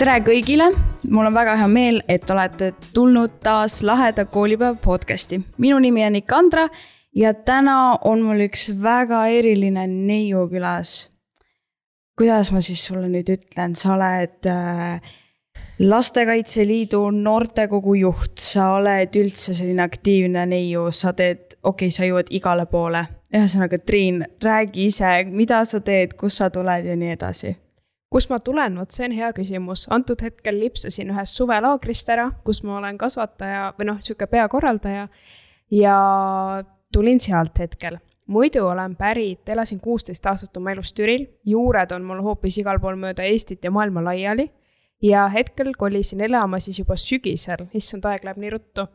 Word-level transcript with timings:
tere 0.00 0.14
kõigile, 0.24 0.70
mul 1.12 1.28
on 1.28 1.34
väga 1.36 1.58
hea 1.60 1.66
meel, 1.68 1.98
et 2.08 2.30
olete 2.32 2.70
tulnud 2.96 3.34
taas 3.44 3.82
Laheda 3.84 4.24
koolipäev 4.32 4.78
podcasti. 4.80 5.42
minu 5.60 5.78
nimi 5.78 6.06
on 6.06 6.16
Ikandra 6.16 6.68
ja 7.16 7.34
täna 7.34 7.98
on 8.08 8.22
mul 8.24 8.40
üks 8.46 8.70
väga 8.82 9.26
eriline 9.28 9.84
neiu 9.90 10.46
külas. 10.48 11.10
kuidas 12.16 12.52
ma 12.52 12.64
siis 12.64 12.84
sulle 12.84 13.12
nüüd 13.12 13.28
ütlen, 13.28 13.76
sa 13.76 13.94
oled 13.98 14.48
äh, 14.48 15.00
Lastekaitse 15.78 16.64
Liidu 16.64 17.10
noortekogu 17.10 17.94
juht, 18.00 18.38
sa 18.38 18.72
oled 18.80 19.16
üldse 19.16 19.52
selline 19.52 19.82
aktiivne 19.84 20.46
neiu, 20.46 20.90
sa 20.92 21.12
teed, 21.12 21.58
okei 21.62 21.90
okay,, 21.90 21.90
sa 21.90 22.08
jõuad 22.08 22.32
igale 22.32 22.64
poole. 22.66 23.04
ühesõnaga, 23.36 23.78
Triin, 23.78 24.24
räägi 24.42 24.86
ise, 24.86 25.18
mida 25.28 25.64
sa 25.64 25.80
teed, 25.80 26.16
kust 26.16 26.40
sa 26.40 26.48
tuled 26.48 26.88
ja 26.88 26.96
nii 26.96 27.18
edasi 27.20 27.58
kust 28.10 28.30
ma 28.30 28.40
tulen, 28.42 28.76
vot 28.78 28.90
see 28.90 29.06
on 29.06 29.14
hea 29.14 29.30
küsimus. 29.36 29.86
antud 29.94 30.22
hetkel 30.22 30.58
lipsasin 30.60 31.12
ühest 31.14 31.38
suvelaagrist 31.38 32.08
ära, 32.10 32.30
kus 32.44 32.62
ma 32.66 32.78
olen 32.80 32.98
kasvataja 32.98 33.72
või 33.78 33.90
noh, 33.92 34.00
sihuke 34.02 34.26
peakorraldaja. 34.26 35.08
ja 35.70 35.96
tulin 36.92 37.20
sealt 37.20 37.58
hetkel. 37.58 37.98
muidu 38.26 38.66
olen 38.66 38.96
pärit, 38.96 39.48
elasin 39.48 39.80
kuusteist 39.80 40.26
aastat 40.26 40.56
oma 40.56 40.72
elus 40.72 40.92
Türil, 40.92 41.26
juured 41.44 41.92
on 41.92 42.04
mul 42.04 42.22
hoopis 42.22 42.58
igal 42.58 42.80
pool 42.80 42.96
mööda 42.96 43.22
Eestit 43.22 43.64
ja 43.64 43.70
maailma 43.70 44.04
laiali. 44.04 44.50
ja 45.02 45.28
hetkel 45.28 45.72
kolisin 45.78 46.20
elama 46.20 46.58
siis 46.58 46.78
juba 46.78 46.96
sügisel, 46.96 47.68
issand, 47.74 48.04
aeg 48.04 48.24
läheb 48.24 48.42
nii 48.42 48.50
ruttu 48.50 48.88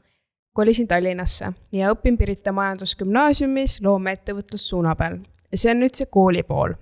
kolisin 0.54 0.88
Tallinnasse 0.88 1.54
ja 1.72 1.92
õpin 1.92 2.18
Pirita 2.18 2.52
Majandusgümnaasiumis 2.52 3.80
loomeettevõtlussuuna 3.82 4.96
peal. 4.96 5.20
see 5.54 5.72
on 5.72 5.80
nüüd 5.80 5.96
see 5.96 6.12
kooli 6.12 6.44
pool 6.44 6.76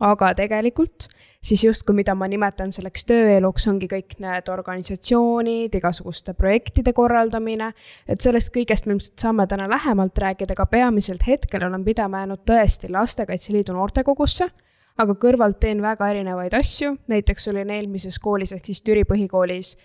aga 0.00 0.32
tegelikult 0.36 1.08
siis 1.46 1.62
justkui, 1.64 1.94
mida 1.96 2.14
ma 2.18 2.26
nimetan 2.28 2.72
selleks 2.74 3.06
tööeluks, 3.08 3.66
ongi 3.70 3.88
kõik 3.90 4.16
need 4.22 4.48
organisatsioonid, 4.50 5.74
igasuguste 5.78 6.34
projektide 6.34 6.92
korraldamine. 6.96 7.72
et 8.08 8.20
sellest 8.20 8.52
kõigest 8.54 8.86
me 8.86 8.96
ilmselt 8.96 9.18
saame 9.18 9.46
täna 9.46 9.68
lähemalt 9.68 10.18
rääkida, 10.18 10.52
aga 10.52 10.66
peamiselt 10.66 11.26
hetkel 11.26 11.64
olen 11.64 11.84
pidama 11.84 12.24
jäänud 12.24 12.44
tõesti 12.44 12.90
Lastekaitse 12.90 13.52
Liidu 13.52 13.72
noortekogusse. 13.72 14.50
aga 14.98 15.12
kõrvalt 15.12 15.60
teen 15.60 15.82
väga 15.82 16.08
erinevaid 16.10 16.54
asju, 16.54 16.96
näiteks 17.08 17.48
olin 17.48 17.70
eelmises 17.70 18.18
koolis 18.18 18.52
ehk 18.52 18.64
siis 18.64 18.82
Türi 18.82 19.04
põhikoolis 19.04 19.76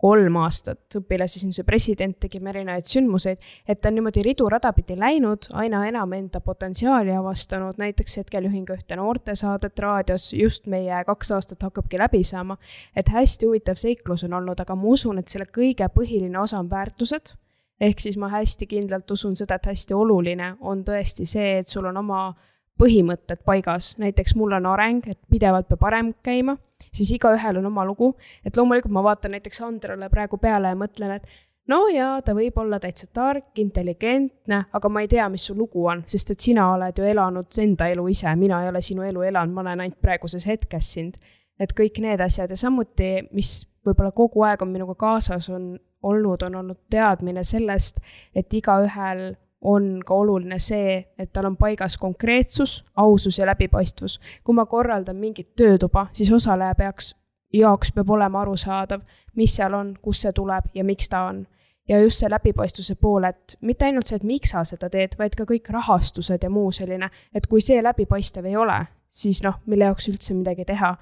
kolm 0.00 0.36
aastat 0.42 0.98
õpilasesinduse 0.98 1.64
president, 1.64 2.16
tegime 2.20 2.50
erinevaid 2.52 2.88
sündmuseid, 2.88 3.40
et 3.68 3.80
ta 3.80 3.88
on 3.88 3.96
niimoodi 3.96 4.24
ridu-rada 4.26 4.72
pidi 4.76 4.96
läinud, 5.00 5.48
aina 5.56 5.82
enam 5.88 6.12
enda 6.12 6.42
potentsiaali 6.44 7.14
avastanud, 7.16 7.78
näiteks 7.80 8.18
hetkel 8.20 8.48
juhin 8.48 8.66
ka 8.68 8.76
ühte 8.76 8.98
noortesaadet 9.00 9.80
raadios, 9.80 10.28
just 10.36 10.68
meie 10.68 11.00
kaks 11.08 11.32
aastat 11.38 11.64
hakkabki 11.64 12.00
läbi 12.00 12.22
saama. 12.24 12.58
et 12.96 13.08
hästi 13.08 13.46
huvitav 13.46 13.80
seiklus 13.80 14.24
on 14.24 14.36
olnud, 14.36 14.60
aga 14.60 14.76
ma 14.76 14.92
usun, 14.92 15.18
et 15.18 15.28
selle 15.28 15.48
kõige 15.48 15.88
põhiline 15.88 16.38
osa 16.40 16.58
on 16.58 16.70
väärtused. 16.70 17.36
ehk 17.80 18.00
siis 18.00 18.16
ma 18.16 18.28
hästi 18.28 18.66
kindlalt 18.66 19.10
usun 19.10 19.36
seda, 19.36 19.54
et 19.54 19.66
hästi 19.66 19.94
oluline 19.94 20.56
on 20.60 20.84
tõesti 20.84 21.26
see, 21.26 21.58
et 21.58 21.66
sul 21.66 21.86
on 21.86 21.96
oma 21.96 22.34
põhimõtted 22.78 23.40
paigas, 23.44 23.94
näiteks 23.96 24.36
mul 24.36 24.52
on 24.52 24.66
areng, 24.66 25.08
et 25.08 25.18
pidevalt 25.30 25.68
peab 25.68 25.84
areng 25.88 26.12
käima, 26.22 26.58
siis 26.92 27.10
igaühel 27.16 27.58
on 27.60 27.66
oma 27.66 27.84
lugu. 27.84 28.14
et 28.44 28.56
loomulikult 28.56 28.92
ma 28.92 29.02
vaatan 29.02 29.36
näiteks 29.36 29.60
Andrale 29.62 30.08
praegu 30.12 30.38
peale 30.38 30.72
ja 30.72 30.78
mõtlen, 30.78 31.16
et 31.16 31.26
no 31.68 31.86
jaa, 31.92 32.20
ta 32.22 32.34
võib 32.36 32.58
olla 32.62 32.78
täitsa 32.82 33.08
tark, 33.12 33.50
intelligentne, 33.58 34.62
aga 34.72 34.88
ma 34.88 35.02
ei 35.04 35.08
tea, 35.08 35.28
mis 35.32 35.46
su 35.48 35.56
lugu 35.58 35.86
on, 35.90 36.04
sest 36.06 36.34
et 36.34 36.40
sina 36.48 36.68
oled 36.74 36.98
ju 36.98 37.06
elanud 37.06 37.62
enda 37.62 37.88
elu 37.92 38.08
ise, 38.12 38.34
mina 38.36 38.62
ei 38.62 38.70
ole 38.72 38.82
sinu 38.82 39.06
elu 39.06 39.26
elanud, 39.30 39.54
ma 39.54 39.64
olen 39.64 39.86
ainult 39.86 40.00
praeguses 40.00 40.46
hetkes 40.46 40.92
sind. 40.98 41.16
et 41.58 41.72
kõik 41.72 42.02
need 42.04 42.20
asjad 42.20 42.50
ja 42.52 42.56
samuti, 42.60 43.30
mis 43.32 43.62
võib-olla 43.86 44.10
kogu 44.12 44.42
aeg 44.44 44.60
on 44.60 44.68
minuga 44.68 44.94
kaasas, 45.00 45.48
on 45.48 45.78
olnud, 46.04 46.42
on 46.42 46.58
olnud 46.60 46.78
teadmine 46.92 47.44
sellest, 47.44 48.02
et 48.34 48.52
igaühel 48.52 49.30
on 49.66 50.00
ka 50.06 50.14
oluline 50.14 50.58
see, 50.62 50.96
et 51.18 51.32
tal 51.32 51.48
on 51.50 51.56
paigas 51.58 51.96
konkreetsus, 51.98 52.84
ausus 52.96 53.38
ja 53.38 53.46
läbipaistvus. 53.46 54.20
kui 54.44 54.54
ma 54.54 54.66
korraldan 54.66 55.16
mingit 55.16 55.54
töötuba, 55.56 56.06
siis 56.12 56.32
osaleja 56.32 56.74
peaks, 56.74 57.14
jaoks 57.52 57.92
peab 57.92 58.10
olema 58.10 58.40
arusaadav, 58.40 59.02
mis 59.34 59.56
seal 59.56 59.74
on, 59.74 59.94
kust 60.02 60.22
see 60.22 60.32
tuleb 60.32 60.70
ja 60.74 60.84
miks 60.84 61.08
ta 61.08 61.26
on. 61.30 61.46
ja 61.88 62.00
just 62.02 62.18
see 62.18 62.30
läbipaistvuse 62.30 62.94
pool, 62.94 63.24
et 63.24 63.58
mitte 63.60 63.84
ainult 63.86 64.06
see, 64.06 64.16
et 64.16 64.24
miks 64.26 64.50
sa 64.50 64.64
seda 64.66 64.88
teed, 64.90 65.14
vaid 65.18 65.36
ka 65.38 65.44
kõik 65.46 65.70
rahastused 65.70 66.42
ja 66.42 66.50
muu 66.50 66.72
selline, 66.72 67.10
et 67.34 67.46
kui 67.46 67.60
see 67.62 67.82
läbipaistev 67.82 68.46
ei 68.46 68.56
ole, 68.56 68.80
siis 69.10 69.42
noh, 69.42 69.60
mille 69.66 69.86
jaoks 69.86 70.08
üldse 70.10 70.34
midagi 70.34 70.64
teha 70.66 70.96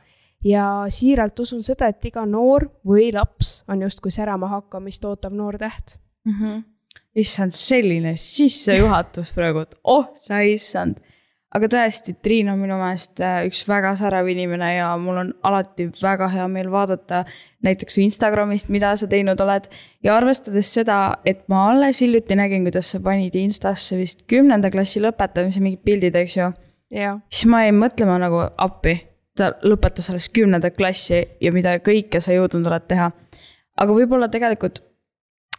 ja 0.45 0.67
siiralt 0.93 1.41
usun 1.41 1.63
seda, 1.65 1.89
et 1.89 2.05
iga 2.05 2.27
noor 2.29 2.69
või 2.85 3.09
laps 3.17 3.63
on 3.69 3.81
justkui 3.85 4.13
särama 4.13 4.49
hakkamist 4.59 5.05
ootav 5.05 5.33
noor 5.33 5.59
täht 5.59 5.99
mm. 6.25 6.33
-hmm 6.41 6.74
issand, 7.19 7.55
selline 7.55 8.15
sissejuhatus 8.19 9.33
praegu, 9.37 9.65
et 9.65 9.77
oh 9.85 10.09
sa 10.19 10.41
issand. 10.47 10.99
aga 11.55 11.69
tõesti, 11.71 12.17
Triin 12.19 12.49
on 12.51 12.59
minu 12.59 12.75
meelest 12.81 13.21
äh, 13.23 13.45
üks 13.47 13.61
väga 13.69 13.93
särav 13.99 14.27
inimene 14.27 14.73
ja 14.75 14.89
mul 14.99 15.21
on 15.21 15.29
alati 15.47 15.87
väga 16.01 16.27
hea 16.33 16.47
meel 16.51 16.71
vaadata 16.73 17.21
näiteks 17.63 17.95
su 17.95 18.03
Instagramist, 18.03 18.73
mida 18.75 18.91
sa 18.99 19.07
teinud 19.07 19.41
oled. 19.41 19.69
ja 20.03 20.17
arvestades 20.17 20.73
seda, 20.75 20.99
et 21.25 21.45
ma 21.49 21.69
alles 21.71 22.03
hiljuti 22.03 22.35
nägin, 22.39 22.67
kuidas 22.67 22.91
sa 22.91 23.01
panid 23.01 23.37
Instasse 23.39 23.99
vist 24.01 24.25
kümnenda 24.31 24.71
klassi 24.75 25.03
lõpetamise 25.05 25.63
mingid 25.63 25.85
pildid, 25.87 26.19
eks 26.19 26.37
ju. 26.41 26.51
siis 27.31 27.47
ma 27.51 27.63
jäin 27.63 27.79
mõtlema 27.79 28.19
nagu 28.23 28.43
appi, 28.43 28.97
ta 29.39 29.53
lõpetas 29.63 30.11
alles 30.11 30.27
kümnendat 30.35 30.75
klassi 30.75 31.23
ja 31.41 31.55
mida 31.55 31.79
kõike 31.79 32.19
sa 32.23 32.35
jõudnud 32.35 32.67
oled 32.67 32.91
teha. 32.91 33.13
aga 33.79 33.95
võib-olla 33.95 34.27
tegelikult 34.29 34.83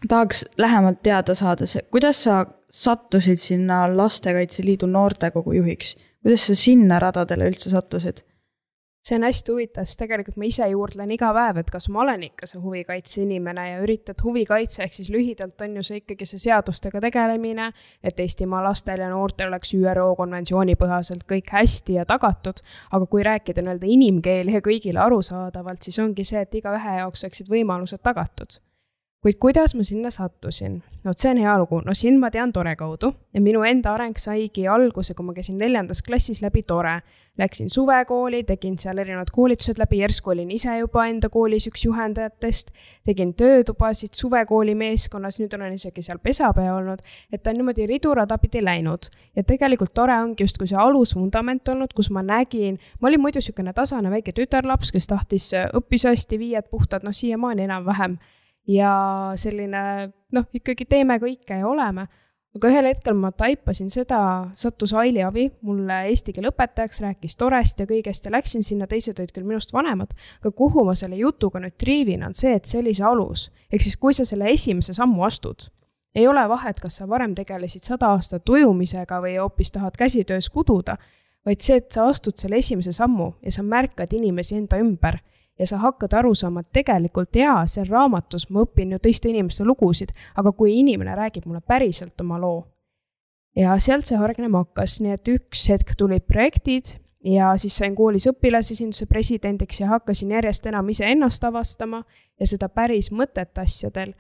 tahaks 0.08 0.46
lähemalt 0.58 1.02
teada 1.04 1.36
saada, 1.36 1.66
see, 1.66 1.82
kuidas 1.92 2.24
sa 2.24 2.46
sattusid 2.70 3.40
sinna 3.42 3.86
Lastekaitse 3.98 4.66
Liidu 4.66 4.88
noortekogu 4.92 5.56
juhiks, 5.56 5.96
kuidas 6.24 6.48
sa 6.48 6.56
sinna 6.56 7.00
radadele 7.00 7.50
üldse 7.52 7.72
sattusid? 7.74 8.26
see 9.06 9.20
on 9.20 9.24
hästi 9.28 9.52
huvitav, 9.54 9.86
sest 9.86 10.00
tegelikult 10.02 10.38
ma 10.42 10.48
ise 10.50 10.66
juurdlen 10.72 11.12
iga 11.14 11.28
päev, 11.36 11.60
et 11.62 11.68
kas 11.70 11.86
ma 11.94 12.02
olen 12.02 12.24
ikka 12.26 12.48
see 12.50 12.58
huvikaitse 12.58 13.20
inimene 13.22 13.68
ja 13.68 13.84
üritad 13.84 14.24
huvikaitse, 14.26 14.82
ehk 14.82 14.98
siis 14.98 15.12
lühidalt 15.14 15.62
on 15.62 15.76
ju 15.78 15.84
see 15.86 16.00
ikkagi 16.02 16.26
see 16.26 16.42
seadustega 16.48 17.04
tegelemine, 17.06 17.70
et 18.02 18.24
Eestimaa 18.26 18.64
lastel 18.66 19.06
ja 19.06 19.12
noortel 19.14 19.54
oleks 19.54 19.76
ÜRO 19.78 20.08
konventsiooni 20.18 20.74
põhaselt 20.82 21.22
kõik 21.30 21.54
hästi 21.54 22.00
ja 22.00 22.10
tagatud, 22.10 22.66
aga 22.98 23.06
kui 23.06 23.22
rääkida 23.30 23.62
nii-öelda 23.62 23.94
inimkeeli 23.94 24.58
ja 24.58 24.66
kõigile 24.66 25.06
arusaadavalt, 25.06 25.86
siis 25.86 26.02
ongi 26.02 26.26
see, 26.26 26.42
et 26.42 26.62
igaühe 26.64 27.02
jaoks 27.04 27.28
oleksid 27.28 27.54
võimalused 27.54 28.02
tagatud 28.02 28.58
kuid 29.26 29.40
kuidas 29.42 29.74
ma 29.74 29.82
sinna 29.82 30.12
sattusin? 30.14 30.84
vot 31.06 31.18
see 31.18 31.32
on 31.32 31.40
hea 31.42 31.54
lugu, 31.58 31.80
no 31.86 31.94
sind 31.98 32.20
ma 32.22 32.30
tean 32.30 32.52
Tore 32.54 32.76
kaudu. 32.78 33.12
Ja 33.34 33.42
minu 33.42 33.64
enda 33.66 33.94
areng 33.94 34.18
saigi 34.22 34.68
alguse, 34.70 35.14
kui 35.18 35.26
ma 35.26 35.34
käisin 35.34 35.58
neljandas 35.58 36.04
klassis 36.06 36.42
läbi 36.44 36.62
Tore. 36.62 37.00
Läksin 37.38 37.70
suvekooli, 37.70 38.44
tegin 38.48 38.78
seal 38.80 39.02
erinevad 39.02 39.32
koolitused 39.34 39.82
läbi, 39.82 39.98
järsku 40.00 40.32
olin 40.32 40.52
ise 40.56 40.78
juba 40.78 41.08
enda 41.10 41.28
koolis 41.34 41.66
üks 41.68 41.84
juhendajatest, 41.84 42.70
tegin 43.06 43.34
töötubasid 43.36 44.14
suvekooli 44.16 44.76
meeskonnas, 44.78 45.42
nüüd 45.42 45.58
olen 45.58 45.74
isegi 45.76 46.06
seal 46.06 46.22
pesapea 46.24 46.78
olnud, 46.78 47.02
et 47.34 47.44
ta 47.44 47.52
on 47.52 47.60
niimoodi 47.60 47.90
ridurada 47.92 48.38
pidi 48.40 48.64
läinud. 48.64 49.10
ja 49.36 49.44
tegelikult 49.44 49.94
Tore 49.94 50.16
ongi 50.22 50.46
justkui 50.46 50.70
see 50.70 50.80
alusvundament 50.80 51.68
olnud, 51.74 51.92
kus 51.98 52.10
ma 52.10 52.24
nägin, 52.24 52.80
ma 53.02 53.10
olin 53.10 53.26
muidu 53.26 53.42
niisugune 53.44 53.74
tasane 53.74 54.14
väike 54.14 54.32
tütarlaps, 54.32 54.94
kes 54.96 55.12
tahtis, 55.12 55.52
õppis 55.76 56.08
hästi, 56.08 56.40
viied 56.40 56.72
puhtad, 56.72 57.04
noh 57.04 57.14
siiamaani 57.14 57.68
enam-vähem 57.68 58.16
ja 58.68 58.92
selline 59.40 59.82
noh, 60.34 60.46
ikkagi 60.54 60.88
teeme 60.90 61.20
kõike 61.22 61.60
ja 61.60 61.68
oleme. 61.68 62.08
aga 62.56 62.70
ühel 62.72 62.88
hetkel 62.88 63.18
ma 63.20 63.34
taipasin 63.36 63.90
seda, 63.92 64.18
sattus 64.56 64.94
Aili 64.96 65.20
Avi 65.28 65.50
mulle 65.68 66.06
eesti 66.08 66.32
keele 66.32 66.54
õpetajaks, 66.54 67.02
rääkis 67.04 67.36
torest 67.36 67.82
ja 67.84 67.86
kõigest 67.90 68.26
ja 68.26 68.32
läksin 68.32 68.64
sinna, 68.64 68.88
teised 68.88 69.20
olid 69.20 69.34
küll 69.36 69.44
minust 69.44 69.74
vanemad, 69.76 70.14
aga 70.40 70.52
kuhu 70.56 70.86
ma 70.88 70.96
selle 70.96 71.20
jutuga 71.20 71.60
nüüd 71.60 71.76
triivin, 71.78 72.24
on 72.24 72.34
see, 72.34 72.56
et 72.56 72.66
see 72.66 72.80
alus. 73.04 73.52
ehk 73.72 73.82
siis, 73.82 73.98
kui 73.98 74.14
sa 74.14 74.26
selle 74.26 74.48
esimese 74.50 74.94
sammu 74.94 75.24
astud, 75.24 75.68
ei 76.16 76.28
ole 76.28 76.48
vahet, 76.48 76.80
kas 76.80 76.96
sa 76.96 77.10
varem 77.10 77.36
tegelesid 77.36 77.84
sada 77.84 78.14
aastat 78.16 78.50
ujumisega 78.50 79.20
või 79.20 79.36
hoopis 79.36 79.72
tahad 79.72 79.98
käsitöös 80.00 80.50
kududa, 80.50 80.96
vaid 81.46 81.60
see, 81.60 81.76
et 81.76 81.92
sa 81.92 82.08
astud 82.08 82.38
selle 82.40 82.58
esimese 82.64 82.94
sammu 82.96 83.34
ja 83.44 83.52
sa 83.52 83.64
märkad 83.64 84.14
inimesi 84.16 84.56
enda 84.56 84.80
ümber 84.80 85.20
ja 85.60 85.68
sa 85.68 85.78
hakkad 85.78 86.14
aru 86.14 86.34
saama, 86.36 86.64
et 86.64 86.72
tegelikult 86.74 87.36
jaa, 87.36 87.64
seal 87.70 87.88
raamatus 87.90 88.50
ma 88.50 88.66
õpin 88.66 88.96
ju 88.96 89.00
teiste 89.00 89.30
inimeste 89.32 89.66
lugusid, 89.66 90.12
aga 90.36 90.52
kui 90.52 90.80
inimene 90.80 91.16
räägib 91.16 91.48
mulle 91.48 91.62
päriselt 91.62 92.22
oma 92.22 92.40
loo. 92.40 92.66
ja 93.56 93.78
sealt 93.80 94.06
see 94.06 94.18
hargnema 94.20 94.66
hakkas, 94.66 95.00
nii 95.00 95.16
et 95.16 95.28
üks 95.32 95.70
hetk 95.72 95.96
tulid 95.96 96.26
projektid 96.28 96.98
ja 97.24 97.54
siis 97.58 97.78
sain 97.78 97.96
koolis 97.96 98.28
õpilasesinduse 98.28 99.08
presidendiks 99.08 99.80
ja 99.80 99.88
hakkasin 99.88 100.32
järjest 100.36 100.66
enam 100.68 100.90
iseennast 100.90 101.44
avastama 101.44 102.04
ja 102.40 102.48
seda 102.48 102.70
päris 102.70 103.12
mõtet 103.12 103.58
asjadel. 103.58 104.14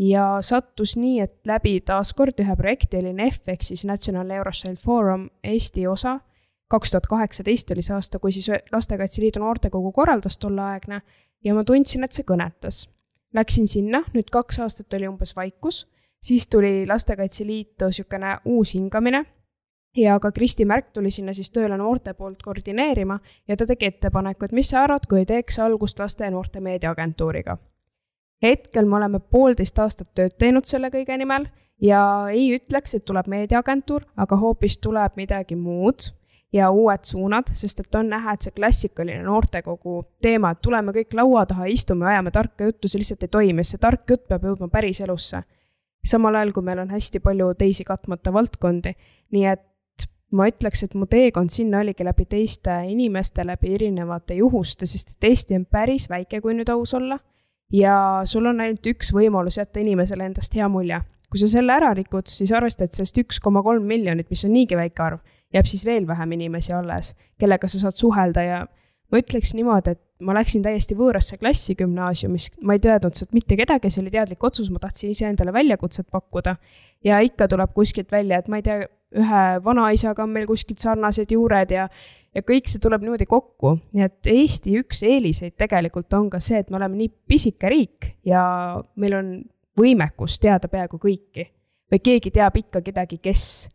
ja 0.00 0.38
sattus 0.40 0.96
nii, 0.96 1.20
et 1.20 1.34
läbi 1.46 1.80
taaskord 1.80 2.38
ühe 2.40 2.56
projekti 2.56 2.96
olin 2.96 3.20
EF 3.20 3.48
ehk 3.48 3.62
siis 3.62 3.84
National 3.84 4.30
Eurochild 4.30 4.78
Forum 4.80 5.28
Eesti 5.44 5.86
osa 5.86 6.20
kaks 6.70 6.90
tuhat 6.90 7.06
kaheksateist 7.10 7.70
oli 7.74 7.82
see 7.82 7.94
aasta, 7.96 8.18
kui 8.22 8.32
siis 8.32 8.48
Lastekaitse 8.72 9.22
Liidu 9.22 9.42
noortekogu 9.42 9.92
korraldas 9.92 10.38
tolleaegne 10.38 11.00
ja 11.44 11.54
ma 11.54 11.64
tundsin, 11.64 12.04
et 12.04 12.14
see 12.14 12.26
kõnetas. 12.26 12.84
Läksin 13.34 13.68
sinna, 13.70 14.02
nüüd 14.14 14.30
kaks 14.30 14.58
aastat 14.62 14.94
oli 14.94 15.08
umbes 15.08 15.34
vaikus, 15.36 15.84
siis 16.22 16.46
tuli 16.50 16.86
Lastekaitse 16.86 17.46
Liitu 17.46 17.90
niisugune 17.90 18.36
uus 18.44 18.74
hingamine 18.74 19.24
ja 19.96 20.18
ka 20.20 20.32
Kristi 20.32 20.64
Märk 20.64 20.92
tuli 20.94 21.10
sinna 21.10 21.34
siis 21.34 21.50
tööle 21.50 21.78
noorte 21.78 22.14
poolt 22.14 22.42
koordineerima 22.42 23.18
ja 23.48 23.56
ta 23.56 23.66
tegi 23.66 23.90
ettepaneku, 23.90 24.44
et 24.44 24.54
mis 24.54 24.70
sa 24.70 24.84
arvad, 24.84 25.08
kui 25.10 25.24
teeks 25.26 25.58
algust 25.58 25.98
laste 25.98 26.24
ja 26.24 26.30
noorte 26.30 26.60
meediaagentuuriga. 26.60 27.58
hetkel 28.42 28.86
me 28.86 28.96
oleme 28.96 29.20
poolteist 29.20 29.78
aastat 29.78 30.14
tööd 30.14 30.38
teinud 30.38 30.64
selle 30.64 30.90
kõige 30.90 31.18
nimel 31.18 31.46
ja 31.82 32.28
ei 32.30 32.54
ütleks, 32.54 32.94
et 32.94 33.04
tuleb 33.04 33.26
meediaagentuur, 33.26 34.06
aga 34.16 34.36
hoopis 34.36 34.78
tuleb 34.78 35.16
midagi 35.16 35.56
muud 35.56 36.10
ja 36.52 36.70
uued 36.70 37.04
suunad, 37.06 37.52
sest 37.54 37.80
et 37.80 37.94
on 37.94 38.08
näha, 38.10 38.34
et 38.34 38.46
see 38.46 38.54
klassikaline 38.54 39.22
noortekogu 39.22 40.02
teema, 40.22 40.50
et 40.50 40.62
tuleme 40.62 40.92
kõik 40.96 41.14
laua 41.14 41.44
taha, 41.46 41.68
istume, 41.70 42.08
ajame 42.10 42.32
tarka 42.34 42.66
juttu, 42.66 42.90
see 42.90 43.02
lihtsalt 43.02 43.26
ei 43.26 43.32
toimi, 43.32 43.64
see 43.64 43.78
tark 43.82 44.08
jutt 44.10 44.26
peab 44.28 44.46
jõudma 44.48 44.70
päris 44.72 45.00
elusse. 45.00 45.44
samal 46.04 46.34
ajal, 46.34 46.52
kui 46.56 46.64
meil 46.64 46.78
on 46.80 46.90
hästi 46.90 47.20
palju 47.20 47.54
teisi 47.60 47.84
katmata 47.84 48.32
valdkondi, 48.32 48.94
nii 49.36 49.46
et 49.46 50.06
ma 50.32 50.46
ütleks, 50.48 50.84
et 50.86 50.94
mu 50.94 51.06
teekond 51.10 51.52
sinna 51.52 51.82
oligi 51.84 52.04
läbi 52.06 52.24
teiste 52.30 52.76
inimeste, 52.88 53.44
läbi 53.46 53.74
erinevate 53.74 54.38
juhuste, 54.38 54.86
sest 54.86 55.16
et 55.16 55.28
Eesti 55.30 55.58
on 55.58 55.66
päris 55.66 56.08
väike, 56.10 56.40
kui 56.40 56.54
nüüd 56.54 56.70
aus 56.72 56.94
olla. 56.94 57.18
ja 57.72 58.22
sul 58.26 58.46
on 58.50 58.60
ainult 58.60 58.86
üks 58.90 59.12
võimalus 59.14 59.60
jätta 59.60 59.78
inimesele 59.78 60.24
endast 60.26 60.54
hea 60.54 60.68
mulje. 60.68 61.00
kui 61.30 61.38
sa 61.38 61.46
selle 61.46 61.72
ära 61.72 61.92
rikud, 61.94 62.26
siis 62.26 62.50
arvesta, 62.50 62.84
et 62.84 62.92
sellest 62.92 63.18
üks 63.18 63.38
koma 63.40 63.62
kolm 63.62 63.84
miljonit, 63.86 64.30
mis 64.30 64.44
on 64.44 64.52
niigi 64.52 64.74
väike 64.74 65.02
arv, 65.02 65.20
jääb 65.54 65.66
siis 65.66 65.84
veel 65.86 66.06
vähem 66.08 66.36
inimesi 66.38 66.72
alles, 66.76 67.14
kellega 67.38 67.68
sa 67.68 67.80
saad 67.82 67.98
suhelda 67.98 68.44
ja 68.46 68.60
ma 69.10 69.18
ütleks 69.18 69.54
niimoodi, 69.58 69.96
et 69.96 70.02
ma 70.22 70.34
läksin 70.36 70.62
täiesti 70.62 70.94
võõrasse 70.98 71.38
klassi 71.40 71.74
gümnaasiumis, 71.78 72.50
ma 72.62 72.76
ei 72.76 72.82
teadnud 72.84 73.16
sealt 73.16 73.34
mitte 73.36 73.56
kedagi, 73.58 73.90
see 73.90 74.04
oli 74.04 74.12
teadlik 74.14 74.44
otsus, 74.44 74.70
ma 74.70 74.82
tahtsin 74.82 75.14
iseendale 75.14 75.52
väljakutset 75.56 76.06
pakkuda. 76.12 76.56
ja 77.04 77.20
ikka 77.24 77.48
tuleb 77.48 77.72
kuskilt 77.74 78.12
välja, 78.12 78.38
et 78.38 78.48
ma 78.48 78.60
ei 78.60 78.62
tea, 78.62 78.86
ühe 79.16 79.44
vanaisaga 79.64 80.22
on 80.22 80.30
meil 80.30 80.46
kuskilt 80.46 80.78
sarnased 80.78 81.32
juured 81.32 81.72
ja, 81.74 81.88
ja 82.34 82.42
kõik 82.46 82.68
see 82.70 82.82
tuleb 82.82 83.02
niimoodi 83.02 83.26
kokku, 83.26 83.78
nii 83.96 84.04
et 84.06 84.28
Eesti 84.30 84.76
üks 84.78 85.02
eeliseid 85.06 85.56
tegelikult 85.58 86.12
on 86.14 86.28
ka 86.30 86.38
see, 86.44 86.60
et 86.60 86.70
me 86.70 86.78
oleme 86.78 87.00
nii 87.00 87.10
pisike 87.32 87.72
riik 87.72 88.12
ja 88.28 88.42
meil 89.00 89.16
on 89.18 89.32
võimekus 89.78 90.38
teada 90.42 90.68
peaaegu 90.70 91.00
kõiki 91.00 91.48
või 91.90 92.02
keegi 92.04 92.30
teab 92.30 92.56
ikka 92.60 92.84
kedagi, 92.86 93.18
kes. 93.18 93.68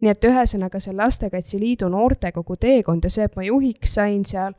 Nii 0.00 0.10
et 0.12 0.24
ühesõnaga 0.24 0.80
see 0.80 0.96
Lastekaitse 0.96 1.60
Liidu 1.60 1.88
noortekogu 1.92 2.56
teekond 2.60 3.04
ja 3.04 3.12
see, 3.12 3.26
et 3.28 3.36
ma 3.36 3.44
juhiks 3.44 3.94
sain 3.98 4.24
seal, 4.24 4.56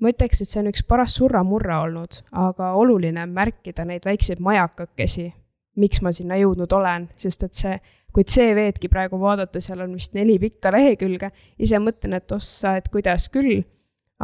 ma 0.00 0.12
ütleks, 0.12 0.42
et 0.42 0.48
see 0.48 0.62
on 0.62 0.70
üks 0.70 0.84
paras 0.88 1.16
surra-murra 1.18 1.82
olnud, 1.84 2.22
aga 2.32 2.72
oluline 2.78 3.22
on 3.22 3.34
märkida 3.36 3.84
neid 3.88 4.06
väikseid 4.08 4.40
majakakesi, 4.44 5.28
miks 5.78 6.02
ma 6.02 6.12
sinna 6.14 6.38
jõudnud 6.40 6.72
olen, 6.74 7.08
sest 7.16 7.44
et 7.46 7.58
see 7.58 7.78
kui 8.14 8.24
CV-dki 8.24 8.88
praegu 8.90 9.18
vaadata, 9.20 9.60
seal 9.60 9.84
on 9.84 9.92
vist 9.94 10.14
neli 10.16 10.38
pikka 10.40 10.72
lehekülge, 10.74 11.30
ise 11.60 11.80
mõtlen, 11.82 12.16
et 12.18 12.32
ossa, 12.32 12.78
et 12.80 12.88
kuidas 12.92 13.28
küll, 13.32 13.60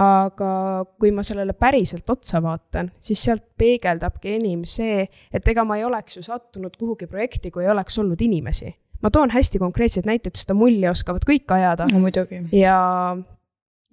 aga 0.01 0.51
kui 0.99 1.13
ma 1.15 1.23
sellele 1.23 1.55
päriselt 1.55 2.09
otsa 2.11 2.41
vaatan, 2.43 2.91
siis 2.99 3.21
sealt 3.23 3.45
peegeldabki 3.59 4.35
enim 4.39 4.65
see, 4.67 5.05
et 5.33 5.53
ega 5.53 5.67
ma 5.69 5.79
ei 5.79 5.85
oleks 5.87 6.19
ju 6.19 6.25
sattunud 6.27 6.75
kuhugi 6.81 7.07
projekti, 7.11 7.53
kui 7.55 7.67
ei 7.67 7.71
oleks 7.71 7.99
olnud 8.03 8.25
inimesi. 8.25 8.73
Ma 9.05 9.13
toon 9.13 9.31
hästi 9.35 9.61
konkreetseid 9.61 10.09
näiteid, 10.09 10.39
seda 10.41 10.57
mulli 10.57 10.89
oskavad 10.89 11.27
kõik 11.29 11.53
ajada. 11.53 11.87
no 11.93 12.01
muidugi. 12.01 12.41
ja 12.57 12.79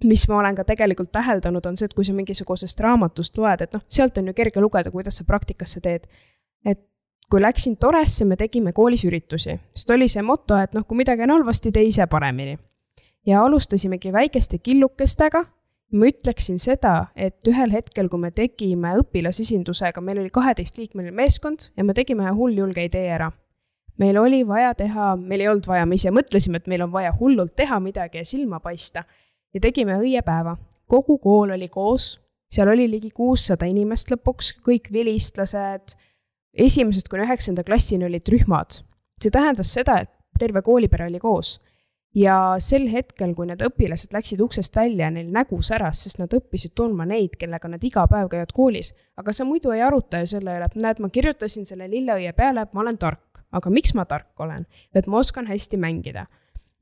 mis 0.04 0.24
ma 0.28 0.38
olen 0.40 0.56
ka 0.58 0.64
tegelikult 0.66 1.12
täheldanud, 1.14 1.66
on 1.66 1.76
see, 1.76 1.86
et 1.90 1.94
kui 1.94 2.06
sa 2.06 2.14
mingisugusest 2.16 2.80
raamatust 2.82 3.38
loed, 3.38 3.64
et 3.64 3.76
noh, 3.76 3.84
sealt 3.92 4.18
on 4.18 4.30
ju 4.30 4.36
kerge 4.36 4.62
lugeda, 4.64 4.90
kuidas 4.90 5.20
sa 5.20 5.28
praktikasse 5.28 5.82
teed. 5.84 6.08
et 6.64 6.80
kui 7.30 7.40
läksin 7.40 7.78
Toresse, 7.80 8.24
me 8.28 8.36
tegime 8.36 8.72
koolis 8.76 9.06
üritusi, 9.08 9.56
sest 9.74 9.90
oli 9.90 10.08
see 10.08 10.22
moto, 10.22 10.58
et 10.60 10.74
noh, 10.76 10.84
kui 10.88 10.98
midagi 11.00 11.24
on 11.24 11.36
halvasti, 11.38 11.72
tee 11.72 11.88
ise 11.88 12.06
paremini. 12.06 12.58
ja 13.26 13.42
alustasimegi 13.44 14.12
väikeste 14.12 14.58
killukestega. 14.58 15.44
ma 15.92 16.06
ütleksin 16.08 16.56
seda, 16.56 17.12
et 17.16 17.48
ühel 17.48 17.70
hetkel, 17.70 18.08
kui 18.08 18.18
me 18.18 18.30
tegime 18.30 18.94
õpilasesindusega, 19.02 20.00
meil 20.00 20.22
oli 20.22 20.30
kaheteistliikmeline 20.32 21.12
meeskond 21.12 21.68
ja 21.76 21.84
me 21.84 21.92
tegime 21.92 22.24
ühe 22.24 22.32
hulljulge 22.32 22.84
idee 22.88 23.10
ära. 23.12 23.28
Meil 23.98 24.18
oli 24.18 24.42
vaja 24.46 24.74
teha, 24.74 25.16
meil 25.16 25.40
ei 25.40 25.48
olnud 25.48 25.66
vaja, 25.66 25.86
me 25.86 25.98
ise 25.98 26.10
mõtlesime, 26.10 26.62
et 26.62 26.70
meil 26.70 26.82
on 26.82 26.92
vaja 26.92 27.12
hullult 27.18 27.56
teha 27.56 27.80
midagi 27.80 28.18
ja 28.18 28.24
silma 28.24 28.60
paista. 28.60 29.04
ja 29.54 29.60
tegime 29.60 29.98
õiepäeva, 30.00 30.56
kogu 30.88 31.18
kool 31.18 31.50
oli 31.50 31.68
koos, 31.68 32.18
seal 32.52 32.68
oli 32.68 32.88
ligi 32.90 33.10
kuussada 33.10 33.66
inimest 33.68 34.10
lõpuks, 34.10 34.54
kõik 34.64 34.88
vilistlased 34.92 35.96
esimesest 36.52 37.08
kuni 37.08 37.26
üheksanda 37.26 37.64
klassini 37.64 38.06
olid 38.06 38.28
rühmad. 38.28 38.82
see 39.22 39.30
tähendas 39.30 39.72
seda, 39.72 40.00
et 40.02 40.10
terve 40.38 40.62
koolipere 40.62 41.06
oli 41.06 41.18
koos. 41.18 41.60
ja 42.14 42.54
sel 42.60 42.90
hetkel, 42.92 43.32
kui 43.34 43.46
need 43.48 43.62
õpilased 43.64 44.12
läksid 44.12 44.40
uksest 44.44 44.76
välja, 44.76 45.08
neil 45.10 45.30
nägu 45.32 45.62
säras, 45.64 46.02
sest 46.04 46.18
nad 46.20 46.32
õppisid 46.36 46.74
tundma 46.76 47.06
neid, 47.08 47.38
kellega 47.40 47.68
nad 47.68 47.84
iga 47.84 48.04
päev 48.06 48.28
käivad 48.28 48.52
koolis. 48.52 48.92
aga 49.16 49.32
sa 49.32 49.44
muidu 49.44 49.72
ei 49.72 49.82
aruta 49.82 50.20
ju 50.20 50.26
selle 50.26 50.58
üle, 50.58 50.68
et 50.68 50.76
näed, 50.76 51.00
ma 51.00 51.08
kirjutasin 51.08 51.64
selle 51.66 51.88
lilleõie 51.88 52.32
peale, 52.32 52.62
et 52.62 52.74
ma 52.74 52.80
olen 52.80 52.98
tark. 52.98 53.31
Aga 53.52 53.70
miks 53.70 53.94
ma 53.94 54.04
tark 54.04 54.40
olen? 54.40 54.66
et 54.94 55.06
ma 55.06 55.18
oskan 55.18 55.46
hästi 55.46 55.80
mängida 55.80 56.26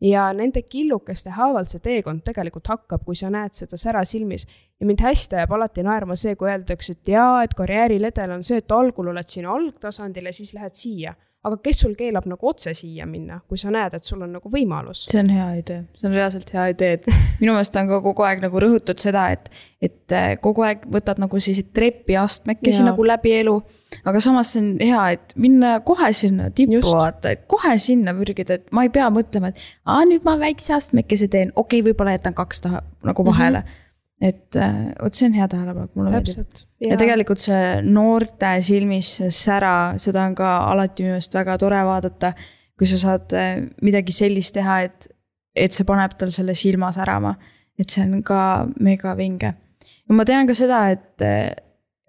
ja 0.01 0.33
nende 0.33 0.63
killukeste 0.63 1.31
haaval 1.37 1.67
see 1.71 1.81
teekond 1.85 2.25
tegelikult 2.25 2.69
hakkab, 2.73 3.05
kui 3.05 3.17
sa 3.19 3.31
näed 3.33 3.57
seda 3.57 3.79
sära 3.81 4.05
silmis. 4.09 4.47
ja 4.81 4.87
mind 4.87 5.03
hästi 5.05 5.37
ajab 5.37 5.57
alati 5.59 5.83
naerma 5.85 6.17
see, 6.17 6.37
kui 6.41 6.49
öeldakse, 6.49 6.97
et 6.97 7.09
jaa, 7.13 7.43
et 7.45 7.55
karjääriledel 7.57 8.39
on 8.39 8.45
see, 8.47 8.63
et 8.63 8.73
algul 8.73 9.11
oled 9.13 9.29
siin 9.29 9.47
algtasandil 9.47 10.31
ja 10.31 10.33
siis 10.33 10.55
lähed 10.57 10.75
siia. 10.75 11.15
aga 11.45 11.57
kes 11.65 11.79
sul 11.81 11.95
keelab 11.97 12.27
nagu 12.29 12.49
otse 12.49 12.75
siia 12.77 13.07
minna, 13.09 13.39
kui 13.49 13.59
sa 13.59 13.71
näed, 13.73 13.95
et 13.97 14.05
sul 14.05 14.23
on 14.23 14.33
nagu 14.39 14.53
võimalus? 14.53 15.07
see 15.11 15.21
on 15.21 15.31
hea 15.33 15.51
idee, 15.61 15.85
see 15.97 16.09
on 16.09 16.17
reaalselt 16.17 16.55
hea 16.57 16.67
idee, 16.73 16.93
et 16.99 17.11
minu 17.43 17.53
meelest 17.53 17.77
on 17.77 17.93
ka 17.93 18.01
kogu 18.09 18.25
aeg 18.29 18.45
nagu 18.45 18.65
rõhutud 18.65 19.01
seda, 19.01 19.29
et, 19.37 19.53
et 19.83 20.17
äh, 20.17 20.33
kogu 20.41 20.65
aeg 20.65 20.89
võtad 20.89 21.21
nagu 21.21 21.41
selliseid 21.41 21.75
trepiastmekesi 21.77 22.85
nagu 22.89 23.05
läbi 23.05 23.37
elu 23.43 23.61
aga 24.05 24.23
samas 24.23 24.53
see 24.55 24.63
on 24.63 24.71
hea, 24.81 25.03
et 25.17 25.35
minna 25.41 25.75
kohe 25.87 26.13
sinna 26.17 26.49
tippu 26.55 26.81
vaata, 26.87 27.35
et 27.35 27.45
kohe 27.51 27.77
sinna 27.83 28.15
pürgida, 28.17 28.61
et 28.61 28.73
ma 28.75 28.87
ei 28.87 28.93
pea 28.95 29.11
mõtlema, 29.13 29.53
et 29.53 29.61
aa, 29.85 30.05
nüüd 30.09 30.27
ma 30.27 30.37
väikse 30.41 30.75
astmekese 30.79 31.31
teen, 31.33 31.55
okei 31.55 31.81
okay,, 31.81 31.87
võib-olla 31.91 32.17
jätan 32.17 32.37
kaks 32.39 32.67
taha 32.67 32.85
nagu 33.07 33.27
vahele 33.27 33.65
mm. 33.65 33.71
-hmm 33.71 33.87
et 34.21 34.57
äh, 34.57 34.91
vot 35.01 35.17
see 35.17 35.31
on 35.31 35.37
hea 35.37 35.47
tähelepanek, 35.49 35.95
mulle 35.97 36.11
meeldib. 36.13 36.59
ja 36.85 36.97
tegelikult 37.01 37.41
see 37.41 37.81
noorte 37.87 38.51
silmis 38.67 39.15
see 39.17 39.31
sära, 39.33 39.95
seda 40.03 40.27
on 40.29 40.35
ka 40.37 40.51
alati 40.69 41.07
minu 41.07 41.15
meelest 41.15 41.35
väga 41.35 41.57
tore 41.59 41.79
vaadata. 41.89 42.35
kui 42.79 42.89
sa 42.89 42.99
saad 43.01 43.33
äh, 43.33 43.63
midagi 43.83 44.13
sellist 44.13 44.55
teha, 44.57 44.81
et, 44.89 45.09
et 45.57 45.73
see 45.73 45.89
paneb 45.89 46.19
tal 46.21 46.33
selle 46.37 46.55
silma 46.55 46.93
särama. 46.93 47.35
et 47.79 47.89
see 47.89 48.05
on 48.05 48.23
ka 48.23 48.69
mega 48.81 49.17
vinge. 49.17 49.55
ja 49.81 50.15
ma 50.15 50.29
tean 50.29 50.47
ka 50.47 50.55
seda, 50.55 50.83
et, 50.93 51.25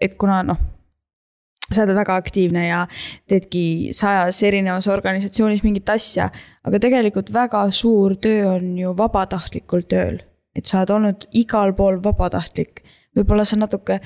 et 0.01 0.17
kuna 0.19 0.43
noh 0.43 0.59
sa 1.71 1.85
oled 1.85 1.95
väga 1.97 2.15
aktiivne 2.21 2.65
ja 2.67 2.81
teedki 3.29 3.91
sajas 3.95 4.41
erinevas 4.47 4.89
organisatsioonis 4.91 5.63
mingit 5.65 5.89
asja, 5.89 6.29
aga 6.67 6.81
tegelikult 6.83 7.31
väga 7.33 7.63
suur 7.75 8.17
töö 8.21 8.55
on 8.55 8.73
ju 8.79 8.95
vabatahtlikul 8.97 9.87
tööl. 9.87 10.21
et 10.55 10.67
sa 10.67 10.81
oled 10.81 10.89
olnud 10.97 11.29
igal 11.31 11.73
pool 11.73 12.01
vabatahtlik. 12.03 12.83
võib-olla 13.15 13.45
sa 13.45 13.55
natuke 13.55 14.01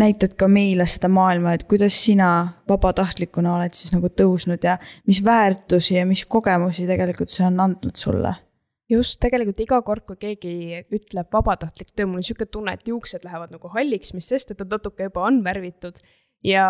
näitad 0.00 0.36
ka 0.38 0.48
meile 0.48 0.86
seda 0.88 1.08
maailma, 1.12 1.54
et 1.54 1.64
kuidas 1.68 1.96
sina 2.04 2.28
vabatahtlikuna 2.68 3.56
oled 3.56 3.74
siis 3.76 3.92
nagu 3.92 4.08
tõusnud 4.08 4.62
ja 4.64 4.78
mis 5.08 5.24
väärtusi 5.24 5.96
ja 5.98 6.06
mis 6.06 6.24
kogemusi 6.24 6.86
tegelikult 6.88 7.32
see 7.32 7.46
on 7.48 7.60
andnud 7.66 7.96
sulle? 7.96 8.34
just, 8.90 9.20
tegelikult 9.22 9.60
iga 9.62 9.78
kord, 9.86 10.02
kui 10.06 10.18
keegi 10.18 10.82
ütleb 10.90 11.28
vabatahtlik 11.32 11.92
töö, 11.94 12.08
mul 12.08 12.18
on 12.18 12.24
niisugune 12.24 12.50
tunne, 12.50 12.74
et 12.74 12.88
juuksed 12.90 13.22
lähevad 13.26 13.52
nagu 13.54 13.70
halliks, 13.70 14.14
mis 14.16 14.26
sest, 14.32 14.50
et 14.50 14.58
ta 14.58 14.66
natuke 14.66 15.06
juba 15.06 15.22
on 15.28 15.38
värvitud 15.46 16.00
ja 16.44 16.66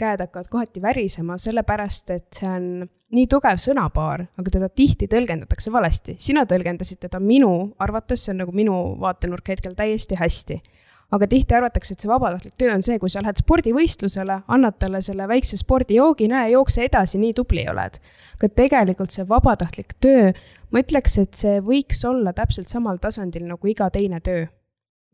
käed 0.00 0.20
hakkavad 0.20 0.48
kohati 0.50 0.82
värisema, 0.82 1.38
sellepärast 1.38 2.10
et 2.14 2.38
see 2.38 2.48
on 2.48 2.68
nii 3.14 3.26
tugev 3.30 3.60
sõnapaar, 3.62 4.26
aga 4.40 4.52
teda 4.56 4.68
tihti 4.72 5.08
tõlgendatakse 5.10 5.72
valesti. 5.72 6.16
sina 6.18 6.44
tõlgendasid 6.48 7.04
teda 7.04 7.20
minu 7.20 7.74
arvates, 7.78 8.24
see 8.24 8.32
on 8.32 8.42
nagu 8.42 8.54
minu 8.56 8.78
vaatenurk 9.00 9.48
hetkel 9.48 9.74
täiesti 9.74 10.18
hästi. 10.18 10.62
aga 11.14 11.26
tihti 11.30 11.54
arvatakse, 11.54 11.92
et 11.94 12.00
see 12.00 12.08
vabatahtlik 12.08 12.54
töö 12.58 12.72
on 12.74 12.82
see, 12.82 12.98
kui 12.98 13.10
sa 13.12 13.20
lähed 13.22 13.38
spordivõistlusele, 13.38 14.40
annad 14.48 14.78
talle 14.80 15.02
selle 15.04 15.28
väikse 15.28 15.56
spordijoogi, 15.60 16.26
näe, 16.32 16.50
jookse 16.50 16.82
edasi, 16.88 17.18
nii 17.18 17.34
tubli 17.34 17.68
oled. 17.70 18.00
aga 18.40 18.48
tegelikult 18.48 19.10
see 19.10 19.28
vabatahtlik 19.28 19.94
töö, 20.00 20.32
ma 20.72 20.80
ütleks, 20.80 21.18
et 21.20 21.34
see 21.34 21.60
võiks 21.60 22.02
olla 22.08 22.32
täpselt 22.32 22.72
samal 22.72 22.98
tasandil 22.98 23.44
nagu 23.46 23.68
iga 23.68 23.90
teine 23.90 24.20
töö. 24.20 24.46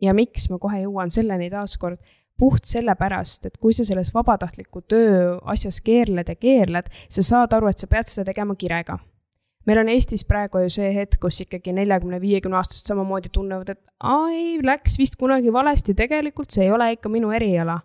ja 0.01 0.15
miks 0.15 0.49
ma 0.49 0.59
kohe 0.59 0.87
jõuan 0.87 1.11
selleni 1.11 1.51
taaskord 1.51 1.99
puht 2.39 2.65
sellepärast, 2.69 3.47
et 3.47 3.59
kui 3.61 3.75
sa 3.77 3.85
selles 3.85 4.13
vabatahtliku 4.15 4.83
töö 4.89 5.37
asjas 5.53 5.81
keerled 5.85 6.29
ja 6.29 6.37
keerled, 6.37 6.89
sa 7.09 7.25
saad 7.25 7.53
aru, 7.57 7.69
et 7.71 7.83
sa 7.83 7.89
pead 7.91 8.09
seda 8.11 8.31
tegema 8.31 8.57
kirega. 8.57 8.99
meil 9.67 9.79
on 9.79 9.91
Eestis 9.93 10.25
praegu 10.25 10.63
ju 10.63 10.71
see 10.73 10.89
hetk, 10.95 11.19
kus 11.21 11.43
ikkagi 11.45 11.75
neljakümne, 11.77 12.21
viiekümne 12.21 12.57
aastased 12.57 12.89
samamoodi 12.89 13.29
tunnevad, 13.33 13.69
et 13.69 13.81
ai, 14.01 14.57
läks 14.65 14.97
vist 14.99 15.19
kunagi 15.21 15.53
valesti, 15.53 15.95
tegelikult 15.95 16.51
see 16.51 16.65
ei 16.65 16.73
ole 16.73 16.93
ikka 16.97 17.13
minu 17.13 17.31
eriala. 17.31 17.81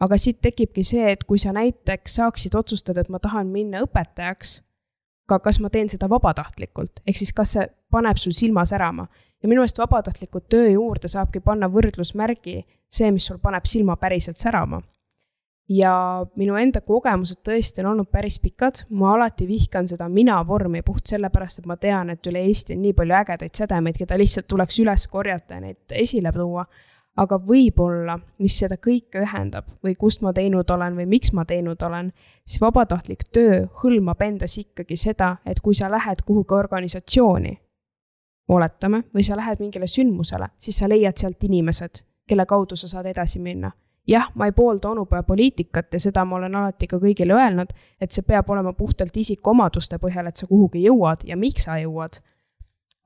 aga 0.00 0.18
siit 0.20 0.42
tekibki 0.44 0.84
see, 0.84 1.08
et 1.12 1.24
kui 1.24 1.38
sa 1.40 1.54
näiteks 1.56 2.18
saaksid 2.20 2.54
otsustada, 2.54 3.00
et 3.00 3.08
ma 3.08 3.18
tahan 3.18 3.48
minna 3.48 3.80
õpetajaks, 3.80 4.60
aga 5.26 5.38
kas 5.48 5.58
ma 5.60 5.70
teen 5.72 5.88
seda 5.88 6.08
vabatahtlikult, 6.10 7.00
ehk 7.06 7.16
siis 7.16 7.32
kas 7.32 7.56
see 7.56 7.64
paneb 7.90 8.20
sul 8.20 8.36
silma 8.36 8.66
särama. 8.68 9.08
Ja 9.46 9.50
minu 9.50 9.62
meelest 9.62 9.78
vabatahtliku 9.78 10.42
töö 10.50 10.72
juurde 10.74 11.08
saabki 11.08 11.40
panna 11.40 11.70
võrdlusmärgi 11.70 12.58
see, 12.90 13.10
mis 13.14 13.30
sul 13.30 13.38
paneb 13.38 13.66
silma 13.70 13.94
päriselt 14.00 14.42
särama 14.42 14.82
ja 15.68 15.92
minu 16.38 16.56
enda 16.58 16.80
kogemused 16.86 17.42
tõesti 17.46 17.82
on 17.82 17.92
olnud 17.92 18.10
päris 18.12 18.38
pikad, 18.42 18.84
ma 18.90 19.14
alati 19.14 19.46
vihkan 19.48 19.88
seda 19.90 20.08
mina 20.08 20.38
vormi 20.46 20.82
puht 20.86 21.06
sellepärast, 21.10 21.60
et 21.60 21.70
ma 21.70 21.76
tean, 21.76 22.10
et 22.10 22.26
üle 22.30 22.42
Eesti 22.46 22.76
on 22.76 22.82
nii 22.84 22.94
palju 22.98 23.16
ägedaid 23.20 23.54
sädemeid, 23.58 23.98
keda 23.98 24.18
lihtsalt 24.18 24.46
tuleks 24.50 24.78
üles 24.82 25.06
korjata 25.10 25.58
ja 25.58 25.64
neid 25.64 25.98
esile 26.04 26.32
tuua. 26.34 26.66
aga 27.16 27.38
võib-olla, 27.40 28.18
mis 28.44 28.58
seda 28.60 28.76
kõike 28.76 29.22
ühendab 29.24 29.64
või 29.80 29.94
kust 29.96 30.20
ma 30.20 30.34
teinud 30.36 30.68
olen 30.70 30.98
või 30.98 31.06
miks 31.08 31.30
ma 31.32 31.46
teinud 31.48 31.80
olen, 31.82 32.10
siis 32.44 32.60
vabatahtlik 32.60 33.24
töö 33.32 33.62
hõlmab 33.80 34.20
endas 34.20 34.58
ikkagi 34.60 34.98
seda, 35.00 35.38
et 35.46 35.62
kui 35.64 35.74
sa 35.74 35.88
lähed 35.88 36.20
kuhugi 36.26 36.52
organisatsiooni, 36.54 37.54
oletame, 38.48 39.02
või 39.14 39.24
sa 39.26 39.36
lähed 39.36 39.60
mingile 39.60 39.86
sündmusele, 39.90 40.48
siis 40.58 40.78
sa 40.78 40.88
leiad 40.88 41.16
sealt 41.18 41.42
inimesed, 41.44 42.02
kelle 42.28 42.46
kaudu 42.46 42.76
sa 42.76 42.88
saad 42.88 43.06
edasi 43.10 43.42
minna 43.42 43.72
jah, 44.06 44.30
ma 44.34 44.46
ei 44.46 44.52
poolda 44.52 44.90
onupojapoliitikat 44.90 45.92
ja 45.92 46.00
seda 46.00 46.24
ma 46.24 46.36
olen 46.36 46.54
alati 46.54 46.86
ka 46.86 46.98
kõigile 47.02 47.34
öelnud, 47.34 47.72
et 48.00 48.14
see 48.14 48.22
peab 48.26 48.50
olema 48.50 48.72
puhtalt 48.76 49.16
isikuomaduste 49.16 49.98
põhjal, 50.02 50.30
et 50.30 50.38
sa 50.38 50.46
kuhugi 50.46 50.84
jõuad 50.86 51.26
ja 51.26 51.36
miks 51.36 51.66
sa 51.66 51.78
jõuad. 51.82 52.20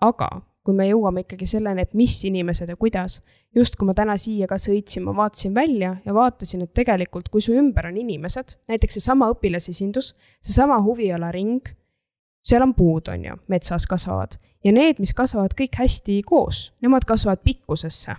aga 0.01 0.29
kui 0.65 0.75
me 0.77 0.87
jõuame 0.89 1.25
ikkagi 1.25 1.47
selleni, 1.49 1.83
et 1.83 1.95
mis 1.97 2.15
inimesed 2.25 2.69
ja 2.69 2.77
kuidas, 2.77 3.21
just 3.57 3.77
kui 3.77 3.87
ma 3.89 3.95
täna 3.97 4.17
siia 4.21 4.47
ka 4.47 4.59
sõitsin, 4.61 5.03
ma 5.05 5.15
vaatasin 5.17 5.55
välja 5.57 5.97
ja 6.05 6.15
vaatasin, 6.15 6.63
et 6.63 6.75
tegelikult, 6.77 7.29
kui 7.29 7.41
su 7.41 7.53
ümber 7.57 7.89
on 7.89 7.97
inimesed, 7.97 8.57
näiteks 8.69 8.99
seesama 8.99 9.31
õpilasesindus, 9.33 10.13
seesama 10.45 10.81
huvialaring, 10.85 11.73
seal 12.45 12.63
on 12.63 12.75
puud, 12.77 13.09
on 13.09 13.25
ju, 13.25 13.37
metsas 13.49 13.89
kasvavad 13.89 14.37
ja 14.65 14.73
need, 14.73 14.99
mis 14.99 15.15
kasvavad 15.15 15.55
kõik 15.59 15.79
hästi 15.81 16.23
koos, 16.27 16.73
nemad 16.83 17.05
kasvavad 17.09 17.41
pikkusesse 17.45 18.17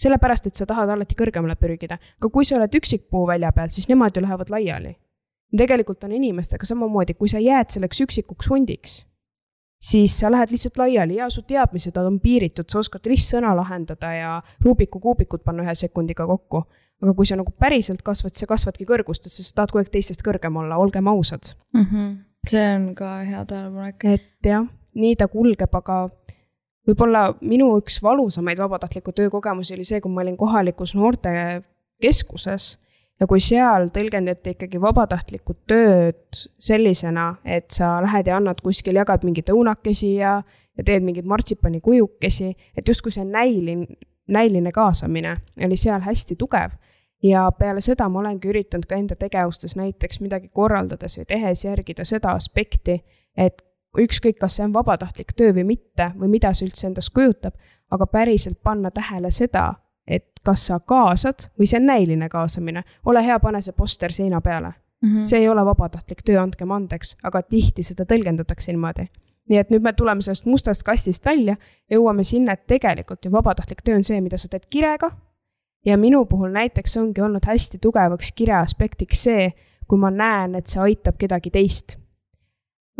sellepärast, 0.00 0.48
et 0.48 0.56
sa 0.58 0.66
tahad 0.68 0.90
alati 0.94 1.16
kõrgemale 1.18 1.56
pürgida. 1.60 1.98
aga 2.20 2.32
kui 2.32 2.44
sa 2.48 2.56
oled 2.56 2.74
üksikpuu 2.80 3.26
välja 3.28 3.52
peal, 3.52 3.70
siis 3.74 3.88
nemad 3.88 4.16
ju 4.16 4.22
lähevad 4.24 4.50
laiali. 4.50 4.96
tegelikult 5.56 6.04
on 6.04 6.12
inimestega 6.12 6.66
samamoodi, 6.66 7.14
kui 7.14 7.28
sa 7.28 7.38
jääd 7.42 7.72
selleks 7.74 8.00
üksikuks 8.06 8.50
hundiks, 8.50 9.06
siis 9.82 10.18
sa 10.18 10.30
lähed 10.30 10.52
lihtsalt 10.54 10.78
laiali 10.78 11.16
ja 11.16 11.30
su 11.30 11.42
teadmised 11.42 11.96
on 11.96 12.20
piiritud, 12.20 12.68
sa 12.68 12.78
oskad 12.78 13.06
ristsõna 13.06 13.54
lahendada 13.56 14.12
ja 14.14 14.42
Rubiku 14.64 15.00
kuubikut 15.00 15.44
panna 15.44 15.66
ühe 15.66 15.74
sekundiga 15.74 16.26
kokku. 16.26 16.64
aga 17.02 17.14
kui 17.16 17.26
sa 17.26 17.36
nagu 17.36 17.52
päriselt 17.56 18.02
kasvad, 18.04 18.34
sa 18.36 18.46
kasvadki 18.46 18.84
kõrgustesse, 18.84 19.42
sa 19.42 19.54
tahad 19.54 19.70
kogu 19.72 19.80
aeg 19.80 19.88
teistest 19.88 20.20
kõrgem 20.20 20.56
olla, 20.56 20.76
olgem 20.76 21.08
ausad 21.08 21.54
mm. 21.72 21.84
-hmm. 21.84 22.16
see 22.48 22.66
on 22.74 22.94
ka 22.94 23.18
hea 23.24 23.44
tähelepanek. 23.44 24.04
et 24.04 24.44
jah, 24.44 24.66
nii 24.94 25.16
ta 25.16 25.28
kulgeb, 25.28 25.74
aga 25.74 26.02
võib-olla 26.88 27.26
minu 27.40 27.72
üks 27.78 28.00
valusamaid 28.02 28.58
vabatahtliku 28.58 29.12
töö 29.12 29.30
kogemusi 29.30 29.74
oli 29.76 29.84
see, 29.84 30.00
kui 30.00 30.12
ma 30.12 30.24
olin 30.24 30.38
kohalikus 30.40 30.94
noortekeskuses 30.98 32.70
ja 33.20 33.28
kui 33.28 33.42
seal 33.44 33.90
tõlgendati 33.94 34.54
ikkagi 34.54 34.80
vabatahtlikku 34.80 35.56
tööd 35.68 36.40
sellisena, 36.58 37.34
et 37.44 37.70
sa 37.74 37.98
lähed 38.04 38.30
ja 38.30 38.38
annad 38.40 38.62
kuskil, 38.64 38.96
jagad 38.96 39.26
mingeid 39.28 39.52
õunakesi 39.52 40.14
ja, 40.16 40.38
ja 40.76 40.86
teed 40.86 41.04
mingeid 41.04 41.28
martsipanikujukesi, 41.28 42.54
et 42.76 42.88
justkui 42.88 43.12
see 43.14 43.26
näiline, 43.28 44.00
näiline 44.30 44.72
kaasamine 44.72 45.36
oli 45.66 45.76
seal 45.80 46.00
hästi 46.06 46.38
tugev. 46.40 46.78
ja 47.22 47.50
peale 47.52 47.82
seda 47.84 48.06
ma 48.08 48.22
olengi 48.22 48.48
üritanud 48.48 48.86
ka 48.88 48.96
enda 48.96 49.16
tegevustes 49.20 49.74
näiteks 49.76 50.22
midagi 50.24 50.48
korraldades 50.48 51.18
või 51.18 51.26
tehes 51.28 51.64
järgida 51.66 52.04
seda 52.08 52.32
aspekti, 52.32 53.02
et 53.36 53.60
ükskõik, 53.98 54.38
kas 54.38 54.56
see 54.56 54.64
on 54.64 54.74
vabatahtlik 54.74 55.32
töö 55.36 55.54
või 55.54 55.64
mitte 55.72 56.10
või 56.18 56.30
mida 56.36 56.52
see 56.54 56.68
üldse 56.68 56.86
endast 56.86 57.12
kujutab, 57.14 57.54
aga 57.90 58.06
päriselt 58.06 58.60
panna 58.62 58.90
tähele 58.90 59.30
seda, 59.34 59.74
et 60.06 60.28
kas 60.46 60.66
sa 60.66 60.80
kaasad 60.80 61.50
või 61.58 61.66
see 61.70 61.80
on 61.80 61.86
näiline 61.86 62.28
kaasamine. 62.28 62.84
ole 63.06 63.24
hea, 63.24 63.38
pane 63.40 63.60
see 63.62 63.72
poster 63.72 64.12
seina 64.12 64.40
peale 64.40 64.72
mm. 65.02 65.08
-hmm. 65.08 65.24
see 65.24 65.38
ei 65.38 65.48
ole 65.48 65.64
vabatahtlik 65.64 66.22
töö, 66.24 66.40
andkem 66.40 66.70
andeks, 66.70 67.16
aga 67.22 67.42
tihti 67.42 67.82
seda 67.82 68.04
tõlgendatakse 68.04 68.72
niimoodi. 68.72 69.08
nii 69.48 69.58
et 69.58 69.70
nüüd 69.70 69.82
me 69.82 69.92
tuleme 69.92 70.22
sellest 70.22 70.46
mustast 70.46 70.82
kastist 70.82 71.24
välja 71.24 71.56
ja 71.90 71.96
jõuame 71.96 72.22
sinna, 72.22 72.52
et 72.52 72.66
tegelikult 72.66 73.24
ju 73.24 73.32
vabatahtlik 73.32 73.82
töö 73.82 73.96
on 73.96 74.04
see, 74.04 74.20
mida 74.20 74.38
sa 74.38 74.48
teed 74.48 74.66
kirega. 74.70 75.10
ja 75.86 75.96
minu 75.96 76.24
puhul 76.24 76.50
näiteks 76.50 76.96
ongi 76.96 77.20
olnud 77.20 77.46
hästi 77.46 77.78
tugevaks 77.78 78.32
kire 78.32 78.54
aspektiks 78.54 79.22
see, 79.22 79.52
kui 79.88 79.98
ma 79.98 80.10
näen, 80.10 80.54
et 80.54 80.66
see 80.66 80.80
aitab 80.80 81.16
kedagi 81.18 81.50
teist 81.50 81.98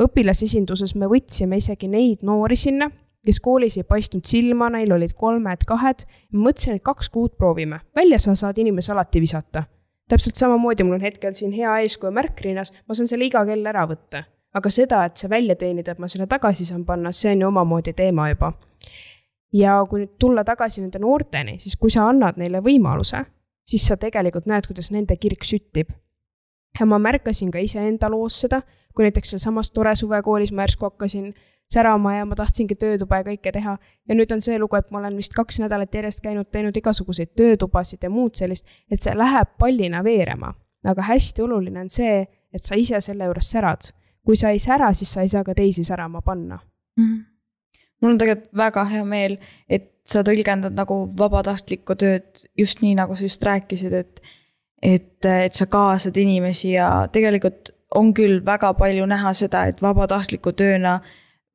õpilasesinduses 0.01 0.95
me 0.99 1.09
võtsime 1.11 1.59
isegi 1.61 1.89
neid 1.91 2.25
noori 2.27 2.57
sinna, 2.57 2.91
kes 3.27 3.41
koolis 3.45 3.77
ei 3.77 3.85
paistnud 3.85 4.25
silma, 4.29 4.71
neil 4.73 4.93
olid 4.93 5.13
kolmed-kahed. 5.19 6.07
mõtlesin, 6.33 6.79
et 6.79 6.85
kaks 6.85 7.11
kuud 7.13 7.37
proovime, 7.37 7.81
välja 7.97 8.19
sa 8.19 8.35
saad 8.35 8.59
inimesi 8.59 8.93
alati 8.93 9.21
visata. 9.21 9.65
täpselt 10.09 10.35
samamoodi, 10.35 10.83
mul 10.83 10.95
on 10.95 11.01
hetkel 11.07 11.35
siin 11.35 11.53
hea 11.53 11.77
eeskuju 11.85 12.11
märk 12.13 12.41
rinnas, 12.41 12.73
ma 12.89 12.95
saan 12.95 13.09
selle 13.09 13.25
iga 13.25 13.45
kell 13.47 13.67
ära 13.67 13.87
võtta. 13.87 14.25
aga 14.55 14.71
seda, 14.71 15.05
et 15.05 15.17
see 15.17 15.29
välja 15.31 15.57
teenida, 15.57 15.93
et 15.93 15.99
ma 15.99 16.09
selle 16.09 16.27
tagasi 16.27 16.65
saan 16.65 16.85
panna, 16.85 17.13
see 17.13 17.33
on 17.33 17.41
ju 17.41 17.49
omamoodi 17.49 17.93
teema 17.93 18.29
juba. 18.31 18.53
ja 19.53 19.85
kui 19.89 20.01
nüüd 20.01 20.17
tulla 20.19 20.45
tagasi 20.45 20.81
nende 20.81 20.99
noorteni, 20.99 21.59
siis 21.59 21.77
kui 21.77 21.91
sa 21.91 22.09
annad 22.09 22.37
neile 22.37 22.61
võimaluse, 22.61 23.25
siis 23.67 23.87
sa 23.87 23.97
tegelikult 23.97 24.47
näed, 24.47 24.67
kuidas 24.67 24.91
nende 24.91 25.17
kirg 25.17 25.45
süttib. 25.45 25.91
Ja 26.81 26.87
ma 26.87 26.99
märkasin 26.99 27.51
ka 27.51 27.59
iseenda 27.59 28.11
loos 28.11 28.41
seda 28.41 28.63
kui 28.95 29.05
näiteks 29.05 29.31
sealsamas 29.31 29.71
tore 29.71 29.95
suvekoolis 29.97 30.53
ma 30.53 30.63
järsku 30.63 30.85
hakkasin 30.85 31.35
särama 31.75 32.15
ja 32.15 32.25
ma 32.27 32.35
tahtsingi 32.35 32.75
töötuba 32.75 33.21
ja 33.21 33.27
kõike 33.29 33.53
teha. 33.53 33.77
ja 34.09 34.15
nüüd 34.15 34.33
on 34.35 34.43
see 34.43 34.59
lugu, 34.59 34.77
et 34.77 34.91
ma 34.91 34.99
olen 34.99 35.17
vist 35.17 35.35
kaks 35.35 35.61
nädalat 35.63 35.95
järjest 35.95 36.21
käinud, 36.25 36.51
teinud 36.51 36.77
igasuguseid 36.77 37.31
töötubasid 37.39 38.03
ja 38.03 38.11
muud 38.11 38.35
sellist, 38.35 38.67
et 38.91 39.03
see 39.03 39.15
läheb 39.15 39.55
pallina 39.59 40.03
veerema. 40.05 40.55
aga 40.87 41.03
hästi 41.03 41.43
oluline 41.43 41.81
on 41.81 41.89
see, 41.89 42.25
et 42.53 42.65
sa 42.65 42.75
ise 42.75 43.01
selle 43.01 43.25
juures 43.25 43.51
särad. 43.51 43.93
kui 44.27 44.37
sa 44.37 44.51
ei 44.51 44.59
sära, 44.59 44.93
siis 44.93 45.13
sa 45.13 45.23
ei 45.23 45.29
saa 45.29 45.45
ka 45.45 45.55
teisi 45.55 45.85
särama 45.85 46.23
panna 46.23 46.59
mm. 46.97 47.05
-hmm. 47.05 47.25
mul 48.03 48.11
on 48.11 48.19
tegelikult 48.19 48.57
väga 48.57 48.85
hea 48.85 49.05
meel, 49.05 49.39
et 49.69 49.93
sa 50.05 50.23
tõlgendad 50.23 50.75
nagu 50.75 51.15
vabatahtlikku 51.19 51.95
tööd 51.95 52.45
just 52.59 52.83
nii, 52.83 52.95
nagu 52.95 53.17
sa 53.17 53.23
just 53.25 53.43
rääkisid, 53.43 53.93
et 53.93 54.21
et, 54.83 55.25
et 55.25 55.55
sa 55.55 55.67
kaasad 55.67 56.17
inimesi 56.17 56.73
ja 56.73 57.09
tegelikult 57.13 57.75
on 57.95 58.13
küll 58.15 58.41
väga 58.47 58.73
palju 58.79 59.07
näha 59.11 59.33
seda, 59.37 59.65
et 59.69 59.83
vabatahtliku 59.83 60.53
tööna 60.57 61.01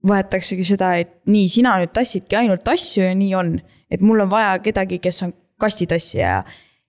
võetaksegi 0.06 0.66
seda, 0.68 0.94
et 1.02 1.16
nii, 1.32 1.48
sina 1.50 1.76
nüüd 1.82 1.94
tassidki 1.96 2.38
ainult 2.38 2.68
asju 2.68 3.06
ja 3.08 3.14
nii 3.18 3.34
on. 3.36 3.58
et 3.90 4.02
mul 4.02 4.20
on 4.20 4.30
vaja 4.30 4.58
kedagi, 4.60 5.00
kes 5.00 5.24
on 5.24 5.34
kastitassija 5.62 6.28
ja, 6.28 6.44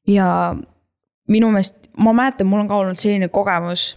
ja 0.08 0.28
minu 1.28 1.50
meelest, 1.52 1.88
ma 1.98 2.12
mäletan, 2.16 2.48
mul 2.50 2.64
on 2.64 2.68
ka 2.70 2.80
olnud 2.80 2.98
selline 3.00 3.28
kogemus, 3.32 3.96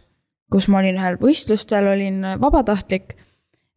kus 0.51 0.67
ma 0.67 0.81
olin 0.81 1.00
ühel 1.00 1.17
võistlustel, 1.22 1.88
olin 1.88 2.22
vabatahtlik. 2.41 3.15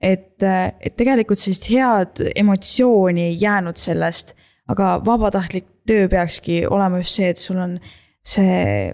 et, 0.03 0.43
et 0.43 0.95
tegelikult 0.97 1.39
sellist 1.39 1.69
head 1.71 2.23
emotsiooni 2.35 3.29
ei 3.31 3.37
jäänud 3.41 3.79
sellest, 3.79 4.35
aga 4.69 4.97
vabatahtlik 5.05 5.69
töö 5.87 6.09
peakski 6.09 6.65
olema 6.67 6.99
just 7.03 7.19
see, 7.19 7.29
et 7.31 7.39
sul 7.39 7.59
on 7.59 7.79
see 8.23 8.93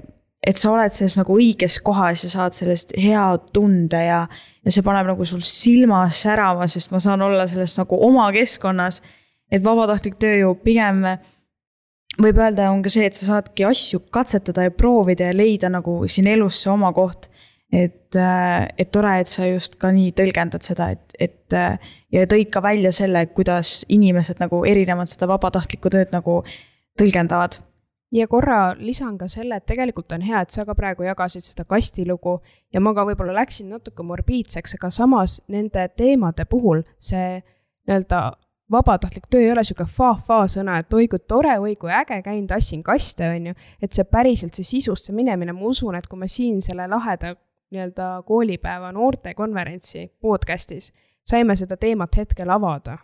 et 0.49 0.59
sa 0.59 0.71
oled 0.73 0.95
selles 0.95 1.17
nagu 1.19 1.37
õiges 1.37 1.79
kohas 1.85 2.23
ja 2.25 2.31
saad 2.33 2.57
sellest 2.57 2.95
hea 2.99 3.25
tunde 3.55 4.01
ja, 4.01 4.23
ja 4.65 4.73
see 4.73 4.85
paneb 4.87 5.11
nagu 5.11 5.27
sul 5.29 5.43
silmas 5.45 6.23
särama, 6.25 6.69
sest 6.71 6.93
ma 6.95 7.01
saan 7.03 7.25
olla 7.27 7.49
selles 7.51 7.75
nagu 7.79 7.99
oma 8.07 8.29
keskkonnas. 8.35 9.03
et 9.51 9.65
vabatahtlik 9.65 10.19
töö 10.21 10.37
ju 10.43 10.55
pigem 10.63 11.03
võib 12.19 12.39
öelda, 12.39 12.71
on 12.71 12.83
ka 12.83 12.93
see, 12.93 13.07
et 13.09 13.17
sa 13.17 13.27
saadki 13.27 13.65
asju 13.65 14.03
katsetada 14.13 14.67
ja 14.67 14.75
proovida 14.75 15.31
ja 15.31 15.37
leida 15.37 15.71
nagu 15.73 16.01
siin 16.09 16.27
elus 16.27 16.63
see 16.63 16.73
oma 16.73 16.93
koht. 16.93 17.29
et, 17.73 18.17
et 18.17 18.91
tore, 18.93 19.19
et 19.21 19.29
sa 19.29 19.45
just 19.45 19.77
ka 19.77 19.91
nii 19.93 20.15
tõlgendad 20.17 20.65
seda, 20.65 20.93
et, 20.95 21.13
et 21.21 21.57
ja 22.15 22.25
tõid 22.31 22.49
ka 22.49 22.63
välja 22.65 22.93
selle, 22.95 23.27
kuidas 23.37 23.83
inimesed 23.93 24.41
nagu 24.41 24.63
erinevalt 24.65 25.13
seda 25.13 25.29
vabatahtlikku 25.29 25.93
tööd 25.93 26.15
nagu 26.15 26.41
tõlgendavad 26.99 27.61
ja 28.13 28.27
korra 28.29 28.75
lisan 28.79 29.19
ka 29.19 29.29
selle, 29.29 29.59
et 29.59 29.67
tegelikult 29.69 30.13
on 30.17 30.25
hea, 30.25 30.41
et 30.41 30.51
sa 30.51 30.65
ka 30.65 30.75
praegu 30.75 31.05
jagasid 31.05 31.45
seda 31.45 31.65
kastilugu 31.69 32.39
ja 32.73 32.81
ma 32.81 32.95
ka 32.97 33.05
võib-olla 33.09 33.37
läksin 33.43 33.69
natuke 33.75 34.03
morbiidseks, 34.03 34.79
aga 34.79 34.91
samas 34.95 35.41
nende 35.49 35.89
teemade 35.97 36.47
puhul 36.49 36.83
see 36.99 37.41
nii-öelda 37.89 38.23
vabatahtlik 38.73 39.29
töö 39.31 39.41
ei 39.41 39.53
ole 39.53 39.65
sihuke 39.65 39.87
fa-fa 39.89 40.43
sõna, 40.51 40.79
et 40.81 40.93
oi 40.93 41.09
kui 41.09 41.21
tore, 41.29 41.55
oi 41.59 41.75
kui 41.81 41.93
äge, 41.93 42.21
käin 42.25 42.47
tassin 42.47 42.83
kaste, 42.85 43.29
on 43.29 43.51
ju. 43.51 43.59
et 43.83 43.93
see 43.93 44.05
päriselt, 44.05 44.55
see 44.55 44.65
sisusse 44.77 45.13
minemine, 45.13 45.53
ma 45.53 45.69
usun, 45.69 45.97
et 45.97 46.07
kui 46.07 46.21
ma 46.21 46.29
siin 46.29 46.61
selle 46.65 46.89
laheda 46.89 47.35
nii-öelda 47.73 48.23
koolipäeva 48.29 48.93
noortekonverentsi 48.97 50.07
podcast'is 50.25 50.93
saime 51.29 51.57
seda 51.57 51.77
teemat 51.77 52.17
hetkel 52.17 52.51
avada, 52.51 52.99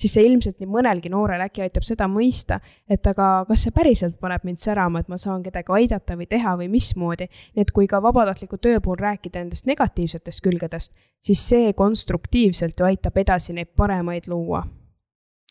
siis 0.00 0.12
see 0.16 0.26
ilmselt 0.28 0.60
nii 0.60 0.68
mõnelgi 0.70 1.10
noorel 1.12 1.42
äkki 1.46 1.64
aitab 1.64 1.84
seda 1.86 2.08
mõista, 2.10 2.58
et 2.88 3.06
aga 3.08 3.46
kas 3.48 3.64
see 3.64 3.74
päriselt 3.74 4.18
paneb 4.20 4.44
mind 4.46 4.60
särama, 4.62 5.00
et 5.00 5.10
ma 5.12 5.18
saan 5.20 5.42
kedagi 5.44 5.72
aidata 5.78 6.16
või 6.18 6.28
teha 6.30 6.56
või 6.60 6.68
mismoodi. 6.72 7.28
nii 7.56 7.64
et 7.64 7.72
kui 7.74 7.88
ka 7.90 8.02
vabatahtliku 8.04 8.58
töö 8.62 8.80
puhul 8.80 9.00
rääkida 9.00 9.40
nendest 9.40 9.66
negatiivsetest 9.66 10.44
külgedest, 10.44 10.92
siis 11.20 11.42
see 11.48 11.72
konstruktiivselt 11.72 12.78
ju 12.78 12.88
aitab 12.88 13.16
edasi 13.16 13.56
neid 13.56 13.72
paremaid 13.76 14.28
luua. 14.28 14.66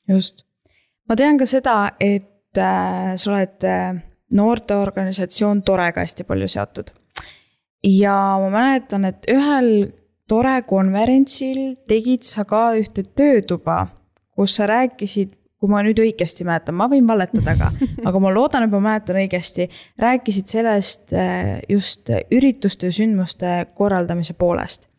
just. 0.08 0.46
ma 1.10 1.16
tean 1.16 1.38
ka 1.38 1.46
seda, 1.46 1.96
et 2.00 2.58
äh, 2.58 3.16
sa 3.16 3.32
oled 3.32 3.64
äh, 3.66 3.98
noorteorganisatsioon 4.34 5.62
Torega 5.62 6.06
hästi 6.06 6.24
palju 6.24 6.48
seotud. 6.48 6.94
ja 7.84 8.38
ma 8.42 8.50
mäletan, 8.50 9.06
et 9.06 9.26
ühel 9.30 9.92
tore 10.28 10.62
konverentsil 10.66 11.76
tegid 11.88 12.24
sa 12.26 12.46
ka 12.46 12.72
ühte 12.78 13.04
töötuba 13.04 14.05
kus 14.36 14.56
sa 14.56 14.68
rääkisid, 14.70 15.34
kui 15.60 15.72
ma 15.72 15.82
nüüd 15.86 16.00
õigesti 16.04 16.46
mäletan, 16.48 16.76
ma 16.78 16.88
võin 16.92 17.08
valetada 17.08 17.56
ka, 17.58 17.72
aga 18.10 18.22
ma 18.22 18.32
loodan, 18.34 18.68
et 18.68 18.74
ma 18.74 18.82
mäletan 18.84 19.20
õigesti, 19.24 19.70
rääkisid 20.02 20.52
sellest 20.52 21.16
äh, 21.16 21.60
just 21.72 22.12
ürituste 22.34 22.92
ja 22.92 22.96
sündmuste 22.96 23.58
korraldamise 23.78 24.36
poolest. 24.38 24.90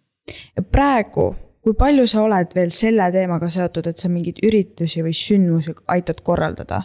praegu, 0.73 1.35
kui 1.63 1.75
palju 1.79 2.07
sa 2.07 2.23
oled 2.25 2.55
veel 2.55 2.73
selle 2.75 3.11
teemaga 3.13 3.51
seotud, 3.53 3.87
et 3.87 4.01
sa 4.01 4.09
mingeid 4.09 4.41
üritusi 4.43 5.05
või 5.05 5.15
sündmusi 5.15 5.77
aitad 5.93 6.23
korraldada? 6.25 6.83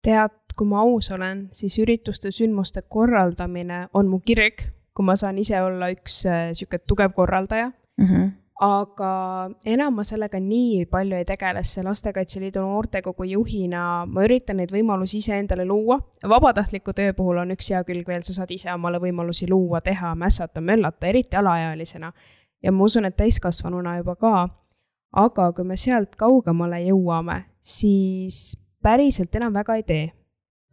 tead, 0.00 0.32
kui 0.56 0.66
ma 0.66 0.80
aus 0.80 1.10
olen, 1.12 1.50
siis 1.52 1.74
ürituste, 1.78 2.30
sündmuste 2.32 2.80
korraldamine 2.88 3.86
on 3.94 4.08
mu 4.08 4.22
kirg, 4.24 4.62
kui 4.96 5.04
ma 5.04 5.12
saan 5.16 5.38
ise 5.38 5.60
olla 5.60 5.90
üks 5.92 6.22
äh, 6.26 6.50
sihuke 6.56 6.80
tugev 6.88 7.12
korraldaja 7.16 7.70
mm. 7.70 8.06
-hmm 8.06 8.30
aga 8.60 9.10
enam 9.64 9.94
ma 9.96 10.04
sellega 10.04 10.36
nii 10.40 10.84
palju 10.92 11.16
ei 11.16 11.24
tegele, 11.24 11.62
sest 11.64 11.84
Lastekaitse 11.84 12.42
Liidu 12.42 12.60
noortekogu 12.60 13.24
juhina 13.30 14.04
ma 14.06 14.24
üritan 14.26 14.60
neid 14.60 14.72
võimalusi 14.74 15.22
iseendale 15.22 15.64
luua. 15.64 15.98
vabatahtliku 16.28 16.92
töö 16.92 17.14
puhul 17.16 17.40
on 17.40 17.54
üks 17.56 17.70
hea 17.72 17.80
külg 17.88 18.08
veel, 18.08 18.22
sa 18.22 18.36
saad 18.36 18.52
ise 18.52 18.72
omale 18.74 19.00
võimalusi 19.00 19.48
luua, 19.48 19.80
teha, 19.80 20.12
mässata, 20.14 20.60
möllata, 20.60 21.06
eriti 21.06 21.36
alaealisena. 21.36 22.12
ja 22.62 22.72
ma 22.72 22.84
usun, 22.84 23.08
et 23.08 23.16
täiskasvanuna 23.16 23.96
juba 23.96 24.16
ka. 24.16 24.48
aga 25.12 25.52
kui 25.52 25.64
me 25.64 25.76
sealt 25.76 26.16
kaugemale 26.16 26.84
jõuame, 26.84 27.44
siis 27.60 28.58
päriselt 28.82 29.34
enam 29.34 29.54
väga 29.56 29.74
ei 29.74 29.82
tee 29.82 30.19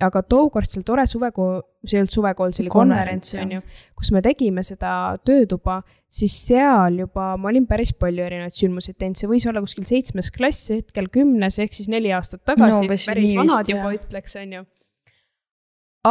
aga 0.05 0.21
tookord 0.29 0.69
seal 0.69 0.83
tore 0.85 1.03
suvekool, 1.09 1.61
see 1.81 1.97
ei 1.97 2.03
olnud 2.03 2.13
suvekool, 2.13 2.53
see 2.53 2.65
oli 2.65 2.73
konverents, 2.73 3.33
on 3.41 3.55
ju, 3.55 3.61
kus 3.97 4.11
me 4.13 4.21
tegime 4.25 4.61
seda 4.65 4.91
töötuba, 5.25 5.79
siis 6.05 6.35
seal 6.45 6.99
juba 7.01 7.31
ma 7.41 7.49
olin 7.49 7.65
päris 7.69 7.93
palju 7.97 8.25
erinevaid 8.27 8.57
sündmuseid 8.57 8.99
teinud, 9.01 9.17
see 9.17 9.31
võis 9.31 9.47
olla 9.49 9.63
kuskil 9.63 9.87
seitsmes 9.89 10.29
klass, 10.35 10.69
hetkel 10.73 11.09
kümnes, 11.13 11.57
ehk 11.63 11.73
siis 11.77 11.89
neli 11.89 12.13
aastat 12.13 12.45
tagasi. 12.45 12.85
no,, 12.85 12.99
päris 13.09 13.35
vanad 13.37 13.73
juba 13.73 13.93
ütleks, 13.97 14.37
on 14.43 14.57
ju. 14.59 14.63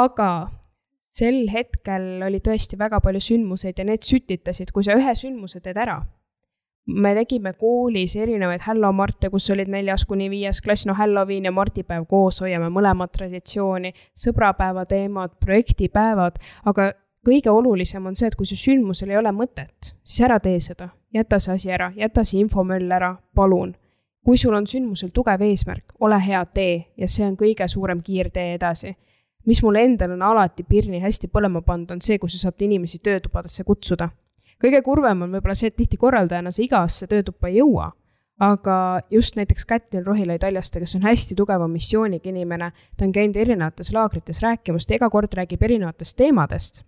aga 0.03 0.31
sel 1.17 1.45
hetkel 1.53 2.27
oli 2.27 2.43
tõesti 2.45 2.79
väga 2.81 3.01
palju 3.05 3.23
sündmuseid 3.31 3.79
ja 3.79 3.87
need 3.87 4.05
sütitasid, 4.05 4.75
kui 4.75 4.85
sa 4.85 4.99
ühe 4.99 5.15
sündmuse 5.17 5.63
teed 5.63 5.79
ära 5.79 6.01
me 6.87 7.15
tegime 7.15 7.53
koolis 7.53 8.17
erinevaid 8.17 8.63
Hello 8.67 8.93
Marte, 8.93 9.31
kus 9.31 9.51
olid 9.51 9.71
neljas 9.71 10.05
kuni 10.07 10.29
viies 10.31 10.61
klass, 10.63 10.87
no 10.87 10.95
Halloween 10.95 11.49
ja 11.49 11.53
mardipäev 11.53 12.07
koos, 12.11 12.41
hoiame 12.45 12.69
mõlemat 12.73 13.13
traditsiooni, 13.17 13.93
sõbrapäeva 14.17 14.87
teemad, 14.89 15.35
projektipäevad, 15.43 16.39
aga 16.65 16.93
kõige 17.27 17.51
olulisem 17.51 18.07
on 18.07 18.15
see, 18.17 18.31
et 18.31 18.37
kui 18.39 18.47
su 18.47 18.59
sündmusel 18.59 19.11
ei 19.11 19.19
ole 19.19 19.33
mõtet, 19.35 19.95
siis 20.05 20.23
ära 20.29 20.39
tee 20.43 20.61
seda, 20.63 20.93
jäta 21.15 21.41
see 21.43 21.57
asi 21.57 21.73
ära, 21.75 21.91
jäta 21.97 22.25
see 22.25 22.41
infomöll 22.45 22.93
ära, 22.93 23.17
palun. 23.35 23.75
kui 24.27 24.39
sul 24.39 24.55
on 24.59 24.65
sündmusel 24.67 25.13
tugev 25.15 25.43
eesmärk, 25.47 25.93
ole 26.03 26.17
hea, 26.19 26.41
tee. 26.51 26.87
Ja 26.99 27.07
see 27.07 27.23
on 27.23 27.37
kõige 27.39 27.69
suurem 27.71 28.01
kiirtee 28.03 28.55
edasi. 28.55 28.97
mis 29.47 29.63
mulle 29.63 29.85
endale 29.85 30.13
on 30.13 30.23
alati 30.23 30.65
pirni 30.65 30.99
hästi 30.99 31.29
põlema 31.29 31.63
pannud, 31.63 31.91
on 31.91 32.01
see, 32.01 32.19
kui 32.19 32.31
sa 32.31 32.39
saad 32.39 32.63
inimesi 32.63 32.99
töötubadesse 32.99 33.65
kutsuda 33.65 34.09
kõige 34.63 34.83
kurvem 34.83 35.23
on 35.23 35.37
võib-olla 35.37 35.55
see, 35.55 35.71
et 35.73 35.77
tihti 35.77 35.99
korraldajana 36.01 36.51
sa 36.51 36.63
igasse 36.63 37.07
töötuppa 37.07 37.49
ei 37.49 37.61
jõua. 37.61 37.93
aga 38.39 39.01
just 39.11 39.37
näiteks 39.37 39.65
Kätlin 39.65 40.07
Rohilaid 40.07 40.43
Aljaste, 40.45 40.81
kes 40.81 40.95
on 40.95 41.03
hästi 41.03 41.35
tugeva 41.35 41.69
missiooniga 41.69 42.29
inimene, 42.29 42.73
ta 42.97 43.05
on 43.05 43.13
käinud 43.13 43.37
erinevates 43.37 43.93
laagrites 43.93 44.43
rääkimas, 44.43 44.87
ta 44.87 44.95
iga 44.95 45.09
kord 45.11 45.33
räägib 45.33 45.63
erinevatest 45.63 46.17
teemadest. 46.17 46.83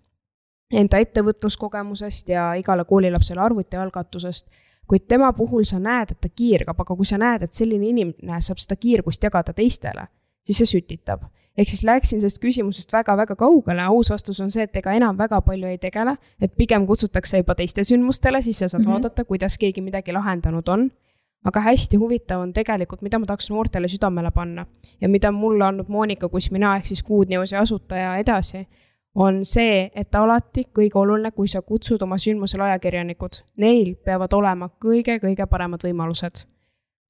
Enda 0.73 0.99
ettevõtluskogemusest 1.01 2.29
ja 2.29 2.51
igale 2.61 2.85
koolilapsele 2.85 3.41
arvutialgatusest 3.41 4.47
kuid 4.89 5.05
tema 5.09 5.33
puhul 5.33 5.65
sa 5.69 5.79
näed, 5.79 6.13
et 6.13 6.21
ta 6.21 6.29
kiirgab, 6.29 6.81
aga 6.81 6.97
kui 6.97 7.07
sa 7.07 7.19
näed, 7.21 7.45
et 7.45 7.53
selline 7.53 7.91
inimene 7.93 8.41
saab 8.45 8.61
seda 8.63 8.77
kiirgust 8.81 9.25
jagada 9.25 9.53
teistele, 9.57 10.07
siis 10.45 10.63
see 10.63 10.71
sütitab 10.79 11.27
ehk 11.59 11.69
siis 11.69 11.83
läksin 11.85 12.21
sellest 12.23 12.41
küsimusest 12.43 12.93
väga-väga 12.95 13.35
kaugele, 13.39 13.83
aus 13.91 14.13
vastus 14.13 14.41
on 14.41 14.51
see, 14.55 14.65
et 14.69 14.77
ega 14.79 14.95
enam 14.95 15.19
väga 15.19 15.41
palju 15.47 15.69
ei 15.73 15.79
tegele, 15.83 16.15
et 16.41 16.55
pigem 16.57 16.87
kutsutakse 16.87 17.43
juba 17.43 17.57
teiste 17.59 17.85
sündmustele, 17.85 18.43
siis 18.43 18.59
sa 18.59 18.69
saad 18.69 18.83
mm 18.83 18.87
-hmm. 18.87 18.93
vaadata, 18.93 19.25
kuidas 19.25 19.59
keegi 19.59 19.81
midagi 19.81 20.13
lahendanud 20.13 20.69
on. 20.69 20.91
aga 21.45 21.61
hästi 21.61 21.97
huvitav 21.97 22.41
on 22.41 22.53
tegelikult, 22.53 23.03
mida 23.03 23.19
ma 23.19 23.27
tahaks 23.27 23.51
noortele 23.51 23.89
südamele 23.89 24.31
panna. 24.31 24.67
Ja 25.01 25.09
mida 25.09 25.33
mulle 25.33 25.65
andnud 25.65 25.89
Monika 25.89 26.29
Kusmina 26.29 26.77
ehk 26.77 26.87
siis 26.87 27.03
Good 27.05 27.29
Newsi 27.29 27.57
asutaja 27.57 28.17
edasi, 28.17 28.67
on 29.15 29.45
see, 29.45 29.91
et 29.95 30.15
alati 30.15 30.65
kõige 30.79 30.99
oluline, 30.99 31.31
kui 31.31 31.49
sa 31.49 31.63
kutsud 31.63 32.03
oma 32.03 32.19
sündmusele 32.19 32.63
ajakirjanikud, 32.63 33.43
neil 33.57 33.95
peavad 33.95 34.33
olema 34.33 34.71
kõige-kõige 34.85 35.47
paremad 35.47 35.81
võimalused 35.85 36.58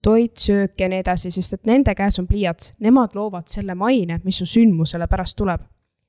toit, 0.03 0.37
söök 0.37 0.81
ja 0.81 0.89
nii 0.89 1.03
edasi, 1.03 1.31
sest 1.35 1.59
et 1.59 1.67
nende 1.67 1.95
käes 1.95 2.19
on 2.21 2.27
pliiats, 2.27 2.75
nemad 2.81 3.17
loovad 3.19 3.49
selle 3.51 3.75
maine, 3.75 4.21
mis 4.25 4.39
su 4.39 4.47
sündmusele 4.47 5.07
pärast 5.07 5.37
tuleb. 5.37 5.61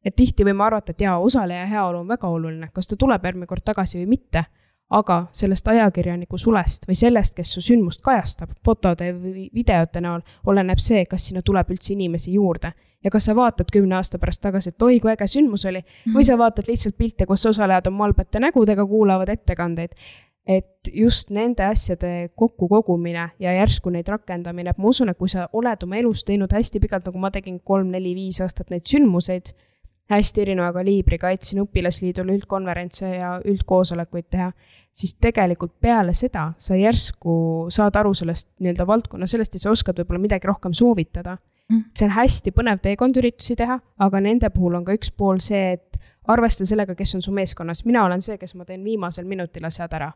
et 0.06 0.16
tihti 0.16 0.46
võime 0.48 0.64
arvata, 0.64 0.94
et 0.96 1.02
jaa, 1.02 1.18
osaleja 1.20 1.66
heaolu 1.68 1.98
on 2.00 2.08
väga 2.08 2.28
oluline, 2.28 2.70
kas 2.74 2.88
ta 2.88 2.96
tuleb 2.96 3.26
järgmine 3.26 3.48
kord 3.48 3.66
tagasi 3.66 3.98
või 4.00 4.06
mitte, 4.14 4.46
aga 4.90 5.18
sellest 5.36 5.68
ajakirjaniku 5.68 6.38
sulest 6.38 6.88
või 6.88 6.96
sellest, 6.96 7.36
kes 7.36 7.52
su 7.54 7.62
sündmust 7.62 8.02
kajastab 8.02 8.54
fotode 8.66 9.12
või 9.14 9.50
videote 9.54 10.02
näol, 10.02 10.22
oleneb 10.48 10.80
see, 10.80 11.04
kas 11.06 11.28
sinna 11.28 11.44
tuleb 11.46 11.70
üldse 11.70 11.94
inimesi 11.94 12.34
juurde. 12.34 12.72
ja 13.04 13.10
kas 13.12 13.26
sa 13.26 13.36
vaatad 13.36 13.70
kümne 13.72 13.96
aasta 13.96 14.20
pärast 14.20 14.42
tagasi, 14.42 14.70
et 14.70 14.82
oi, 14.82 15.00
kui 15.00 15.12
äge 15.12 15.28
sündmus 15.28 15.66
oli 15.66 15.80
mm, 15.80 15.86
-hmm. 15.86 16.16
või 16.16 16.24
sa 16.24 16.38
vaatad 16.38 16.68
lihtsalt 16.68 16.98
pilte, 16.98 17.26
kus 17.26 17.46
osalejad 17.46 17.88
on 17.88 17.94
malbete 17.94 18.40
nägudega, 18.40 18.86
kuulavad 18.86 19.30
ettekandeid 19.30 19.92
et 20.50 20.90
just 20.94 21.30
nende 21.30 21.62
asjade 21.62 22.32
kokkukogumine 22.36 23.28
ja 23.40 23.52
järsku 23.54 23.92
neid 23.94 24.08
rakendamine, 24.10 24.72
et 24.74 24.80
ma 24.82 24.90
usun, 24.90 25.12
et 25.12 25.18
kui 25.18 25.30
sa 25.30 25.46
oled 25.54 25.84
oma 25.86 25.98
elus 26.00 26.24
teinud 26.26 26.54
hästi 26.56 26.82
pikalt, 26.82 27.06
nagu 27.06 27.22
ma 27.22 27.30
tegin 27.34 27.60
kolm-neli-viis 27.62 28.40
aastat 28.42 28.72
neid 28.74 28.88
sündmuseid, 28.90 29.52
hästi 30.10 30.42
erineva 30.42 30.72
kaliibriga, 30.74 31.30
aitasin 31.30 31.62
õpilasliidule 31.62 32.34
üldkonverentse 32.40 33.12
ja 33.12 33.36
üldkoosolekuid 33.46 34.26
teha, 34.34 34.48
siis 34.90 35.14
tegelikult 35.22 35.76
peale 35.82 36.16
seda 36.18 36.48
sa 36.58 36.78
järsku 36.78 37.36
saad 37.74 38.00
aru 38.02 38.16
sellest 38.18 38.50
nii-öelda 38.58 38.88
valdkonna 38.90 39.30
sellest 39.30 39.54
ja 39.54 39.62
sa 39.62 39.76
oskad 39.76 40.02
võib-olla 40.02 40.24
midagi 40.24 40.50
rohkem 40.50 40.74
soovitada. 40.74 41.38
Mm.. 41.70 41.84
see 41.94 42.08
on 42.08 42.16
hästi 42.16 42.50
põnev 42.50 42.80
teekond 42.82 43.18
üritusi 43.22 43.54
teha, 43.54 43.76
aga 44.02 44.22
nende 44.26 44.50
puhul 44.50 44.80
on 44.80 44.88
ka 44.88 44.96
üks 44.98 45.12
pool 45.14 45.38
see, 45.38 45.76
et 45.78 46.00
arvesta 46.26 46.66
sellega, 46.66 46.96
kes 46.98 47.14
on 47.20 47.22
su 47.22 47.30
meeskonnas, 47.30 47.84
mina 47.86 48.02
olen 48.08 48.26
see, 48.26 48.40
kes 48.42 48.56
ma 48.58 48.66
teen 48.66 48.82
viimasel 48.82 49.30
minutil 49.30 49.70
asjad 49.70 49.94
ära 49.94 50.10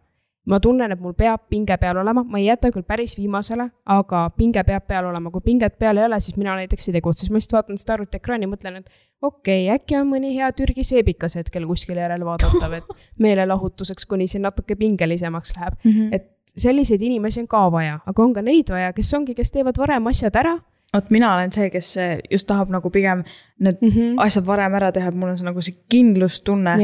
ma 0.46 0.60
tunnen, 0.60 0.92
et 0.92 1.00
mul 1.00 1.14
peab 1.18 1.46
pinge 1.50 1.78
peal 1.80 1.98
olema, 2.02 2.24
ma 2.28 2.40
ei 2.40 2.50
jäta 2.50 2.72
küll 2.74 2.84
päris 2.88 3.16
viimasele, 3.18 3.70
aga 3.96 4.26
pinge 4.38 4.64
peab 4.68 4.86
peal 4.88 5.08
olema, 5.08 5.32
kui 5.32 5.44
pinget 5.46 5.78
peal 5.80 6.02
ei 6.02 6.08
ole, 6.08 6.20
siis 6.24 6.38
mina 6.40 6.58
näiteks 6.60 6.90
ei 6.90 6.98
tegutse, 6.98 7.24
siis 7.24 7.32
ma 7.32 7.40
lihtsalt 7.40 7.58
vaatan 7.60 7.80
seda 7.80 7.96
arvutiekraani, 7.98 8.50
mõtlen, 8.52 8.82
et 8.82 8.90
okei 9.22 9.70
okay,, 9.70 9.78
äkki 9.78 9.98
on 10.02 10.10
mõni 10.12 10.34
hea 10.36 10.52
Türgi 10.58 10.84
seebikas 10.88 11.38
hetkel 11.40 11.68
kuskil 11.70 12.02
järelvaadatav, 12.02 12.78
et 12.82 12.94
meelelahutuseks, 13.24 14.08
kuni 14.10 14.28
siin 14.28 14.44
natuke 14.44 14.76
pingelisemaks 14.80 15.56
läheb 15.56 15.80
mm. 15.80 15.92
-hmm. 15.92 16.20
et 16.20 16.30
selliseid 16.60 17.02
inimesi 17.02 17.42
on 17.42 17.48
ka 17.48 17.64
vaja, 17.72 18.00
aga 18.06 18.24
on 18.24 18.34
ka 18.34 18.42
neid 18.44 18.70
vaja, 18.70 18.94
kes 18.94 19.14
ongi, 19.14 19.36
kes 19.36 19.52
teevad 19.52 19.80
varem 19.80 20.12
asjad 20.12 20.36
ära 20.36 20.58
vot 20.94 21.10
mina 21.10 21.34
olen 21.36 21.52
see, 21.52 21.70
kes 21.74 21.96
just 22.32 22.48
tahab 22.48 22.70
nagu 22.70 22.90
pigem 22.90 23.24
need 23.60 23.78
mm 23.82 23.90
-hmm. 23.90 24.16
asjad 24.26 24.46
varem 24.46 24.74
ära 24.74 24.92
teha, 24.92 25.08
et 25.08 25.16
mul 25.16 25.30
on 25.30 25.38
see 25.38 25.46
nagu 25.46 25.62
see 25.62 25.76
kindlustunne 25.90 26.78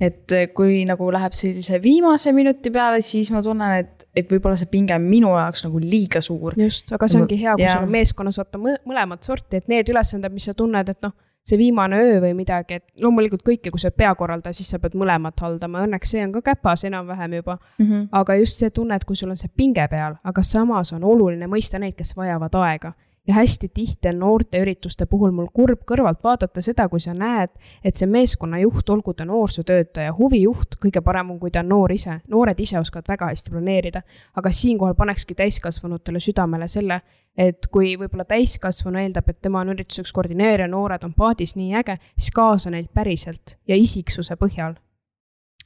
et 0.00 0.32
eh, 0.36 0.48
kui 0.54 0.82
nagu 0.88 1.08
läheb 1.12 1.36
sellise 1.36 1.80
viimase 1.82 2.32
minuti 2.36 2.70
peale, 2.72 3.00
siis 3.04 3.30
ma 3.32 3.42
tunnen, 3.44 3.78
et, 3.80 4.08
et 4.16 4.32
võib-olla 4.32 4.58
see 4.60 4.68
pinge 4.72 4.96
on 4.96 5.04
minu 5.06 5.30
jaoks 5.36 5.64
nagu 5.66 5.80
liiga 5.80 6.20
suur. 6.24 6.56
just, 6.60 6.92
aga 6.92 7.08
see 7.08 7.20
ongi 7.22 7.38
hea, 7.40 7.54
kui 7.56 7.68
sul 7.70 7.86
on 7.86 7.94
meeskonnas 7.94 8.40
vaata 8.42 8.60
mõlemat 8.60 9.24
sorti, 9.24 9.62
et 9.62 9.72
need 9.72 9.88
ülesanded, 9.92 10.34
mis 10.34 10.50
sa 10.50 10.54
tunned, 10.56 10.92
et 10.92 11.00
noh, 11.06 11.16
see 11.46 11.58
viimane 11.60 11.98
öö 12.02 12.20
või 12.24 12.34
midagi, 12.34 12.80
et 12.80 13.02
loomulikult 13.02 13.44
kõike, 13.46 13.70
kui 13.70 13.80
sa 13.80 13.88
oled 13.88 13.98
peakorraldaja, 14.02 14.56
siis 14.58 14.72
sa 14.74 14.80
pead 14.82 14.96
mõlemat 14.98 15.40
haldama, 15.40 15.84
õnneks 15.86 16.12
see 16.12 16.24
on 16.26 16.34
ka 16.34 16.42
käpas 16.50 16.84
enam-vähem 16.88 17.38
juba 17.38 17.56
mm. 17.56 17.86
-hmm. 17.86 18.08
aga 18.20 18.36
just 18.40 18.58
see 18.58 18.70
tunne, 18.70 18.98
et 18.98 19.04
kui 19.04 19.16
sul 19.16 19.30
on 19.30 19.38
see 19.38 19.52
pinge 19.56 19.88
peal, 19.88 20.18
aga 20.24 20.42
samas 20.42 20.92
on 20.92 21.04
oluline 21.04 21.46
mõista 21.46 21.78
neid, 21.78 21.94
kes 21.94 22.16
vajavad 22.16 22.54
aega 22.66 22.92
ja 23.26 23.34
hästi 23.34 23.68
tihti 23.74 24.08
on 24.08 24.18
noorteürituste 24.18 25.06
puhul 25.06 25.32
mul 25.34 25.48
kurb 25.52 25.82
kõrvalt 25.88 26.22
vaadata 26.24 26.62
seda, 26.62 26.88
kui 26.88 27.00
sa 27.00 27.14
näed, 27.14 27.50
et 27.84 27.98
see 27.98 28.06
meeskonnajuht, 28.10 28.88
olgu 28.90 29.14
ta 29.14 29.26
noorsootöötaja, 29.26 30.14
huvijuht, 30.18 30.78
kõige 30.82 31.02
parem 31.04 31.34
on, 31.34 31.40
kui 31.42 31.50
ta 31.50 31.64
on 31.64 31.70
noor 31.74 31.92
ise, 31.92 32.20
noored 32.28 32.60
ise 32.60 32.78
oskavad 32.78 33.08
väga 33.08 33.30
hästi 33.32 33.50
planeerida. 33.50 34.02
aga 34.36 34.50
siinkohal 34.52 34.94
panekski 34.94 35.34
täiskasvanutele 35.34 36.20
südamele 36.20 36.68
selle, 36.68 37.00
et 37.36 37.66
kui 37.72 37.96
võib-olla 37.96 38.24
täiskasvanu 38.24 38.98
eeldab, 38.98 39.28
et 39.28 39.40
tema 39.42 39.60
on 39.60 39.74
ürituseks 39.74 40.12
koordineerija, 40.12 40.68
noored 40.68 41.04
on 41.04 41.14
paadis 41.14 41.56
nii 41.56 41.74
äge, 41.74 41.98
siis 42.16 42.30
kaasa 42.34 42.70
neid 42.70 42.88
päriselt 42.94 43.56
ja 43.68 43.76
isiksuse 43.76 44.36
põhjal. 44.36 44.76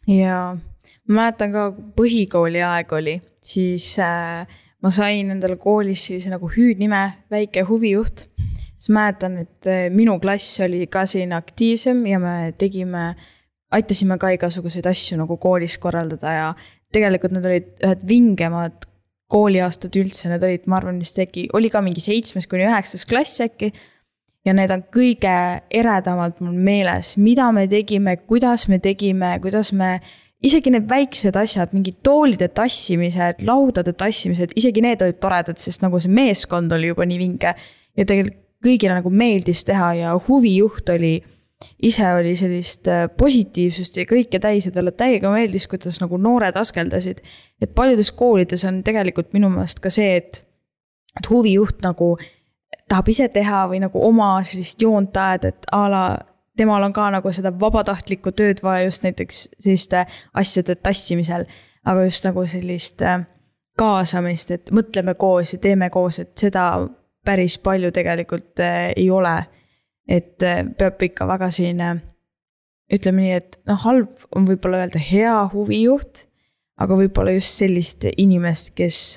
jaa, 0.09 0.57
ma 1.09 1.15
mäletan 1.15 1.53
ka 1.53 1.71
põhikooli 1.97 2.65
aeg 2.65 2.93
oli, 2.93 3.21
siis 3.41 3.93
äh, 3.99 4.47
ma 4.81 4.91
sain 4.95 5.31
endale 5.33 5.59
koolis 5.61 6.07
sellise 6.09 6.33
nagu 6.33 6.49
hüüdnime, 6.51 7.03
väike 7.31 7.65
huvijuht. 7.69 8.27
siis 8.81 8.95
mäletan, 8.97 9.39
et 9.39 9.67
äh, 9.69 9.91
minu 9.93 10.19
klass 10.21 10.61
oli 10.65 10.87
ka 10.87 11.05
selline 11.07 11.37
aktiivsem 11.37 12.07
ja 12.07 12.19
me 12.19 12.53
tegime, 12.59 13.15
aitasime 13.71 14.17
ka 14.19 14.31
igasuguseid 14.33 14.87
asju 14.89 15.19
nagu 15.21 15.37
koolis 15.37 15.77
korraldada 15.79 16.33
ja 16.33 16.47
tegelikult 16.93 17.35
need 17.37 17.49
olid 17.51 17.69
ühed 17.85 18.07
vingemad 18.09 18.87
kooliaastad 19.31 19.95
üldse, 20.01 20.29
need 20.31 20.45
olid, 20.47 20.67
ma 20.67 20.81
arvan, 20.81 20.99
vist 21.03 21.19
äkki, 21.23 21.47
oli 21.55 21.71
ka 21.71 21.83
mingi 21.85 22.03
seitsmes 22.03 22.49
kuni 22.51 22.67
üheksas 22.67 23.07
klass 23.07 23.41
äkki. 23.45 23.73
ja 24.41 24.55
need 24.57 24.73
on 24.73 24.81
kõige 24.89 25.33
eredamalt 25.69 26.39
mul 26.41 26.57
meeles, 26.57 27.19
mida 27.21 27.51
me 27.53 27.67
tegime, 27.69 28.17
kuidas 28.25 28.65
me 28.73 28.79
tegime, 28.81 29.35
kuidas 29.45 29.69
me 29.77 29.99
isegi 30.45 30.73
need 30.73 30.87
väiksed 30.89 31.37
asjad, 31.37 31.75
mingid 31.77 32.01
toolide 32.07 32.49
tassimised, 32.57 33.43
laudade 33.47 33.93
tassimised, 33.99 34.55
isegi 34.57 34.85
need 34.85 35.03
olid 35.05 35.19
toredad, 35.21 35.61
sest 35.61 35.85
nagu 35.85 36.01
see 36.01 36.13
meeskond 36.13 36.73
oli 36.73 36.93
juba 36.93 37.07
nii 37.09 37.21
vinge. 37.21 37.55
ja 37.97 38.07
tegelikult 38.07 38.47
kõigile 38.65 38.97
nagu 38.99 39.11
meeldis 39.13 39.63
teha 39.65 39.93
ja 39.97 40.15
huvijuht 40.27 40.89
oli, 40.93 41.15
ise 41.85 42.09
oli 42.17 42.35
sellist 42.37 42.89
äh, 42.93 43.07
positiivsust 43.09 43.97
ja 43.97 44.07
kõike 44.09 44.41
täis 44.41 44.69
ja 44.69 44.73
talle 44.75 44.93
täiega 44.97 45.33
meeldis, 45.33 45.67
kuidas 45.69 46.01
nagu 46.03 46.19
noored 46.21 46.57
askeldasid. 46.57 47.23
et 47.61 47.75
paljudes 47.75 48.13
koolides 48.13 48.65
on 48.69 48.83
tegelikult 48.85 49.33
minu 49.33 49.49
meelest 49.53 49.81
ka 49.81 49.93
see, 49.93 50.17
et, 50.21 50.43
et 51.17 51.31
huvijuht 51.31 51.81
nagu 51.85 52.17
tahab 52.89 53.09
ise 53.09 53.29
teha 53.33 53.67
või 53.71 53.81
nagu 53.81 54.03
oma 54.05 54.35
sellist 54.45 54.83
joont 54.83 55.17
ajada, 55.17 55.55
et 55.55 55.73
a 55.73 55.87
la 55.89 56.05
temal 56.61 56.85
on 56.85 56.93
ka 56.93 57.09
nagu 57.15 57.33
seda 57.33 57.53
vabatahtlikku 57.57 58.35
tööd 58.37 58.61
vaja 58.65 58.85
just 58.89 59.05
näiteks 59.07 59.43
selliste 59.57 60.05
asjade 60.37 60.77
tassimisel. 60.77 61.47
aga 61.85 62.05
just 62.05 62.27
nagu 62.27 62.43
sellist 62.47 63.03
äh, 63.03 63.23
kaasamist, 63.81 64.51
et 64.51 64.71
mõtleme 64.71 65.15
koos 65.17 65.55
ja 65.55 65.59
teeme 65.59 65.89
koos, 65.91 66.19
et 66.21 66.35
seda 66.39 66.65
päris 67.25 67.57
palju 67.59 67.89
tegelikult 67.97 68.61
äh, 68.61 68.93
ei 68.97 69.11
ole. 69.11 69.39
et 70.09 70.43
äh, 70.43 70.65
peab 70.79 71.03
ikka 71.03 71.27
väga 71.27 71.51
selline, 71.55 71.95
ütleme 72.93 73.23
nii, 73.23 73.37
et 73.39 73.61
noh, 73.71 73.79
halb 73.85 74.27
on 74.37 74.49
võib-olla 74.49 74.83
öelda 74.83 75.01
hea 75.01 75.37
huvijuht, 75.53 76.27
aga 76.81 76.97
võib-olla 76.99 77.33
just 77.37 77.61
sellist 77.63 78.05
inimest, 78.17 78.75
kes 78.75 79.17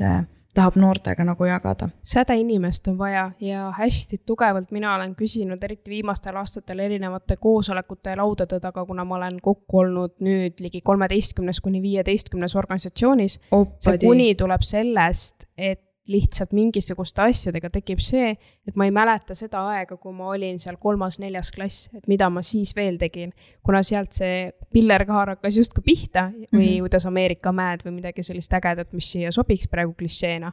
tahab 0.54 0.76
noortega 0.78 1.24
nagu 1.24 1.46
jagada. 1.46 1.90
säde 2.04 2.36
inimest 2.38 2.88
on 2.88 2.98
vaja 2.98 3.32
ja 3.40 3.72
hästi 3.78 4.22
tugevalt 4.26 4.72
mina 4.72 4.96
olen 4.96 5.16
küsinud, 5.16 5.64
eriti 5.64 5.92
viimastel 5.92 6.36
aastatel 6.36 6.80
erinevate 6.80 7.36
koosolekute 7.36 8.10
ja 8.10 8.18
laudade 8.18 8.60
taga, 8.60 8.86
kuna 8.86 9.06
ma 9.06 9.16
olen 9.16 9.40
kokku 9.42 9.80
olnud 9.80 10.14
nüüd 10.20 10.60
ligi 10.60 10.82
kolmeteistkümnes 10.82 11.62
kuni 11.62 11.82
viieteistkümnes 11.82 12.56
organisatsioonis. 12.56 13.40
see 13.80 13.98
kuni 13.98 14.36
tuleb 14.36 14.62
sellest, 14.62 15.46
et 15.58 15.82
lihtsalt 16.08 16.52
mingisuguste 16.52 17.22
asjadega 17.24 17.70
tekib 17.72 18.02
see, 18.04 18.34
et 18.68 18.76
ma 18.80 18.88
ei 18.88 18.92
mäleta 18.92 19.36
seda 19.38 19.62
aega, 19.72 19.96
kui 19.98 20.12
ma 20.16 20.34
olin 20.34 20.60
seal 20.60 20.76
kolmas-neljas 20.82 21.52
klass, 21.56 21.88
et 21.96 22.08
mida 22.12 22.28
ma 22.34 22.44
siis 22.44 22.74
veel 22.76 22.98
tegin. 23.00 23.32
kuna 23.64 23.84
sealt 23.84 24.12
see 24.12 24.52
pillerkaar 24.74 25.36
hakkas 25.36 25.58
justkui 25.58 25.84
pihta 25.86 26.30
või 26.34 26.44
mm 26.44 26.60
-hmm. 26.60 26.80
kuidas 26.80 27.06
Ameerika 27.06 27.52
mäed 27.52 27.86
või 27.86 28.00
midagi 28.02 28.24
sellist 28.24 28.54
ägedat, 28.54 28.94
mis 28.94 29.12
siia 29.12 29.32
sobiks 29.32 29.68
praegu 29.68 29.94
klišeena. 29.94 30.52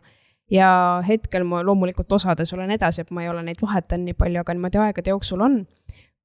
ja 0.51 1.03
hetkel 1.09 1.45
ma 1.45 1.63
loomulikult 1.63 2.13
osades 2.13 2.53
olen 2.53 2.71
edasi, 2.71 3.01
et 3.01 3.11
ma 3.11 3.23
ei 3.23 3.29
ole 3.29 3.43
neid 3.43 3.63
vahetanud 3.63 4.05
nii 4.05 4.15
palju, 4.15 4.41
aga 4.41 4.55
niimoodi 4.55 4.79
aegade 4.79 5.11
jooksul 5.11 5.41
on 5.41 5.67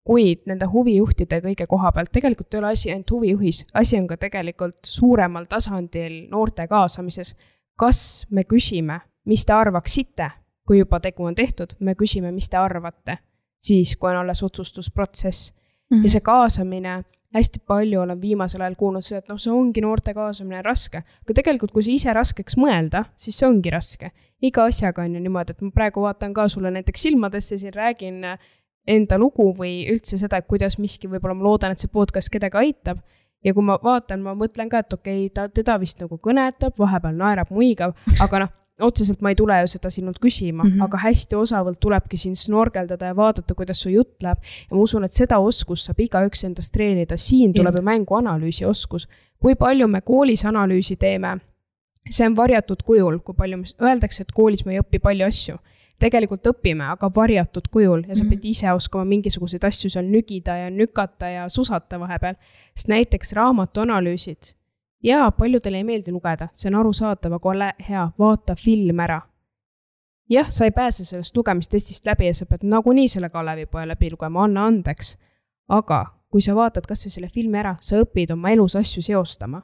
kuid 0.03 0.45
nende 0.45 0.65
huvijuhtide 0.65 1.41
kõige 1.41 1.65
koha 1.65 1.91
pealt 1.91 2.11
tegelikult 2.11 2.53
ei 2.53 2.59
ole 2.59 2.67
asi 2.67 2.91
ainult 2.91 3.11
huvijuhis, 3.11 3.65
asi 3.73 3.97
on 3.97 4.07
ka 4.07 4.17
tegelikult 4.17 4.77
suuremal 4.83 5.45
tasandil 5.45 6.27
noorte 6.29 6.67
kaasamises. 6.67 7.35
kas 7.75 8.25
me 8.29 8.43
küsime 8.43 9.01
mis 9.25 9.45
te 9.45 9.53
arvaksite, 9.53 10.29
kui 10.65 10.79
juba 10.79 10.99
tegu 10.99 11.25
on 11.25 11.35
tehtud, 11.35 11.75
me 11.79 11.95
küsime, 11.95 12.31
mis 12.31 12.49
te 12.49 12.57
arvate, 12.57 13.17
siis 13.61 13.95
kui 13.97 14.09
on 14.11 14.21
alles 14.23 14.43
otsustusprotsess 14.43 15.51
mm. 15.51 15.97
-hmm. 15.97 16.03
ja 16.03 16.09
see 16.09 16.21
kaasamine, 16.21 17.03
hästi 17.35 17.59
palju 17.67 18.01
olen 18.01 18.21
viimasel 18.21 18.61
ajal 18.61 18.75
kuulnud 18.75 19.03
seda, 19.03 19.17
et 19.17 19.29
noh, 19.29 19.39
see 19.41 19.51
ongi 19.53 19.81
noorte 19.81 20.13
kaasamine 20.13 20.61
raske. 20.61 20.97
aga 20.97 21.33
tegelikult, 21.33 21.71
kui 21.71 21.83
sa 21.83 21.91
ise 21.91 22.13
raskeks 22.13 22.57
mõelda, 22.57 23.05
siis 23.17 23.38
see 23.38 23.47
ongi 23.47 23.69
raske. 23.69 24.11
iga 24.41 24.63
asjaga 24.63 25.01
on 25.01 25.15
ju 25.15 25.21
niimoodi, 25.21 25.51
et 25.51 25.61
ma 25.61 25.71
praegu 25.71 26.01
vaatan 26.01 26.33
ka 26.33 26.47
sulle 26.49 26.71
näiteks 26.71 27.01
silmadesse 27.01 27.57
siin, 27.57 27.73
räägin 27.73 28.38
enda 28.88 29.17
lugu 29.17 29.53
või 29.57 29.88
üldse 29.91 30.17
seda, 30.17 30.38
et 30.38 30.47
kuidas 30.47 30.77
miski, 30.77 31.07
võib-olla 31.07 31.33
ma 31.33 31.43
loodan, 31.43 31.71
et 31.71 31.79
see 31.79 31.89
podcast 31.91 32.29
kedagi 32.29 32.57
aitab 32.57 32.99
ja 33.45 33.53
kui 33.53 33.63
ma 33.63 33.77
vaatan, 33.81 34.21
ma 34.21 34.35
mõtlen 34.38 34.69
ka, 34.69 34.81
et 34.85 34.93
okei 34.93 35.25
okay,, 35.25 35.33
ta, 35.33 35.47
teda 35.49 35.77
vist 35.81 36.01
nagu 36.01 36.17
kõnetab, 36.21 36.77
vahepeal 36.81 37.17
naerab, 37.17 37.51
muigab, 37.53 37.95
aga 38.21 38.45
noh, 38.45 38.53
otseselt 38.81 39.21
ma 39.21 39.31
ei 39.31 39.38
tule 39.39 39.55
ju 39.61 39.69
seda 39.71 39.89
sinult 39.89 40.17
küsima 40.19 40.63
mm, 40.63 40.71
-hmm. 40.71 40.83
aga 40.83 40.97
hästi 40.97 41.35
osavalt 41.35 41.79
tulebki 41.79 42.17
sind 42.17 42.35
snorgeldada 42.35 43.05
ja 43.05 43.15
vaadata, 43.15 43.53
kuidas 43.53 43.81
su 43.81 43.89
jutt 43.89 44.23
läheb. 44.23 44.38
ja 44.69 44.75
ma 44.75 44.81
usun, 44.81 45.03
et 45.03 45.13
seda 45.13 45.39
oskust 45.39 45.85
saab 45.85 45.99
igaüks 45.99 46.43
endast 46.43 46.73
treenida, 46.73 47.17
siin 47.17 47.53
tuleb 47.53 47.75
ju 47.75 47.81
mängu 47.81 48.15
analüüsioskus. 48.15 49.07
kui 49.39 49.55
palju 49.55 49.88
me 49.88 50.01
koolis 50.01 50.45
analüüsi 50.45 50.95
teeme, 50.95 51.38
see 52.09 52.27
on 52.27 52.35
varjatud 52.35 52.83
kujul, 52.83 53.19
kui 53.19 53.35
palju, 53.35 53.63
öeldakse, 53.81 54.21
et 54.21 54.31
koolis 54.31 54.65
me 54.65 54.73
ei 54.73 54.79
õpi 54.79 54.99
palju 54.99 55.25
asju 55.25 55.57
tegelikult 55.99 56.47
õpime, 56.47 56.83
aga 56.91 57.09
varjatud 57.15 57.67
kujul 57.71 58.03
ja 58.07 58.15
sa 58.15 58.23
mhm. 58.23 58.29
pead 58.29 58.45
ise 58.51 58.71
oskama 58.71 59.05
mingisuguseid 59.05 59.63
asju 59.63 59.89
seal 59.89 60.05
nügida 60.05 60.57
ja 60.57 60.69
nükata 60.69 61.29
ja 61.29 61.49
susata 61.49 61.99
vahepeal. 61.99 62.35
sest 62.75 62.91
näiteks 62.91 63.33
raamatuanalüüsid 63.33 64.55
jaa, 65.06 65.32
paljudele 65.32 65.78
ei 65.78 65.84
meeldi 65.84 66.12
lugeda, 66.12 66.50
see 66.54 66.70
on 66.72 66.80
arusaadav, 66.82 67.38
aga 67.38 67.50
ole 67.50 67.70
hea, 67.89 68.08
vaata 68.20 68.56
film 68.56 69.00
ära. 69.06 69.22
jah, 70.30 70.50
sa 70.50 70.65
ei 70.65 70.72
pääse 70.72 71.06
sellest 71.06 71.38
lugemistestist 71.38 72.06
läbi 72.06 72.26
ja 72.26 72.34
sa 72.34 72.46
pead 72.50 72.65
nagunii 72.65 73.08
selle 73.08 73.30
Kalevipoja 73.30 73.88
läbi 73.88 74.10
lugema, 74.12 74.44
anna 74.44 74.65
andeks. 74.65 75.18
aga 75.70 76.06
kui 76.32 76.41
sa 76.41 76.56
vaatad 76.56 76.88
kasvõi 76.88 77.12
selle 77.12 77.30
filmi 77.30 77.62
ära, 77.62 77.78
sa 77.82 78.02
õpid 78.02 78.34
oma 78.34 78.52
elus 78.52 78.76
asju 78.76 79.02
seostama. 79.02 79.62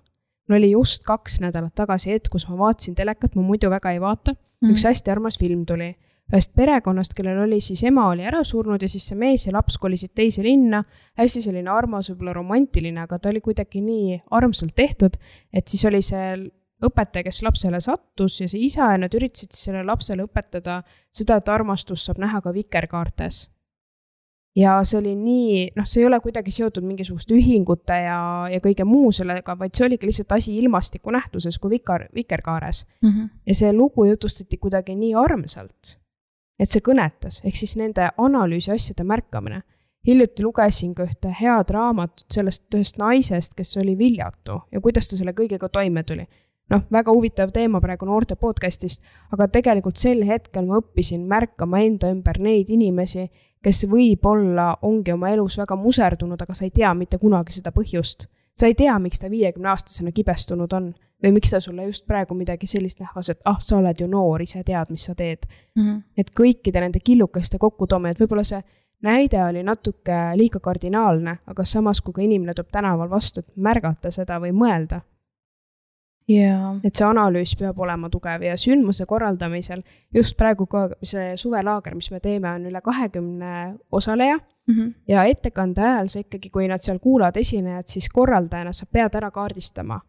mul 0.50 0.58
oli 0.58 0.72
just 0.72 1.04
kaks 1.04 1.40
nädalat 1.40 1.76
tagasi 1.76 2.12
hetk, 2.12 2.30
kus 2.32 2.48
ma 2.50 2.58
vaatasin 2.58 2.96
telekat, 2.96 3.36
ma 3.36 3.42
muidu 3.42 3.70
väga 3.70 3.92
ei 3.92 4.02
vaata 4.02 4.32
mm, 4.32 4.38
-hmm. 4.38 4.72
üks 4.72 4.86
hästi 4.86 5.12
armas 5.12 5.40
film 5.40 5.66
tuli 5.66 5.96
ühest 6.32 6.54
perekonnast, 6.56 7.14
kellel 7.16 7.44
oli 7.44 7.60
siis 7.64 7.84
ema 7.84 8.08
oli 8.12 8.24
ära 8.28 8.44
surnud 8.48 8.82
ja 8.82 8.90
siis 8.90 9.10
see 9.10 9.20
mees 9.20 9.46
ja 9.46 9.54
laps 9.56 9.78
kolisid 9.82 10.14
teise 10.16 10.44
linna. 10.44 10.84
hästi 11.20 11.42
selline 11.44 11.70
armas, 11.70 12.10
võib-olla 12.10 12.34
romantiline, 12.34 13.02
aga 13.04 13.20
ta 13.20 13.30
oli 13.30 13.42
kuidagi 13.44 13.82
nii 13.84 14.22
armsalt 14.32 14.76
tehtud, 14.76 15.18
et 15.54 15.68
siis 15.68 15.84
oli 15.86 16.02
see 16.02 16.34
õpetaja, 16.82 17.26
kes 17.28 17.42
lapsele 17.46 17.82
sattus 17.84 18.40
ja 18.42 18.50
see 18.50 18.66
isa 18.66 18.92
ja 18.94 19.00
nad 19.02 19.14
üritasid 19.14 19.54
sellele 19.54 19.86
lapsele 19.92 20.26
õpetada 20.26 20.82
seda, 21.14 21.38
et 21.38 21.50
armastust 21.52 22.08
saab 22.08 22.22
näha 22.24 22.42
ka 22.42 22.54
vikerkaartes. 22.56 23.50
ja 24.56 24.82
see 24.84 24.98
oli 25.00 25.14
nii, 25.16 25.60
noh, 25.76 25.86
see 25.88 26.02
ei 26.02 26.08
ole 26.10 26.20
kuidagi 26.20 26.52
seotud 26.52 26.84
mingisuguste 26.84 27.36
ühingute 27.36 27.96
ja, 28.04 28.48
ja 28.52 28.60
kõige 28.64 28.84
muu 28.84 29.12
sellega, 29.16 29.56
vaid 29.60 29.76
see 29.76 29.86
oligi 29.86 30.10
lihtsalt 30.10 30.32
asi 30.36 30.58
ilmastiku 30.60 31.12
nähtuses 31.12 31.60
kui 31.60 31.78
vikar, 31.78 32.10
vikerkaares 32.16 32.86
mm. 33.02 33.10
-hmm. 33.10 33.30
ja 33.48 33.56
see 33.56 33.72
lugu 33.74 34.06
jutustati 34.06 34.58
kuidagi 34.58 34.96
nii 34.96 35.14
armsalt 35.16 36.01
et 36.62 36.70
see 36.70 36.84
kõnetas, 36.86 37.42
ehk 37.46 37.58
siis 37.58 37.74
nende 37.80 38.12
analüüsi 38.22 38.74
asjade 38.76 39.06
märkamine. 39.08 39.64
hiljuti 40.08 40.42
lugesin 40.44 40.96
ka 40.98 41.06
ühte 41.06 41.30
head 41.40 41.70
raamatut 41.70 42.26
sellest 42.34 42.64
ühest 42.74 42.98
naisest, 42.98 43.54
kes 43.54 43.76
oli 43.78 43.94
viljatu 43.98 44.62
ja 44.72 44.82
kuidas 44.82 45.10
ta 45.10 45.18
selle 45.18 45.34
kõigega 45.38 45.70
toime 45.70 46.04
tuli. 46.04 46.28
noh, 46.70 46.84
väga 46.92 47.12
huvitav 47.12 47.52
teema 47.52 47.82
praegu 47.82 48.06
noorte 48.06 48.36
podcast'ist, 48.36 49.02
aga 49.32 49.48
tegelikult 49.48 49.98
sel 49.98 50.24
hetkel 50.24 50.66
ma 50.66 50.80
õppisin 50.80 51.26
märkama 51.28 51.82
enda 51.82 52.12
ümber 52.12 52.40
neid 52.40 52.70
inimesi, 52.70 53.30
kes 53.64 53.86
võib-olla 53.86 54.78
ongi 54.82 55.12
oma 55.12 55.30
elus 55.30 55.58
väga 55.58 55.76
muserdunud, 55.76 56.42
aga 56.42 56.54
sa 56.54 56.66
ei 56.66 56.72
tea 56.72 56.94
mitte 56.94 57.18
kunagi 57.18 57.54
seda 57.54 57.72
põhjust. 57.72 58.28
Sa 58.58 58.68
ei 58.68 58.76
tea, 58.76 58.98
miks 59.00 59.20
ta 59.20 59.30
viiekümne 59.30 59.70
aastasena 59.70 60.12
kibestunud 60.12 60.74
on 60.74 60.92
või 61.24 61.32
miks 61.38 61.54
ta 61.54 61.60
sulle 61.62 61.86
just 61.86 62.06
praegu 62.10 62.36
midagi 62.38 62.68
sellist 62.68 63.00
nähvas, 63.00 63.30
et 63.30 63.42
ah, 63.46 63.60
sa 63.62 63.78
oled 63.78 64.00
ju 64.00 64.08
noor, 64.10 64.42
ise 64.42 64.64
tead, 64.66 64.90
mis 64.90 65.06
sa 65.06 65.16
teed 65.16 65.46
mm. 65.48 65.82
-hmm. 65.84 66.02
et 66.18 66.32
kõikide 66.40 66.82
nende 66.82 67.00
killukeste 67.04 67.58
kokkutoomine, 67.58 68.12
et 68.12 68.24
võib-olla 68.24 68.44
see 68.44 68.62
näide 69.02 69.44
oli 69.44 69.64
natuke 69.64 70.18
liiga 70.36 70.60
kardinaalne, 70.60 71.38
aga 71.48 71.66
samas, 71.66 72.02
kui 72.02 72.14
ka 72.14 72.22
inimene 72.22 72.54
tuleb 72.54 72.70
tänaval 72.72 73.10
vastu, 73.10 73.40
et 73.40 73.56
märgata 73.56 74.12
seda 74.12 74.40
või 74.40 74.52
mõelda. 74.52 75.02
jaa. 76.28 76.76
et 76.84 76.96
see 76.96 77.06
analüüs 77.08 77.56
peab 77.60 77.80
olema 77.80 78.10
tugev 78.10 78.44
ja 78.46 78.58
sündmuse 78.58 79.06
korraldamisel 79.06 79.82
just 80.14 80.38
praegu 80.38 80.66
ka 80.66 80.88
see 81.04 81.36
suvelaager, 81.38 81.96
mis 81.96 82.12
me 82.12 82.20
teeme, 82.20 82.52
on 82.52 82.66
üle 82.70 82.82
kahekümne 82.82 83.76
osaleja. 83.92 84.40
Ja 85.08 85.24
ettekande 85.26 85.82
ajal 85.82 86.08
sa 86.08 86.20
ikkagi, 86.20 86.50
kui 86.50 86.68
nad 86.68 86.80
seal 86.80 87.00
kuulavad 87.00 87.38
esinejat, 87.38 87.88
siis 87.88 88.10
korraldajana 88.10 88.72
sa 88.74 88.86
pead 88.86 89.16
ära 89.16 89.32
kaardistama, 89.32 90.00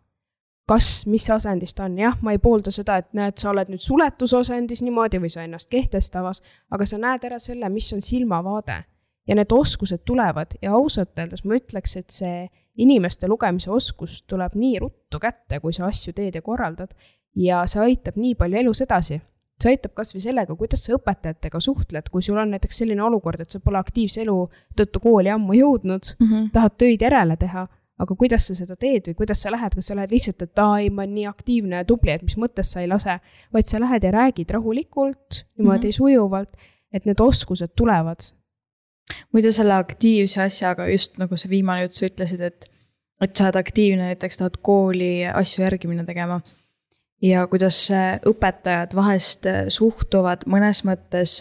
kas, 0.69 1.07
mis 1.07 1.31
asendis 1.31 1.75
ta 1.75 1.85
on, 1.85 1.99
jah, 1.99 2.17
ma 2.23 2.33
ei 2.33 2.39
poolda 2.39 2.71
seda, 2.71 2.99
et 3.03 3.09
näed, 3.13 3.37
sa 3.41 3.51
oled 3.51 3.73
nüüd 3.73 3.83
suletusasendis 3.83 4.83
niimoodi 4.83 5.19
või 5.19 5.31
sa 5.33 5.43
ennast 5.43 5.71
kehtestavas, 5.71 6.43
aga 6.71 6.87
sa 6.87 6.99
näed 6.99 7.25
ära 7.25 7.39
selle, 7.43 7.69
mis 7.69 7.93
on 7.93 8.03
silmavaade. 8.03 8.85
Ja 9.27 9.35
need 9.39 9.53
oskused 9.55 10.03
tulevad 10.05 10.57
ja 10.63 10.73
ausalt 10.75 11.19
öeldes 11.19 11.45
ma 11.45 11.55
ütleks, 11.55 11.97
et 11.97 12.11
see 12.11 12.49
inimeste 12.77 13.29
lugemise 13.29 13.71
oskus 13.71 14.23
tuleb 14.23 14.55
nii 14.55 14.79
ruttu 14.79 15.21
kätte, 15.21 15.61
kui 15.61 15.73
sa 15.73 15.87
asju 15.87 16.13
teed 16.13 16.35
ja 16.35 16.43
korraldad 16.43 16.95
ja 17.37 17.67
see 17.67 17.81
aitab 17.81 18.17
nii 18.17 18.35
palju 18.35 18.59
elus 18.59 18.81
edasi 18.81 19.21
see 19.63 19.77
aitab 19.77 19.95
kasvõi 19.99 20.23
sellega, 20.23 20.57
kuidas 20.59 20.85
sa 20.85 20.97
õpetajatega 20.97 21.61
suhtled, 21.63 22.09
kui 22.11 22.25
sul 22.25 22.41
on 22.41 22.51
näiteks 22.55 22.83
selline 22.83 23.03
olukord, 23.05 23.43
et 23.43 23.53
sa 23.53 23.61
pole 23.63 23.79
aktiivse 23.79 24.25
elu 24.25 24.37
tõttu 24.79 25.03
kooli 25.05 25.31
ammu 25.31 25.55
jõudnud, 25.59 26.11
tahad 26.55 26.77
töid 26.81 27.05
järele 27.05 27.37
teha, 27.39 27.67
aga 28.03 28.17
kuidas 28.19 28.49
sa 28.49 28.57
seda 28.59 28.77
teed 28.77 29.11
või 29.11 29.15
kuidas 29.23 29.43
sa 29.45 29.53
lähed, 29.55 29.77
kas 29.79 29.91
sa 29.91 29.95
lähed 29.95 30.11
lihtsalt, 30.11 30.43
et 30.43 30.59
aa 30.59 30.81
ei, 30.83 30.91
ma 30.91 31.05
olen 31.05 31.15
nii 31.15 31.27
aktiivne 31.31 31.83
ja 31.83 31.87
tubli, 31.87 32.11
et 32.11 32.23
mis 32.27 32.37
mõttes 32.41 32.73
sa 32.75 32.83
ei 32.83 32.91
lase, 32.91 33.19
vaid 33.55 33.71
sa 33.71 33.79
lähed 33.83 34.03
ja 34.03 34.11
räägid 34.11 34.51
rahulikult, 34.51 35.45
niimoodi 35.59 35.87
mm 35.87 35.91
-hmm. 35.91 35.97
sujuvalt, 35.97 36.57
et 36.93 37.07
need 37.07 37.21
oskused 37.21 37.77
tulevad. 37.77 38.33
Muide 39.33 39.53
selle 39.53 39.75
aktiivse 39.75 40.43
asjaga 40.45 40.89
just 40.91 41.19
nagu 41.21 41.37
see 41.37 41.51
viimane 41.51 41.87
jutt, 41.87 41.97
sa 41.99 42.09
ütlesid, 42.09 42.43
et, 42.49 42.69
et 43.23 43.37
sa 43.37 43.49
oled 43.49 43.61
aktiivne, 43.61 44.11
näiteks 44.13 44.41
tahad 44.41 44.59
kooli 44.63 45.15
asju 45.29 45.65
järgi 45.65 45.91
minna 45.91 46.05
tegema. 46.09 46.41
ja 47.23 47.47
kuidas 47.47 47.91
äh, 47.91 48.19
õpetajad 48.27 48.97
vahest 48.99 49.47
äh, 49.47 49.65
suhtuvad 49.69 50.47
mõnes 50.47 50.83
mõttes. 50.85 51.41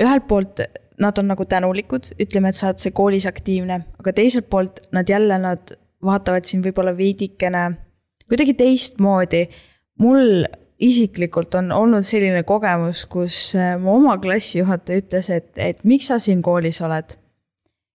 ühelt 0.00 0.26
poolt 0.28 0.60
nad 0.98 1.18
on 1.18 1.26
nagu 1.26 1.44
tänulikud, 1.44 2.12
ütleme, 2.20 2.48
et 2.48 2.58
sa 2.58 2.68
oled 2.68 2.82
see 2.82 2.94
koolis 2.94 3.26
aktiivne, 3.26 3.80
aga 3.98 4.12
teiselt 4.12 4.46
poolt 4.50 4.80
nad 4.94 5.08
jälle, 5.08 5.38
nad 5.38 5.74
vaatavad 6.04 6.46
sind 6.46 6.66
võib-olla 6.66 6.94
veidikene 6.96 7.64
kuidagi 8.28 8.54
teistmoodi. 8.54 9.48
mul 9.98 10.44
isiklikult 10.82 11.54
on 11.54 11.72
olnud 11.72 12.06
selline 12.06 12.42
kogemus, 12.46 13.04
kus 13.10 13.54
äh, 13.58 13.74
mu 13.80 13.94
oma 13.98 14.16
klassijuhataja 14.22 15.02
ütles, 15.02 15.30
et, 15.30 15.50
et 15.56 15.84
miks 15.86 16.10
sa 16.10 16.18
siin 16.18 16.42
koolis 16.42 16.80
oled. 16.82 17.14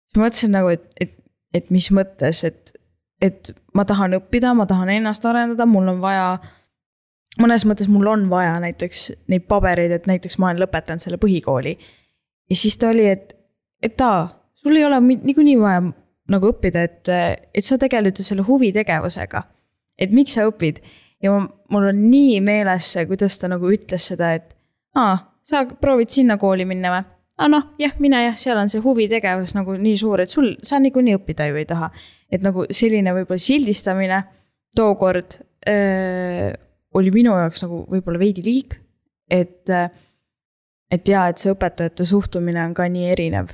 siis 0.07 0.17
ma 0.17 0.25
mõtlesin 0.25 0.55
nagu, 0.55 0.71
et, 0.73 0.85
et, 1.01 1.15
et 1.53 1.69
mis 1.73 1.89
mõttes, 1.95 2.43
et, 2.47 2.73
et 3.21 3.51
ma 3.75 3.85
tahan 3.85 4.15
õppida, 4.21 4.53
ma 4.55 4.67
tahan 4.69 4.93
ennast 4.95 5.25
arendada, 5.25 5.67
mul 5.67 5.91
on 5.95 6.01
vaja. 6.01 6.37
mõnes 7.39 7.65
mõttes 7.65 7.87
mul 7.87 8.07
on 8.07 8.29
vaja 8.29 8.59
näiteks 8.59 9.11
neid 9.27 9.47
pabereid, 9.47 9.91
et 9.91 10.07
näiteks 10.07 10.39
ma 10.39 10.49
olen 10.49 10.63
lõpetanud 10.63 11.03
selle 11.03 11.17
põhikooli. 11.17 11.77
ja 12.49 12.55
siis 12.55 12.77
ta 12.77 12.89
oli, 12.89 13.05
et, 13.05 13.35
et 13.83 14.01
aa, 14.01 14.29
sul 14.55 14.75
ei 14.75 14.85
ole 14.85 15.01
niikuinii 15.01 15.59
vaja 15.59 15.83
nagu 16.29 16.51
õppida, 16.53 16.83
et, 16.83 17.09
et 17.53 17.65
sa 17.65 17.77
tegeled 17.77 18.17
ju 18.17 18.23
selle 18.23 18.41
huvitegevusega. 18.47 19.43
et 19.99 20.11
miks 20.15 20.33
sa 20.33 20.47
õpid 20.47 20.79
ja 21.23 21.33
ma, 21.33 21.45
mul 21.73 21.89
on 21.91 22.01
nii 22.09 22.39
meeles 22.45 22.91
see, 22.93 23.05
kuidas 23.09 23.37
ta 23.39 23.49
nagu 23.51 23.71
ütles 23.73 24.09
seda, 24.11 24.33
et 24.37 24.53
aa, 24.99 25.17
sa 25.45 25.65
proovid 25.81 26.11
sinna 26.13 26.39
kooli 26.41 26.67
minna 26.69 26.93
või? 26.95 27.05
aa 27.39 27.51
noh, 27.51 27.69
jah, 27.79 27.93
mine 28.03 28.23
jah, 28.25 28.37
seal 28.39 28.59
on 28.59 28.71
see 28.71 28.83
huvitegevus 28.83 29.55
nagu 29.55 29.75
nii 29.79 29.97
suur, 29.99 30.23
et 30.23 30.31
sul, 30.31 30.53
sa 30.65 30.79
niikuinii 30.83 31.17
õppida 31.19 31.49
ju 31.49 31.59
ei 31.59 31.67
taha. 31.69 31.91
et 32.31 32.43
nagu 32.45 32.65
selline 32.69 33.13
võib-olla 33.15 33.41
sildistamine 33.41 34.19
tookord 34.77 35.39
öö, 35.67 36.51
oli 36.93 37.13
minu 37.13 37.33
jaoks 37.37 37.63
nagu 37.65 37.85
võib-olla 37.89 38.19
veidi 38.21 38.43
liig, 38.45 38.75
et, 39.29 39.71
et 40.91 41.09
jaa, 41.09 41.29
et 41.29 41.41
see 41.41 41.53
õpetajate 41.53 42.05
suhtumine 42.05 42.61
on 42.65 42.75
ka 42.77 42.87
nii 42.89 43.09
erinev 43.13 43.53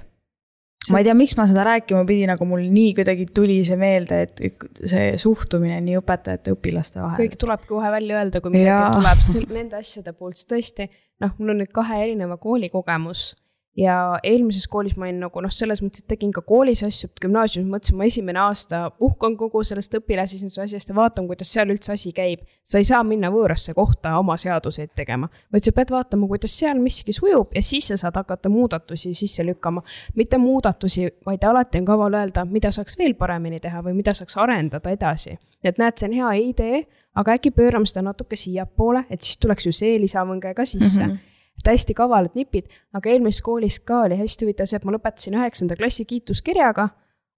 ma 0.92 1.02
ei 1.02 1.08
tea, 1.08 1.16
miks 1.18 1.36
ma 1.38 1.48
seda 1.50 1.64
rääkima 1.68 2.04
pidin, 2.10 2.34
aga 2.34 2.48
mul 2.48 2.66
nii 2.74 2.92
kuidagi 2.98 3.28
tuli 3.36 3.62
see 3.68 3.78
meelde, 3.80 4.22
et 4.26 4.44
see 4.82 5.16
suhtumine 5.22 5.80
nii 5.86 6.00
õpetajate 6.02 6.52
ja 6.52 6.58
õpilaste 6.58 7.02
vahel 7.02 7.24
kõik. 7.24 7.40
tulebki 7.42 7.72
kohe 7.72 7.94
välja 7.94 8.20
öelda, 8.20 8.42
kui 8.44 8.54
midagi 8.54 8.70
Jaa. 8.74 8.92
tuleb 8.96 9.26
nende 9.60 9.82
asjade 9.82 10.14
puhul, 10.14 10.36
siis 10.38 10.50
tõesti 10.52 10.90
noh, 11.24 11.34
mul 11.40 11.56
on 11.56 11.64
nüüd 11.64 11.74
kahe 11.76 12.04
erineva 12.04 12.38
kooli 12.42 12.70
kogemus 12.74 13.32
ja 13.78 14.20
eelmises 14.24 14.68
koolis 14.72 14.96
ma 14.96 15.08
olin 15.08 15.20
nagu 15.26 15.42
noh, 15.44 15.52
selles 15.52 15.82
mõttes, 15.84 16.04
et 16.04 16.08
tegin 16.14 16.32
ka 16.36 16.42
koolis 16.48 16.82
asju, 16.86 17.10
gümnaasiumis 17.22 17.68
mõtlesin, 17.72 17.98
ma 18.00 18.08
esimene 18.08 18.42
aasta 18.46 18.82
puhkan 19.00 19.36
kogu 19.40 19.64
sellest 19.68 19.98
õpilasesinduse 20.00 20.64
asjast 20.64 20.92
ja 20.92 20.96
vaatan, 20.96 21.28
kuidas 21.28 21.52
seal 21.52 21.74
üldse 21.74 21.92
asi 21.96 22.14
käib. 22.16 22.46
sa 22.64 22.80
ei 22.80 22.88
saa 22.88 23.04
minna 23.04 23.30
võõrasse 23.32 23.74
kohta 23.76 24.16
oma 24.20 24.38
seaduseid 24.40 24.94
tegema, 24.96 25.30
vaid 25.52 25.68
sa 25.68 25.76
pead 25.76 25.92
vaatama, 25.92 26.28
kuidas 26.28 26.56
seal 26.60 26.80
miski 26.80 27.14
sujub 27.14 27.52
ja 27.56 27.62
siis 27.62 27.92
sa 27.92 27.98
saad 27.98 28.16
hakata 28.16 28.50
muudatusi 28.50 29.14
sisse 29.14 29.44
lükkama. 29.46 29.84
mitte 30.16 30.38
muudatusi, 30.38 31.10
vaid 31.26 31.44
alati 31.44 31.80
on 31.80 31.86
kaval 31.86 32.14
öelda, 32.14 32.46
mida 32.46 32.72
saaks 32.72 32.98
veel 32.98 33.14
paremini 33.14 33.60
teha 33.60 33.84
või 33.84 33.94
mida 33.94 34.14
saaks 34.14 34.38
arendada 34.38 34.90
edasi. 34.90 35.38
et 35.64 35.78
näed, 35.78 35.98
see 35.98 36.08
on 36.08 36.14
hea 36.14 36.34
idee, 36.50 36.84
aga 37.16 37.36
äkki 37.36 37.52
pöörame 37.52 37.86
seda 37.86 38.02
natuke 38.02 38.36
siiapoole, 38.36 39.06
et 39.10 39.22
siis 39.22 39.38
tuleks 39.38 39.66
ju 39.66 39.72
see 39.72 40.00
lisavõnge 40.00 40.54
ka 40.54 40.66
sisse 40.66 41.06
mm. 41.06 41.12
-hmm 41.12 41.35
et 41.66 41.72
hästi 41.74 41.94
kavalad 41.98 42.36
nipid, 42.38 42.70
aga 42.94 43.10
eelmises 43.10 43.42
koolis 43.42 43.80
ka 43.82 44.04
oli 44.06 44.20
hästi 44.20 44.46
huvitav 44.46 44.70
see, 44.70 44.78
et 44.78 44.86
ma 44.86 44.94
lõpetasin 44.96 45.38
üheksanda 45.40 45.76
klassi 45.80 46.06
kiituskirjaga, 46.06 46.90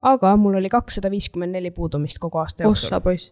aga 0.03 0.35
mul 0.37 0.59
oli 0.59 0.69
kakssada 0.69 1.09
viiskümmend 1.13 1.55
neli 1.55 1.71
puudumist 1.71 2.19
kogu 2.19 2.37
aasta 2.43 2.63
jooksul. 2.67 2.87
ossa 2.91 3.01
poiss. 3.01 3.31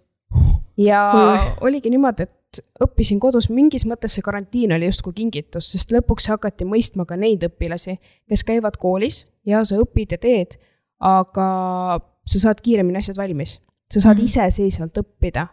ja 0.77 1.01
Oi. 1.13 1.51
oligi 1.69 1.89
niimoodi, 1.93 2.23
et 2.23 2.61
õppisin 2.83 3.19
kodus, 3.19 3.49
mingis 3.51 3.83
mõttes 3.85 4.15
see 4.15 4.23
karantiin 4.23 4.71
oli 4.71 4.87
justkui 4.87 5.13
kingitus, 5.13 5.67
sest 5.73 5.91
lõpuks 5.91 6.29
hakati 6.31 6.63
mõistma 6.65 7.05
ka 7.05 7.17
neid 7.19 7.43
õpilasi, 7.43 7.97
kes 8.29 8.43
käivad 8.47 8.77
koolis 8.79 9.25
ja 9.45 9.63
sa 9.67 9.75
õpid 9.75 10.15
ja 10.15 10.17
teed, 10.17 10.55
aga 11.03 11.99
sa 12.25 12.39
saad 12.39 12.61
kiiremini 12.63 12.97
asjad 13.03 13.17
valmis. 13.19 13.59
sa 13.91 13.99
saad 14.01 14.17
Mhm. 14.17 14.25
iseseisvalt 14.25 14.97
õppida. 14.97 15.47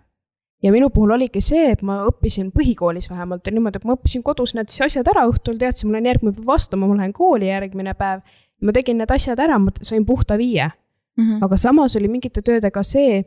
Ja 0.62 0.72
minu 0.72 0.90
puhul 0.90 1.10
oligi 1.10 1.40
see, 1.40 1.70
et 1.72 1.82
ma 1.82 2.02
õppisin 2.06 2.52
põhikoolis 2.52 3.10
vähemalt 3.10 3.46
ja 3.46 3.52
niimoodi, 3.52 3.76
et 3.80 3.84
ma 3.84 3.96
õppisin 3.96 4.22
kodus 4.22 4.54
need 4.54 4.68
siis 4.68 4.86
asjad 4.86 5.08
ära, 5.08 5.26
õhtul 5.30 5.58
teadsin, 5.58 5.88
ma 5.90 5.96
lähen 5.98 6.06
järgmine 6.12 6.36
päev 6.36 6.46
vastama, 6.46 6.86
ma 6.86 6.96
lähen 7.00 7.12
kooli 7.12 7.48
järgmine 7.50 7.94
päev. 7.94 8.20
ma 8.62 8.72
tegin 8.72 8.98
need 8.98 9.10
asjad 9.10 9.40
ära, 9.42 9.58
ma 9.58 9.70
sain 9.82 10.04
puhta 10.06 10.36
viie 10.38 10.70
Mhm. 11.18 11.42
aga 11.44 11.56
samas 11.56 11.96
oli 11.96 12.08
mingite 12.08 12.40
töödega 12.42 12.82
see, 12.82 13.24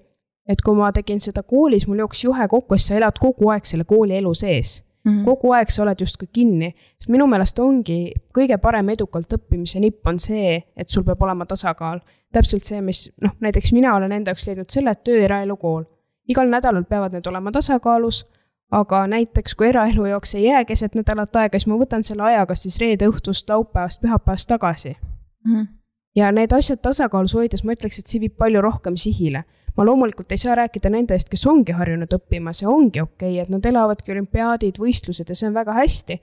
et 0.48 0.62
kui 0.62 0.76
ma 0.76 0.92
tegin 0.92 1.20
seda 1.20 1.44
koolis, 1.44 1.88
mul 1.88 1.98
jooksis 1.98 2.24
juhe 2.24 2.48
kokku, 2.48 2.78
sest 2.78 2.88
sa 2.88 2.96
elad 2.96 3.20
kogu 3.22 3.50
aeg 3.52 3.66
selle 3.66 3.84
kooli 3.84 4.18
elu 4.18 4.34
sees. 4.34 4.82
Mhm. 5.06 5.24
kogu 5.26 5.52
aeg 5.54 5.70
sa 5.70 5.84
oled 5.84 6.00
justkui 6.02 6.28
kinni, 6.34 6.74
sest 6.98 7.12
minu 7.14 7.28
meelest 7.28 7.60
ongi 7.60 8.14
kõige 8.34 8.58
parem 8.58 8.90
edukalt 8.90 9.30
õppimise 9.38 9.80
nipp 9.80 10.08
on 10.08 10.18
see, 10.20 10.64
et 10.76 10.90
sul 10.90 11.04
peab 11.04 11.22
olema 11.22 11.46
tasakaal. 11.46 12.00
täpselt 12.34 12.64
see, 12.66 12.82
mis 12.82 13.10
noh, 13.22 13.32
näiteks 13.40 13.72
mina 13.72 13.96
olen 13.96 14.12
enda 14.12 14.32
jaoks 14.32 14.48
leidnud 14.48 14.70
selle, 14.70 14.92
et 14.92 15.04
töö, 15.04 15.22
eraelu, 15.24 15.56
kool. 15.58 15.84
Igal 16.28 16.50
nädalal 16.50 16.84
peavad 16.84 17.14
need 17.14 17.28
olema 17.28 17.52
tasakaalus, 17.52 18.26
aga 18.72 19.08
näiteks 19.08 19.56
kui 19.56 19.68
eraelu 19.70 20.06
jaoks 20.06 20.36
ei 20.36 20.44
jää 20.44 20.66
keset 20.66 20.96
nädalat 20.96 21.36
aega, 21.36 21.60
siis 21.60 21.68
ma 21.68 21.78
võtan 21.78 22.04
selle 22.04 22.24
aja 22.24 22.46
kas 22.46 22.64
siis 22.66 22.80
reede 22.82 23.08
õhtust, 23.08 23.50
laupäevast, 23.50 24.02
pühapäevast 24.02 24.48
tagasi 24.50 24.96
Mhm. 25.46 25.64
ja 26.16 26.32
need 26.32 26.54
asjad 26.54 26.82
tasakaalus 26.82 27.34
hoides 27.34 27.64
ma 27.64 27.76
ütleks, 27.76 28.00
et 28.00 28.08
see 28.08 28.22
viib 28.24 28.38
palju 28.38 28.62
rohkem 28.62 28.98
sihile. 28.98 29.44
ma 29.78 29.84
loomulikult 29.84 30.32
ei 30.32 30.38
saa 30.38 30.56
rääkida 30.56 30.90
nende 30.90 31.14
eest, 31.14 31.28
kes 31.30 31.46
ongi 31.52 31.74
harjunud 31.76 32.14
õppima, 32.16 32.54
see 32.56 32.68
ongi 32.68 33.02
okei 33.02 33.34
okay,, 33.34 33.42
et 33.44 33.50
nad 33.50 33.66
elavadki 33.66 34.14
olümpiaadid, 34.14 34.78
võistlused 34.80 35.28
ja 35.30 35.36
see 35.36 35.48
on 35.48 35.54
väga 35.54 35.74
hästi. 35.74 36.20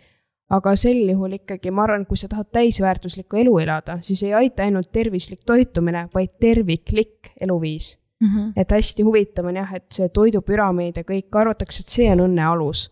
aga 0.51 0.77
sel 0.77 1.09
juhul 1.09 1.33
ikkagi 1.33 1.71
ma 1.71 1.85
arvan, 1.85 2.07
kui 2.07 2.17
sa 2.17 2.29
tahad 2.29 2.51
täisväärtuslikku 2.53 3.37
elu 3.37 3.59
elada, 3.59 3.99
siis 4.03 4.23
ei 4.23 4.35
aita 4.35 4.62
ainult 4.62 4.91
tervislik 4.93 5.45
toitumine, 5.47 6.09
vaid 6.15 6.31
terviklik 6.41 7.33
eluviis. 7.41 7.99
Mhm. 8.22 8.52
et 8.56 8.70
hästi 8.70 9.02
huvitav 9.02 9.46
on 9.46 9.56
jah, 9.56 9.74
et 9.74 9.87
see 9.90 10.08
toidupüramiid 10.08 10.96
ja 10.96 11.02
kõik 11.02 11.35
arvatakse, 11.35 11.80
et 11.82 11.88
see 11.88 12.11
on 12.12 12.20
õnne 12.28 12.44
alus. 12.46 12.90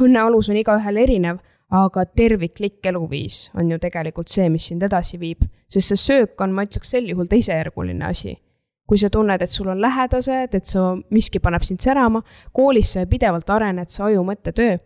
õnne 0.00 0.18
alus 0.18 0.48
on 0.48 0.56
igaühel 0.56 0.96
erinev, 0.96 1.38
aga 1.70 2.04
terviklik 2.04 2.86
eluviis 2.86 3.50
on 3.54 3.70
ju 3.70 3.78
tegelikult 3.78 4.28
see, 4.28 4.48
mis 4.48 4.66
sind 4.68 4.82
edasi 4.82 5.18
viib, 5.20 5.44
sest 5.68 5.92
see 5.92 6.00
söök 6.00 6.40
on, 6.40 6.52
ma 6.52 6.64
ütleks 6.64 6.90
sel 6.94 7.08
juhul 7.08 7.28
teisejärguline 7.28 8.04
asi. 8.04 8.38
kui 8.88 8.98
sa 8.98 9.08
tunned, 9.08 9.40
et 9.40 9.50
sul 9.50 9.68
on 9.68 9.80
lähedased, 9.80 10.54
et 10.54 10.64
sa, 10.66 10.96
miski 11.10 11.38
paneb 11.40 11.62
sind 11.62 11.80
särama, 11.80 12.20
koolis 12.52 12.90
sa 12.92 13.06
pidevalt 13.06 13.48
arened, 13.50 13.88
see 13.88 14.02
aju 14.04 14.24
mõttetöö 14.26 14.78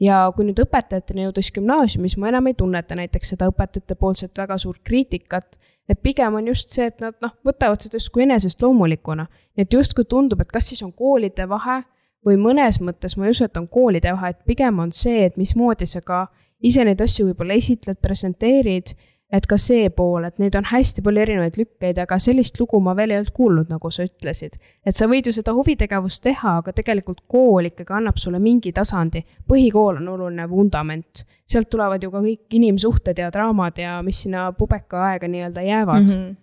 ja 0.00 0.24
kui 0.34 0.46
nüüd 0.48 0.58
õpetajateni 0.64 1.26
jõuda, 1.26 1.42
siis 1.42 1.54
gümnaasiumis 1.58 2.16
ma 2.18 2.32
enam 2.32 2.48
ei 2.50 2.56
tunneta 2.58 2.96
näiteks 2.98 3.34
seda 3.34 3.48
õpetajate 3.52 3.94
poolset 4.00 4.38
väga 4.38 4.58
suurt 4.58 4.80
kriitikat, 4.82 5.58
et 5.88 6.00
pigem 6.02 6.34
on 6.34 6.46
just 6.48 6.70
see, 6.70 6.86
et 6.86 7.00
nad 7.00 7.16
noh, 7.22 7.32
võtavad 7.44 7.82
seda 7.82 7.98
justkui 7.98 8.24
enesestloomulikuuna. 8.24 9.26
et 9.56 9.72
justkui 9.72 10.04
tundub, 10.04 10.40
et 10.40 10.50
kas 10.50 10.68
siis 10.68 10.82
on 10.82 10.92
koolide 10.92 11.48
vahe 11.48 11.82
või 12.26 12.38
mõnes 12.40 12.80
mõttes 12.80 13.16
ma 13.16 13.26
ei 13.26 13.34
usu, 13.34 13.44
et 13.44 13.56
on 13.56 13.68
koolide 13.68 14.12
vahe, 14.12 14.30
et 14.30 14.40
pigem 14.46 14.78
on 14.78 14.92
see, 14.92 15.24
et 15.24 15.36
mismoodi 15.36 15.86
sa 15.86 16.00
ka 16.00 16.26
ise 16.64 16.84
neid 16.84 17.00
asju 17.00 17.28
võib-olla 17.28 17.54
esitled, 17.60 18.00
presenteerid, 18.02 18.94
et 19.34 19.46
ka 19.50 19.56
see 19.58 19.88
pool, 19.90 20.26
et 20.28 20.38
neid 20.42 20.54
on 20.58 20.66
hästi 20.68 21.02
palju 21.04 21.22
erinevaid 21.24 21.56
lükkeid, 21.58 21.98
aga 22.02 22.18
sellist 22.22 22.58
lugu 22.60 22.78
ma 22.82 22.94
veel 22.96 23.14
ei 23.14 23.20
olnud 23.20 23.32
kuulnud, 23.34 23.72
nagu 23.72 23.90
sa 23.94 24.06
ütlesid. 24.06 24.58
et 24.86 24.96
sa 24.96 25.08
võid 25.10 25.26
ju 25.26 25.34
seda 25.34 25.54
huvitegevust 25.56 26.22
teha, 26.22 26.58
aga 26.60 26.74
tegelikult 26.76 27.24
kool 27.30 27.70
ikkagi 27.70 27.96
annab 27.98 28.20
sulle 28.20 28.38
mingi 28.38 28.72
tasandi. 28.72 29.24
põhikool 29.48 29.98
on 30.02 30.08
oluline 30.14 30.46
vundament, 30.50 31.24
sealt 31.46 31.70
tulevad 31.70 32.02
ju 32.02 32.12
ka 32.14 32.22
kõik 32.22 32.58
inimsuhted 32.60 33.18
ja 33.18 33.32
draamad 33.34 33.78
ja 33.78 33.98
mis 34.02 34.22
sinna 34.22 34.52
pubekaaega 34.52 35.28
nii-öelda 35.28 35.68
jäävad 35.72 36.06
mm. 36.06 36.14
-hmm 36.14 36.40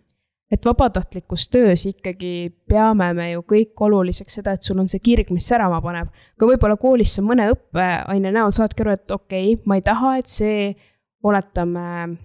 et 0.51 0.65
vabatahtlikus 0.65 1.45
töös 1.49 1.85
ikkagi 1.87 2.51
peame 2.67 3.13
me 3.13 3.29
ju 3.31 3.43
kõik 3.47 3.83
oluliseks 3.87 4.33
seda, 4.35 4.51
et 4.51 4.63
sul 4.67 4.81
on 4.83 4.89
see 4.91 4.99
kirg, 4.99 5.29
mis 5.31 5.47
särama 5.47 5.79
paneb. 5.81 6.09
aga 6.35 6.49
võib-olla 6.49 6.75
koolis 6.75 7.15
sa 7.15 7.23
mõne 7.23 7.45
õppeaine 7.53 8.33
näol 8.35 8.51
saadki 8.51 8.83
aru, 8.83 8.91
et 8.91 9.11
okei 9.11 9.53
okay,, 9.53 9.63
ma 9.65 9.79
ei 9.79 9.81
taha, 9.81 10.17
et 10.19 10.27
see, 10.27 10.75
oletame 11.23 12.17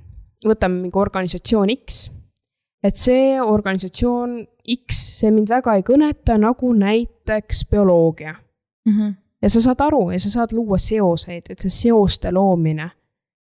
võtame 0.45 0.83
mingi 0.83 0.99
organisatsioon 0.99 1.73
X, 1.77 2.11
et 2.85 2.97
see 2.97 3.41
organisatsioon 3.41 4.39
X, 4.77 5.01
see 5.21 5.31
mind 5.31 5.51
väga 5.51 5.77
ei 5.79 5.87
kõneta, 5.87 6.37
nagu 6.39 6.73
näiteks 6.75 7.65
bioloogia 7.71 8.35
mm. 8.35 8.93
-hmm. 8.93 9.15
ja 9.43 9.51
sa 9.51 9.61
saad 9.61 9.81
aru 9.81 10.11
ja 10.11 10.21
sa 10.21 10.31
saad 10.31 10.53
luua 10.53 10.79
seoseid, 10.79 11.51
et 11.51 11.59
see 11.59 11.71
seoste 11.71 12.33
loomine, 12.33 12.91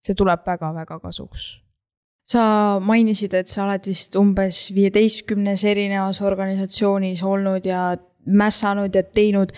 see 0.04 0.16
tuleb 0.16 0.46
väga-väga 0.46 1.00
kasuks 1.00 1.62
sa 2.32 2.80
mainisid, 2.84 3.34
et 3.34 3.52
sa 3.52 3.66
oled 3.66 3.88
vist 3.90 4.16
umbes 4.20 4.70
viieteistkümnes 4.76 5.64
erinevas 5.68 6.22
organisatsioonis 6.22 7.24
olnud 7.28 7.66
ja 7.66 7.96
mässanud 8.26 8.96
ja 8.96 9.04
teinud. 9.04 9.52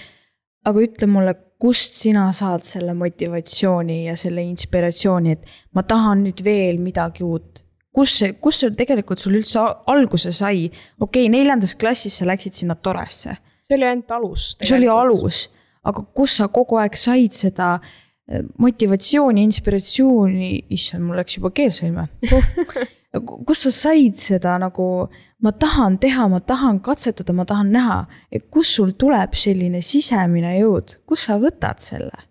aga 0.65 0.79
ütle 0.79 1.07
mulle, 1.11 1.33
kust 1.63 1.95
sina 1.95 2.25
saad 2.35 2.65
selle 2.67 2.93
motivatsiooni 2.99 4.03
ja 4.09 4.17
selle 4.19 4.43
inspiratsiooni, 4.43 5.35
et 5.37 5.75
ma 5.75 5.85
tahan 5.87 6.25
nüüd 6.27 6.43
veel 6.43 6.81
midagi 6.83 7.23
uut? 7.23 7.61
kus 7.93 8.15
see, 8.19 8.31
kus 8.41 8.57
see 8.63 8.71
tegelikult 8.73 9.21
sul 9.21 9.37
üldse 9.37 9.61
alguse 9.93 10.33
sai? 10.33 10.65
okei 10.99 11.27
okay,, 11.27 11.31
neljandas 11.31 11.75
klassis 11.79 12.17
sa 12.19 12.27
läksid 12.27 12.57
sinna 12.57 12.75
Toresse. 12.75 13.37
see 13.67 13.77
oli 13.77 13.87
ainult 13.87 14.15
alus. 14.17 14.47
see 14.59 14.75
oli 14.75 14.89
alus, 14.91 15.45
aga 15.87 16.03
kus 16.17 16.39
sa 16.41 16.49
kogu 16.51 16.81
aeg 16.81 16.97
said 16.99 17.37
seda 17.37 17.69
eh, 17.77 18.41
motivatsiooni, 18.59 19.45
inspiratsiooni, 19.47 20.51
issand, 20.75 21.05
mul 21.05 21.21
läks 21.21 21.37
juba 21.39 21.53
keel 21.55 21.71
sõime 21.75 22.09
kust 23.47 23.67
sa 23.67 23.71
said 23.71 24.17
seda 24.17 24.57
nagu 24.61 25.07
ma 25.43 25.51
tahan 25.51 25.97
teha, 25.99 26.27
ma 26.31 26.39
tahan 26.39 26.79
katsetada, 26.79 27.33
ma 27.35 27.45
tahan 27.45 27.71
näha, 27.75 27.97
et 28.31 28.47
kust 28.51 28.77
sul 28.77 28.93
tuleb 28.99 29.35
selline 29.35 29.81
sisemine 29.83 30.55
jõud, 30.59 30.99
kust 31.07 31.29
sa 31.29 31.39
võtad 31.41 31.83
selle? 31.83 32.29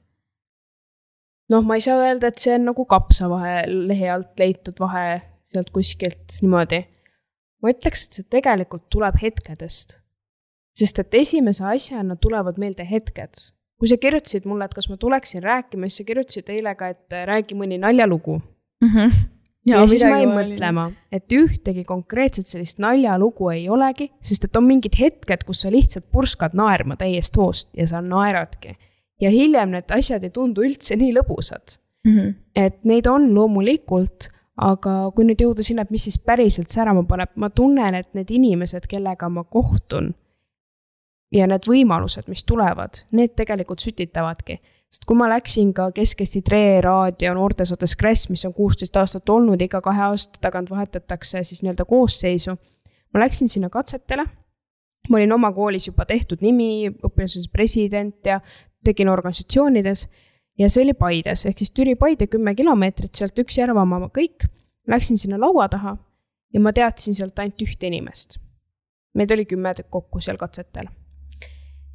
noh, 1.53 1.64
ma 1.68 1.77
ei 1.77 1.85
saa 1.85 1.98
öelda, 2.01 2.31
et 2.33 2.40
see 2.40 2.55
on 2.57 2.70
nagu 2.70 2.87
kapsavahe 2.88 3.66
lehe 3.68 4.09
alt 4.09 4.40
leitud 4.40 4.79
vahe 4.81 5.20
sealt 5.53 5.68
kuskilt 5.75 6.38
niimoodi. 6.40 6.81
ma 7.62 7.72
ütleks, 7.75 8.07
et 8.07 8.16
see 8.18 8.31
tegelikult 8.37 8.88
tuleb 8.94 9.18
hetkedest. 9.20 9.98
sest 10.79 11.03
et 11.03 11.18
esimese 11.20 11.66
asjana 11.68 12.16
tulevad 12.16 12.57
meelde 12.59 12.87
hetked. 12.88 13.53
kui 13.77 13.90
sa 13.90 14.01
kirjutasid 14.01 14.48
mulle, 14.48 14.64
et 14.64 14.75
kas 14.75 14.88
ma 14.88 14.96
tuleksin 14.96 15.42
rääkima, 15.42 15.90
siis 15.90 16.01
sa 16.01 16.09
kirjutasid 16.09 16.48
eile 16.55 16.75
ka, 16.79 16.88
et 16.94 17.20
räägi 17.29 17.59
mõni 17.59 17.79
naljalugu 17.83 18.40
mm. 18.40 18.88
-hmm 18.88 19.29
ja, 19.66 19.81
ja 19.81 19.87
siis 19.90 20.03
ma 20.05 20.18
jäin 20.18 20.33
mõtlema, 20.33 20.87
et 21.12 21.33
ühtegi 21.37 21.85
konkreetset 21.88 22.51
sellist 22.51 22.81
naljalugu 22.83 23.51
ei 23.55 23.68
olegi, 23.70 24.11
sest 24.25 24.48
et 24.48 24.59
on 24.59 24.66
mingid 24.68 24.98
hetked, 24.98 25.44
kus 25.48 25.64
sa 25.64 25.72
lihtsalt 25.72 26.09
purskad 26.12 26.57
naerma 26.59 26.96
täiest 27.01 27.37
hoost 27.38 27.70
ja 27.79 27.87
sa 27.90 28.03
naeradki. 28.03 28.77
ja 29.20 29.31
hiljem 29.31 29.70
need 29.77 29.90
asjad 29.94 30.25
ei 30.25 30.31
tundu 30.35 30.64
üldse 30.66 30.96
nii 30.98 31.12
lõbusad 31.14 31.79
mm. 32.05 32.16
-hmm. 32.16 32.35
et 32.57 32.85
neid 32.85 33.07
on 33.07 33.35
loomulikult, 33.35 34.31
aga 34.57 35.12
kui 35.14 35.25
nüüd 35.25 35.40
jõuda 35.40 35.62
sinna, 35.62 35.83
et 35.83 35.90
mis 35.90 36.05
siis 36.05 36.18
päriselt 36.18 36.68
särama 36.68 37.05
paneb, 37.09 37.31
ma 37.37 37.51
tunnen, 37.51 37.94
et 37.94 38.14
need 38.14 38.31
inimesed, 38.31 38.87
kellega 38.88 39.29
ma 39.29 39.44
kohtun 39.44 40.14
ja 41.33 41.46
need 41.46 41.66
võimalused, 41.68 42.29
mis 42.29 42.44
tulevad, 42.44 43.05
need 43.12 43.35
tegelikult 43.37 43.81
sütitavadki 43.81 44.61
sest 44.92 45.07
kui 45.09 45.16
ma 45.16 45.28
läksin 45.33 45.72
ka 45.72 45.88
Kesk-Eesti 45.96 46.42
Tre 46.44 46.81
raadio 46.85 47.33
noortesaates 47.38 47.94
Kress, 47.96 48.28
mis 48.28 48.44
on 48.44 48.52
kuusteist 48.52 48.96
aastat 49.00 49.31
olnud, 49.33 49.61
iga 49.64 49.81
kahe 49.81 50.05
aasta 50.11 50.40
tagant 50.44 50.68
vahetatakse 50.70 51.40
siis 51.48 51.62
nii-öelda 51.64 51.87
koosseisu. 51.88 52.57
ma 53.14 53.20
läksin 53.24 53.48
sinna 53.48 53.70
katsetele. 53.70 54.26
ma 55.09 55.16
olin 55.16 55.33
oma 55.33 55.52
koolis 55.52 55.87
juba 55.87 56.05
tehtud 56.05 56.44
nimi, 56.44 56.90
õpilaseks 56.90 57.48
president 57.52 58.26
ja 58.26 58.40
tegin 58.85 59.09
organisatsioonides. 59.09 60.09
ja 60.59 60.68
see 60.68 60.85
oli 60.85 60.94
Paides, 60.94 61.46
ehk 61.46 61.59
siis 61.59 61.72
Türi-Paide 61.72 62.26
kümme 62.26 62.55
kilomeetrit, 62.55 63.14
sealt 63.14 63.38
üks 63.38 63.59
Järvamaa, 63.59 64.11
kõik. 64.12 64.48
Läksin 64.88 65.16
sinna 65.18 65.38
laua 65.40 65.68
taha 65.68 65.96
ja 66.52 66.61
ma 66.61 66.72
teadsin 66.72 67.14
sealt 67.14 67.38
ainult 67.38 67.62
ühte 67.62 67.87
inimest. 67.87 68.37
meid 69.14 69.31
oli 69.31 69.46
kümme 69.46 69.72
kokku 69.88 70.20
seal 70.20 70.37
katsetel 70.37 70.92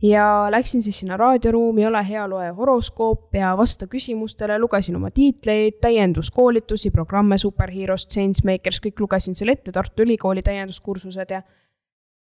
ja 0.01 0.47
läksin 0.51 0.81
siis 0.81 0.99
sinna 0.99 1.17
raadioruumi, 1.17 1.85
ole 1.85 2.03
hea, 2.09 2.27
loe 2.29 2.49
horoskoop 2.57 3.35
ja 3.35 3.55
vasta 3.57 3.87
küsimustele, 3.87 4.59
lugesin 4.59 4.95
oma 4.95 5.11
tiitleid, 5.11 5.79
täienduskoolitusi, 5.81 6.91
programme 6.91 7.37
Superheroes, 7.37 8.07
Changemakers, 8.07 8.81
kõik 8.83 8.99
lugesin 8.99 9.35
selle 9.35 9.57
ette, 9.57 9.71
Tartu 9.71 10.05
Ülikooli 10.05 10.43
täienduskursused 10.45 11.33
ja 11.33 11.41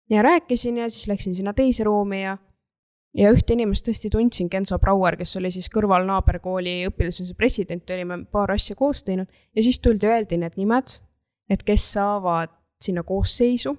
ja 0.09 0.21
rääkisin 0.23 0.77
ja 0.77 0.89
siis 0.89 1.07
läksin 1.07 1.35
sinna 1.35 1.53
teise 1.53 1.83
ruumi 1.83 2.21
ja 2.23 2.37
ja 3.17 3.31
ühte 3.33 3.53
inimest 3.53 3.87
tõesti 3.87 4.11
tundsin, 4.13 4.49
Genso 4.49 4.77
Brauer, 4.79 5.17
kes 5.17 5.35
oli 5.39 5.51
siis 5.51 5.69
kõrval 5.73 6.05
naaberkooli 6.05 6.83
õpilasuse 6.89 7.33
president, 7.37 7.89
olime 7.89 8.23
paar 8.31 8.51
asja 8.53 8.75
koos 8.75 9.03
teinud 9.03 9.27
ja 9.55 9.63
siis 9.63 9.79
tuldi, 9.79 10.07
öeldi 10.07 10.37
need 10.37 10.57
nimed, 10.59 10.99
et 11.49 11.63
kes 11.65 11.91
saavad 11.93 12.53
sinna 12.83 13.03
koosseisu 13.03 13.73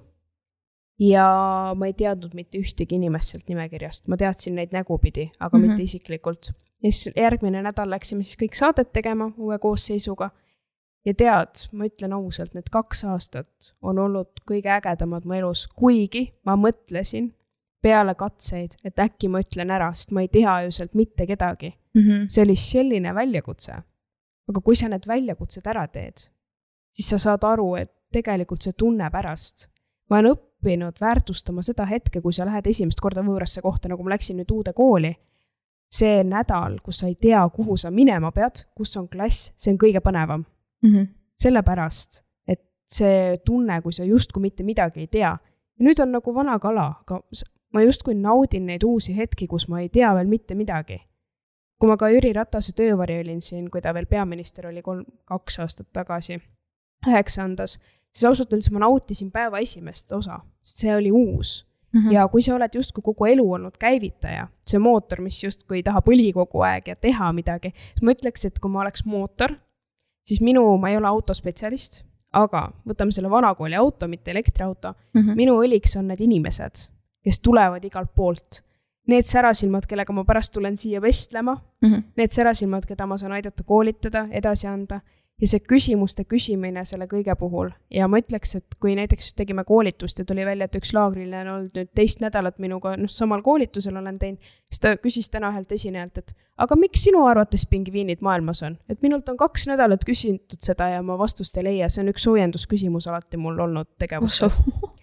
ja 0.99 1.27
ma 1.75 1.87
ei 1.87 1.95
teadnud 1.97 2.35
mitte 2.35 2.59
ühtegi 2.59 2.97
inimest 2.99 3.33
sealt 3.33 3.47
nimekirjast, 3.49 4.07
ma 4.11 4.17
teadsin 4.19 4.57
neid 4.59 4.75
nägupidi, 4.75 5.29
aga 5.39 5.57
mm 5.57 5.63
-hmm. 5.63 5.67
mitte 5.67 5.83
isiklikult. 5.83 6.51
ja 6.83 6.91
siis 6.91 7.15
järgmine 7.15 7.61
nädal 7.61 7.89
läksime 7.89 8.23
siis 8.23 8.37
kõik 8.41 8.55
saadet 8.55 8.91
tegema 8.93 9.31
uue 9.37 9.59
koosseisuga. 9.59 10.29
ja 11.05 11.13
tead, 11.13 11.67
ma 11.71 11.85
ütlen 11.85 12.13
ausalt, 12.13 12.53
need 12.53 12.69
kaks 12.71 13.03
aastat 13.03 13.73
on 13.81 13.99
olnud 13.99 14.41
kõige 14.51 14.69
ägedamad 14.69 15.25
mu 15.25 15.33
elus, 15.33 15.67
kuigi 15.67 16.33
ma 16.45 16.55
mõtlesin 16.55 17.33
peale 17.81 18.15
katseid, 18.15 18.75
et 18.83 18.99
äkki 18.99 19.29
ma 19.29 19.39
ütlen 19.39 19.71
ära, 19.71 19.93
sest 19.93 20.11
ma 20.11 20.21
ei 20.21 20.27
tea 20.27 20.61
ju 20.61 20.71
sealt 20.71 20.93
mitte 20.93 21.27
kedagi 21.27 21.77
mm. 21.93 22.01
-hmm. 22.01 22.27
see 22.27 22.43
oli 22.43 22.55
selline 22.55 23.15
väljakutse. 23.15 23.73
aga 24.49 24.61
kui 24.61 24.75
sa 24.75 24.87
need 24.87 25.07
väljakutsed 25.07 25.67
ära 25.67 25.87
teed, 25.87 26.17
siis 26.91 27.09
sa 27.09 27.17
saad 27.17 27.43
aru, 27.43 27.75
et 27.75 27.91
tegelikult 28.11 28.61
see 28.61 28.73
tunne 28.73 29.09
pärast 29.11 29.69
ma 30.09 30.17
olen 30.17 30.31
õppinud 30.33 30.48
väärtustama 30.63 31.61
seda 31.61 31.85
hetke, 31.85 32.21
kui 32.21 32.33
sa 32.33 32.45
lähed 32.45 32.67
esimest 32.67 32.99
korda 32.99 33.21
võõrasse 33.21 33.61
kohta, 33.61 33.89
nagu 33.89 34.03
ma 34.03 34.09
läksin 34.09 34.37
nüüd 34.37 34.51
uude 34.51 34.73
kooli. 34.73 35.15
see 35.89 36.23
nädal, 36.23 36.77
kus 36.85 36.99
sa 36.99 37.07
ei 37.07 37.15
tea, 37.15 37.49
kuhu 37.49 37.77
sa 37.77 37.89
minema 37.91 38.29
pead, 38.31 38.61
kus 38.77 38.91
on 38.97 39.07
klass, 39.09 39.51
see 39.57 39.71
on 39.73 39.77
kõige 39.81 39.99
põnevam 40.05 40.43
mm. 40.83 40.89
-hmm. 40.89 41.07
sellepärast, 41.41 42.23
et 42.47 42.61
see 42.85 43.37
tunne, 43.45 43.81
kui 43.81 43.93
sa 43.93 44.03
justkui 44.03 44.41
mitte 44.41 44.63
midagi 44.63 44.99
ei 44.99 45.07
tea. 45.07 45.37
ja 45.79 45.85
nüüd 45.85 46.01
on 46.01 46.11
nagu 46.11 46.35
vana 46.35 46.59
kala, 46.59 46.93
aga 47.01 47.21
ma 47.73 47.81
justkui 47.81 48.15
naudin 48.15 48.65
neid 48.65 48.83
uusi 48.83 49.17
hetki, 49.17 49.47
kus 49.47 49.67
ma 49.67 49.81
ei 49.81 49.89
tea 49.89 50.13
veel 50.15 50.27
mitte 50.27 50.55
midagi. 50.55 51.01
kui 51.79 51.87
ma 51.89 51.97
ka 51.97 52.09
Jüri 52.09 52.33
Ratase 52.33 52.73
töövari 52.75 53.19
olin 53.19 53.41
siin, 53.41 53.69
kui 53.71 53.81
ta 53.81 53.93
veel 53.93 54.05
peaminister 54.05 54.67
oli 54.67 54.81
kolm, 54.81 55.05
kaks 55.25 55.59
aastat 55.59 55.87
tagasi, 55.93 56.41
üheksandas 57.07 57.79
siis 58.13 58.25
ausalt 58.29 58.53
öeldes 58.53 58.71
ma 58.71 58.79
nautisin 58.79 59.31
päeva 59.31 59.59
esimest 59.59 60.11
osa, 60.11 60.39
sest 60.61 60.85
see 60.85 60.95
oli 60.95 61.11
uus 61.11 61.69
Mm 61.93 62.01
-hmm. 62.01 62.11
ja 62.13 62.27
kui 62.27 62.41
sa 62.41 62.55
oled 62.55 62.69
justkui 62.73 63.01
kogu 63.01 63.25
elu 63.25 63.51
olnud 63.53 63.77
käivitaja, 63.79 64.47
see 64.65 64.79
mootor, 64.79 65.21
mis 65.21 65.43
justkui 65.43 65.83
tahab 65.83 66.05
õli 66.07 66.33
kogu 66.33 66.61
aeg 66.61 66.87
ja 66.87 66.95
teha 66.95 67.33
midagi, 67.33 67.73
siis 67.75 68.01
ma 68.01 68.11
ütleks, 68.11 68.45
et 68.45 68.59
kui 68.59 68.71
ma 68.71 68.81
oleks 68.81 69.05
mootor, 69.05 69.55
siis 70.27 70.41
minu, 70.41 70.77
ma 70.77 70.89
ei 70.89 70.97
ole 70.97 71.07
autospetsialist, 71.07 72.03
aga 72.33 72.71
võtame 72.87 73.11
selle 73.11 73.29
vanakooli 73.29 73.75
auto, 73.75 74.07
mitte 74.07 74.31
elektriauto 74.31 74.93
mm, 74.93 75.21
-hmm. 75.21 75.35
minu 75.35 75.57
õliks 75.63 75.97
on 75.97 76.07
need 76.07 76.21
inimesed, 76.21 76.89
kes 77.23 77.39
tulevad 77.39 77.85
igalt 77.85 78.13
poolt. 78.15 78.63
Need 79.07 79.25
särasilmad, 79.25 79.87
kellega 79.89 80.13
ma 80.13 80.23
pärast 80.23 80.53
tulen 80.53 80.77
siia 80.77 81.01
vestlema 81.01 81.55
mm, 81.81 81.89
-hmm. 81.89 82.03
need 82.17 82.31
särasilmad, 82.31 82.85
keda 82.85 83.05
ma 83.05 83.17
saan 83.17 83.31
aidata 83.31 83.63
koolitada, 83.63 84.27
edasi 84.31 84.67
anda 84.67 84.99
ja 85.41 85.47
see 85.47 85.61
küsimuste 85.63 86.25
küsimine 86.27 86.83
selle 86.85 87.07
kõige 87.11 87.35
puhul. 87.39 87.71
Ja 87.93 88.07
ma 88.11 88.19
ütleks, 88.21 88.55
et 88.59 88.77
kui 88.81 88.95
näiteks 88.99 89.33
tegime 89.37 89.63
koolitust 89.67 90.19
ja 90.19 90.25
tuli 90.27 90.45
välja, 90.45 90.67
et 90.67 90.77
üks 90.79 90.93
laagriline 90.95 91.41
on 91.45 91.53
olnud 91.53 91.79
nüüd 91.79 91.91
teist 91.95 92.23
nädalat 92.23 92.59
minuga, 92.59 92.95
noh, 92.99 93.11
samal 93.11 93.43
koolitusel 93.45 93.97
olen 94.01 94.19
teinud, 94.19 94.51
siis 94.69 94.83
ta 94.83 94.95
küsis 94.99 95.31
täna 95.31 95.53
ühelt 95.53 95.71
esinejalt, 95.71 96.21
et 96.21 96.35
aga 96.59 96.75
miks 96.79 97.03
sinu 97.07 97.23
arvates 97.27 97.65
pingviinid 97.69 98.23
maailmas 98.25 98.63
on? 98.67 98.77
et 98.89 99.01
minult 99.05 99.29
on 99.31 99.39
kaks 99.39 99.67
nädalat 99.71 100.03
küsitud 100.07 100.59
seda 100.65 100.89
ja 100.95 101.03
ma 101.05 101.17
vastust 101.19 101.57
ei 101.57 101.69
leia, 101.71 101.89
see 101.89 102.03
on 102.03 102.13
üks 102.13 102.27
soojendusküsimus 102.27 103.07
alati 103.07 103.39
mul 103.39 103.59
olnud 103.67 103.91
tegevustes 104.01 104.59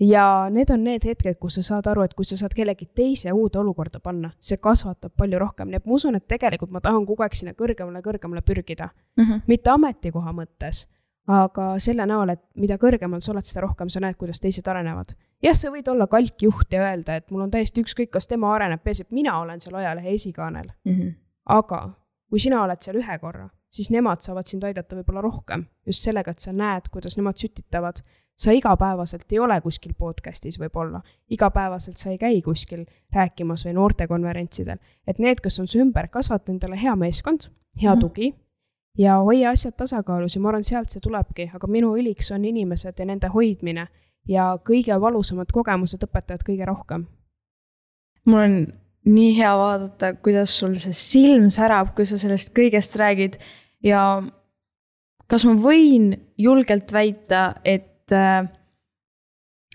ja 0.00 0.48
need 0.50 0.70
on 0.70 0.84
need 0.84 1.04
hetked, 1.04 1.38
kus 1.40 1.58
sa 1.58 1.62
saad 1.62 1.86
aru, 1.90 2.04
et 2.06 2.14
kui 2.14 2.24
sa 2.28 2.36
saad 2.36 2.54
kellegi 2.56 2.88
teise 2.94 3.32
uude 3.32 3.58
olukorda 3.58 4.00
panna, 4.00 4.30
see 4.40 4.58
kasvatab 4.62 5.14
palju 5.16 5.40
rohkem, 5.40 5.70
nii 5.70 5.80
et 5.80 5.86
ma 5.86 5.96
usun, 5.96 6.18
et 6.18 6.26
tegelikult 6.28 6.74
ma 6.74 6.82
tahan 6.84 7.06
kogu 7.08 7.24
aeg 7.24 7.36
sinna 7.38 7.56
kõrgemale, 7.56 8.02
kõrgemale 8.04 8.42
pürgida 8.44 8.90
mm. 9.16 9.24
-hmm. 9.24 9.42
mitte 9.46 9.70
ametikoha 9.72 10.32
mõttes, 10.36 10.86
aga 11.26 11.74
selle 11.82 12.06
näol, 12.06 12.34
et 12.36 12.42
mida 12.54 12.78
kõrgemal 12.78 13.20
sa 13.24 13.32
oled, 13.32 13.44
seda 13.48 13.64
rohkem 13.66 13.88
sa 13.90 14.00
näed, 14.00 14.16
kuidas 14.16 14.40
teised 14.40 14.68
arenevad. 14.68 15.16
jah, 15.42 15.54
sa 15.54 15.70
võid 15.70 15.88
olla 15.88 16.06
kalkjuht 16.06 16.72
ja 16.72 16.82
öelda, 16.82 17.16
et 17.16 17.30
mul 17.30 17.40
on 17.40 17.50
täiesti 17.50 17.80
ükskõik, 17.80 18.10
kas 18.10 18.26
tema 18.26 18.54
areneb, 18.54 18.82
peaasi, 18.82 19.02
et 19.02 19.10
mina 19.10 19.38
olen 19.40 19.60
seal 19.60 19.74
ajalehe 19.74 20.12
esikaanel 20.12 20.68
mm. 20.84 20.92
-hmm. 20.92 21.14
aga 21.44 21.90
kui 22.30 22.38
sina 22.38 22.62
oled 22.62 22.80
seal 22.80 22.96
ühe 22.96 23.18
korra, 23.18 23.48
siis 23.70 23.90
nemad 23.90 24.20
saavad 24.20 24.46
sind 24.46 24.64
aidata 24.64 24.96
võib-olla 24.96 25.20
rohkem 25.20 25.66
just 25.86 26.02
sellega, 26.02 26.30
et 26.30 26.38
sa 26.38 26.52
näed, 26.52 26.88
kuidas 26.92 27.16
nemad 27.16 27.36
sütitavad. 27.36 28.02
sa 28.36 28.52
igapäevaselt 28.52 29.32
ei 29.32 29.38
ole 29.38 29.60
kuskil 29.60 29.94
podcast'is 29.94 30.58
võib-olla, 30.60 31.00
igapäevaselt 31.30 31.96
sa 31.96 32.10
ei 32.10 32.18
käi 32.18 32.42
kuskil 32.42 32.84
rääkimas 33.14 33.64
või 33.64 33.72
noortekonverentsidel. 33.72 34.76
et 35.06 35.18
need, 35.18 35.40
kes 35.40 35.60
on 35.60 35.66
su 35.66 35.78
ümber, 35.78 36.08
kasvata 36.08 36.52
endale 36.52 36.76
hea 36.82 36.96
meeskond, 36.96 37.48
hea 37.82 37.94
Mhm. 37.94 38.00
tugi 38.00 38.34
ja 38.98 39.16
hoia 39.18 39.50
asjad 39.50 39.72
tasakaalus 39.76 40.34
ja 40.34 40.40
ma 40.40 40.48
arvan, 40.48 40.64
sealt 40.64 40.88
see 40.90 41.00
tulebki, 41.00 41.50
aga 41.54 41.66
minu 41.66 41.94
õliks 41.96 42.34
on 42.34 42.44
inimesed 42.44 42.98
ja 42.98 43.04
nende 43.04 43.28
hoidmine 43.28 43.88
ja 44.28 44.58
kõige 44.64 45.00
valusamad 45.00 45.52
kogemused 45.52 46.02
õpetavad 46.02 46.42
kõige 46.44 46.66
rohkem. 46.66 47.06
mul 48.26 48.40
on 48.40 48.72
nii 49.06 49.36
hea 49.38 49.52
vaadata, 49.58 50.14
kuidas 50.22 50.54
sul 50.58 50.74
see 50.80 50.94
silm 50.96 51.48
särab, 51.54 51.94
kui 51.96 52.06
sa 52.08 52.18
sellest 52.18 52.52
kõigest 52.56 52.96
räägid 52.98 53.38
ja 53.86 54.02
kas 55.30 55.46
ma 55.46 55.54
võin 55.60 56.12
julgelt 56.40 56.92
väita, 56.94 57.48
et, 57.64 58.10
äh, 58.12 58.48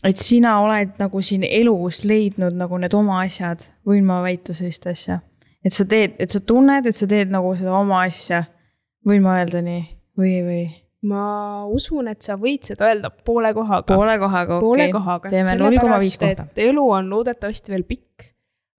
et 0.04 0.20
sina 0.20 0.58
oled 0.64 0.98
nagu 1.00 1.22
siin 1.24 1.46
elus 1.48 2.04
leidnud 2.08 2.56
nagu 2.60 2.80
need 2.82 2.96
oma 2.98 3.22
asjad, 3.26 3.64
võin 3.88 4.08
ma 4.08 4.22
väita 4.26 4.56
sellist 4.58 4.88
asja? 4.92 5.22
et 5.62 5.76
sa 5.76 5.86
teed, 5.86 6.16
et 6.20 6.34
sa 6.34 6.42
tunned, 6.42 6.88
et 6.90 6.98
sa 6.98 7.08
teed 7.08 7.32
nagu 7.34 7.54
seda 7.58 7.76
oma 7.78 8.02
asja, 8.08 8.46
võin 9.06 9.22
ma 9.22 9.38
öelda 9.40 9.62
nii 9.62 9.84
või, 10.18 10.36
või? 10.48 10.64
ma 11.08 11.24
usun, 11.70 12.10
et 12.12 12.22
sa 12.26 12.38
võid 12.42 12.66
seda 12.68 12.90
öelda 12.90 13.12
poole 13.26 13.54
kohaga. 13.58 13.88
poole 13.90 14.18
kohaga, 14.22 14.60
okei 14.62 14.92
kohaga. 14.94 15.32
teeme 15.34 15.56
null 15.60 15.80
koma 15.82 16.02
viis 16.02 16.18
kohta. 16.22 16.48
elu 16.56 16.86
on 16.98 17.10
loodetavasti 17.14 17.74
veel 17.74 17.86
pikk, 17.90 18.31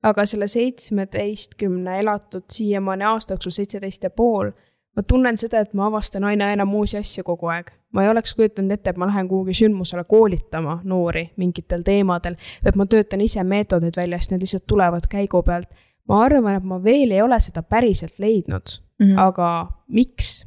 aga 0.03 0.27
selle 0.27 0.47
seitsmeteistkümne 0.47 2.01
elatud 2.01 2.45
siiamaani 2.51 3.05
aasta 3.05 3.35
jooksul 3.35 3.55
seitseteist 3.55 4.03
ja 4.03 4.11
pool, 4.11 4.51
ma 4.97 5.03
tunnen 5.03 5.37
seda, 5.37 5.61
et 5.61 5.75
ma 5.75 5.87
avastan 5.87 6.25
aina 6.25 6.53
enam 6.53 6.75
uusi 6.75 6.99
asju 6.99 7.25
kogu 7.25 7.47
aeg. 7.47 7.71
ma 7.93 8.03
ei 8.03 8.09
oleks 8.09 8.35
kujutanud 8.35 8.73
ette, 8.73 8.91
et 8.91 8.97
ma 8.97 9.07
lähen 9.07 9.29
kuhugi 9.29 9.55
sündmusele 9.55 10.05
koolitama 10.09 10.81
noori 10.85 11.31
mingitel 11.37 11.83
teemadel, 11.83 12.37
et 12.65 12.77
ma 12.77 12.87
töötan 12.87 13.21
ise 13.21 13.45
meetodeid 13.45 13.97
välja, 13.97 14.19
sest 14.19 14.33
need 14.33 14.41
lihtsalt 14.47 14.67
tulevad 14.67 15.09
käigu 15.09 15.43
pealt. 15.43 15.69
ma 16.09 16.25
arvan, 16.25 16.57
et 16.57 16.65
ma 16.65 16.83
veel 16.85 17.11
ei 17.11 17.23
ole 17.23 17.41
seda 17.41 17.63
päriselt 17.63 18.19
leidnud 18.19 18.81
Mm 19.03 19.09
-hmm. 19.09 19.21
aga 19.21 19.69
miks? 19.89 20.45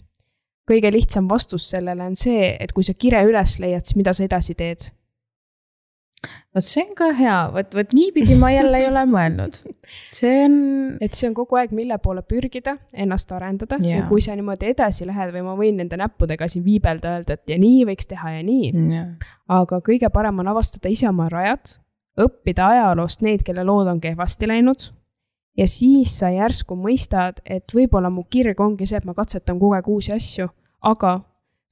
kõige 0.72 0.92
lihtsam 0.92 1.30
vastus 1.30 1.70
sellele 1.70 2.04
on 2.04 2.16
see, 2.16 2.58
et 2.60 2.72
kui 2.74 2.84
sa 2.84 2.94
kire 2.94 3.20
üles 3.24 3.60
leiad, 3.60 3.86
siis 3.86 3.96
mida 3.96 4.14
sa 4.14 4.24
edasi 4.24 4.56
teed? 4.56 4.88
Vot 6.56 6.64
see 6.64 6.84
on 6.84 6.94
ka 6.98 7.10
hea, 7.18 7.38
vot, 7.54 7.76
vot 7.78 7.94
niipidi 7.96 8.38
ma 8.40 8.50
jälle 8.54 8.80
ei 8.80 8.88
ole 8.88 9.04
mõelnud. 9.10 9.60
see 10.16 10.34
on, 10.46 10.58
et 11.04 11.18
see 11.18 11.30
on 11.30 11.36
kogu 11.38 11.60
aeg, 11.60 11.74
mille 11.76 11.98
poole 12.04 12.24
pürgida, 12.28 12.78
ennast 12.94 13.32
arendada 13.36 13.80
Jaa. 13.82 14.02
ja 14.02 14.10
kui 14.10 14.24
sa 14.24 14.36
niimoodi 14.38 14.72
edasi 14.72 15.08
lähed 15.08 15.34
või 15.36 15.46
ma 15.48 15.56
võin 15.60 15.82
nende 15.82 16.00
näppudega 16.00 16.48
siin 16.52 16.66
viibelda, 16.66 17.18
öelda, 17.20 17.40
et 17.40 17.56
ja 17.56 17.60
nii 17.62 17.86
võiks 17.92 18.10
teha 18.12 18.38
ja 18.38 18.44
nii. 18.46 18.72
aga 19.60 19.82
kõige 19.86 20.12
parem 20.14 20.44
on 20.44 20.54
avastada 20.54 20.92
ise 20.92 21.10
oma 21.10 21.30
rajad, 21.32 21.78
õppida 22.22 22.70
ajaloost 22.72 23.26
neid, 23.26 23.44
kelle 23.44 23.66
lood 23.68 23.92
on 23.92 24.02
kehvasti 24.04 24.48
läinud. 24.48 24.90
ja 25.58 25.68
siis 25.68 26.18
sa 26.20 26.32
järsku 26.32 26.76
mõistad, 26.80 27.40
et 27.46 27.72
võib-olla 27.74 28.10
mu 28.12 28.26
kirg 28.30 28.60
ongi 28.60 28.88
see, 28.88 28.98
et 28.98 29.08
ma 29.08 29.14
katsetan 29.14 29.60
kogu 29.60 29.76
aeg 29.76 29.88
uusi 29.88 30.16
asju, 30.16 30.50
aga 30.84 31.20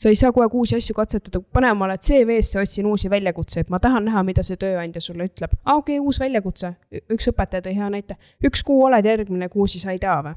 sa 0.03 0.11
ei 0.11 0.17
saa 0.19 0.33
kogu 0.33 0.43
aeg 0.43 0.55
uusi 0.59 0.75
asju 0.75 0.95
katsetada, 0.97 1.39
pane 1.55 1.69
omale 1.71 1.95
CV-sse, 1.97 2.59
otsin 2.59 2.87
uusi 2.91 3.09
väljakutseid, 3.11 3.69
ma 3.71 3.79
tahan 3.79 4.03
näha, 4.09 4.23
mida 4.27 4.43
see 4.43 4.59
tööandja 4.59 5.01
sulle 5.01 5.29
ütleb. 5.29 5.53
aa, 5.63 5.77
okei 5.79 5.99
okay,, 5.99 6.03
uus 6.03 6.19
väljakutse, 6.19 6.73
üks 7.15 7.29
õpetaja 7.31 7.63
tõi 7.63 7.77
hea 7.77 7.91
näite, 7.93 8.17
üks 8.43 8.65
kuu 8.67 8.81
oled, 8.89 9.07
järgmine 9.07 9.47
kuu 9.53 9.67
siis 9.71 9.85
ei 9.87 10.01
tea 10.01 10.17
või? 10.25 10.35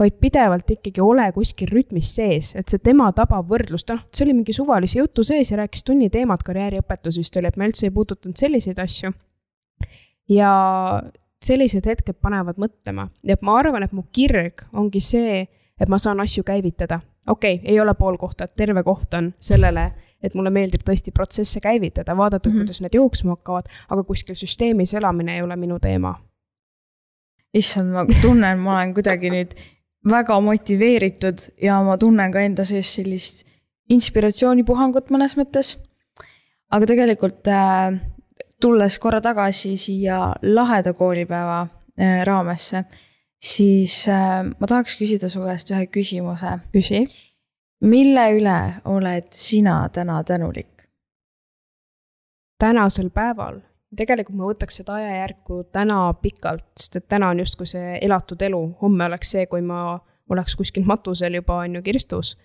Vaid 0.00 0.14
pidevalt 0.20 0.70
ikkagi 0.72 1.02
ole 1.04 1.24
kuskil 1.36 1.68
rütmis 1.70 2.10
sees, 2.16 2.54
et 2.58 2.68
see 2.68 2.80
tema 2.82 3.10
tabav 3.16 3.44
võrdlus, 3.48 3.84
noh, 3.88 4.00
see 4.12 4.24
oli 4.26 4.34
mingi 4.34 4.54
suvalise 4.56 4.98
jutu 4.98 5.24
sees 5.24 5.52
ja 5.52 5.60
rääkis 5.60 5.84
tunni 5.88 6.08
teemat, 6.10 6.42
karjääriõpetus 6.44 7.20
vist 7.20 7.36
oli, 7.36 7.48
et 7.48 7.58
me 7.60 7.68
üldse 7.68 7.86
ei 7.86 7.94
puudutanud 7.94 8.40
selliseid 8.40 8.80
asju. 8.82 9.12
ja 10.32 10.52
sellised 11.44 11.86
hetked 11.86 12.20
panevad 12.22 12.60
mõtlema. 12.60 13.08
Ja 13.26 13.36
ma 13.42 13.56
arvan, 13.60 13.84
et 13.84 13.92
mu 13.92 14.04
kirg 14.14 14.64
ongi 14.72 15.00
see, 15.02 15.42
et 15.80 15.90
ma 15.92 15.98
saan 16.00 16.20
asju 16.24 16.44
käivitada. 16.46 17.00
Okei 17.26 17.54
okay,, 17.54 17.68
ei 17.72 17.80
ole 17.80 17.94
pool 17.94 18.16
kohta, 18.16 18.46
terve 18.48 18.82
koht 18.82 19.14
on 19.14 19.34
sellele, 19.40 19.92
et 20.22 20.34
mulle 20.34 20.50
meeldib 20.50 20.82
tõesti 20.86 21.12
protsesse 21.14 21.60
käivitada, 21.60 22.16
vaadata 22.16 22.48
mm. 22.48 22.54
-hmm. 22.54 22.58
kuidas 22.58 22.80
need 22.80 22.94
jooksma 22.94 23.36
hakkavad, 23.36 23.70
aga 23.88 24.02
kuskil 24.02 24.34
süsteemis 24.34 24.94
elamine 24.94 25.36
ei 25.36 25.42
ole 25.42 25.56
minu 25.56 25.78
teema 25.78 26.14
issand, 27.54 27.92
ma 27.92 28.04
tunnen, 28.22 28.58
ma 28.58 28.76
olen 28.78 28.94
kuidagi 28.96 29.30
nüüd 29.32 29.54
väga 30.08 30.38
motiveeritud 30.40 31.46
ja 31.62 31.78
ma 31.84 31.98
tunnen 32.00 32.32
ka 32.32 32.42
enda 32.42 32.64
sees 32.66 32.90
sellist 32.96 33.44
inspiratsioonipuhangut 33.92 35.12
mõnes 35.12 35.36
mõttes. 35.38 35.76
aga 36.72 36.88
tegelikult 36.88 37.48
äh, 37.52 37.92
tulles 38.60 38.98
korra 38.98 39.20
tagasi 39.20 39.76
siia 39.76 40.32
laheda 40.42 40.94
koolipäeva 40.96 41.60
äh, 41.62 42.22
raamesse, 42.24 42.84
siis 43.42 44.08
äh, 44.08 44.44
ma 44.60 44.66
tahaks 44.66 44.96
küsida 45.00 45.28
su 45.28 45.42
käest 45.42 45.70
ühe 45.70 45.86
küsimuse. 45.86 46.58
küsi. 46.72 47.04
mille 47.82 48.28
üle 48.38 48.58
oled 48.84 49.32
sina 49.34 49.88
täna 49.88 50.22
tänulik? 50.24 50.72
tänasel 52.62 53.10
päeval, 53.10 53.58
tegelikult 53.96 54.38
ma 54.38 54.46
võtaks 54.52 54.76
seda 54.78 54.94
ajajärku 54.94 55.64
täna 55.74 55.98
pikalt, 56.22 56.68
sest 56.78 57.00
et 57.00 57.08
täna 57.10 57.32
on 57.34 57.42
justkui 57.42 57.66
see 57.66 57.98
elatud 57.98 58.42
elu, 58.42 58.60
homme 58.82 59.08
oleks 59.10 59.34
see, 59.34 59.48
kui 59.50 59.64
ma 59.66 59.98
oleks 60.30 60.54
kuskil 60.56 60.86
matusel 60.86 61.40
juba 61.40 61.58
on 61.64 61.74
ju 61.76 61.82
kirstus. 61.82 62.36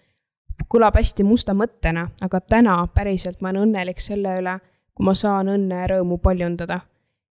kõlab 0.74 0.98
hästi 0.98 1.24
musta 1.24 1.54
mõttena, 1.54 2.08
aga 2.22 2.41
täna 2.41 2.80
päriselt 2.93 3.41
ma 3.41 3.52
olen 3.52 3.68
õnnelik 3.68 4.02
selle 4.02 4.39
üle, 4.39 4.58
kui 4.98 5.06
ma 5.06 5.14
saan 5.14 5.52
õnne 5.54 5.84
ja 5.84 5.89
rõõmu 5.93 6.18
paljundada. 6.18 6.80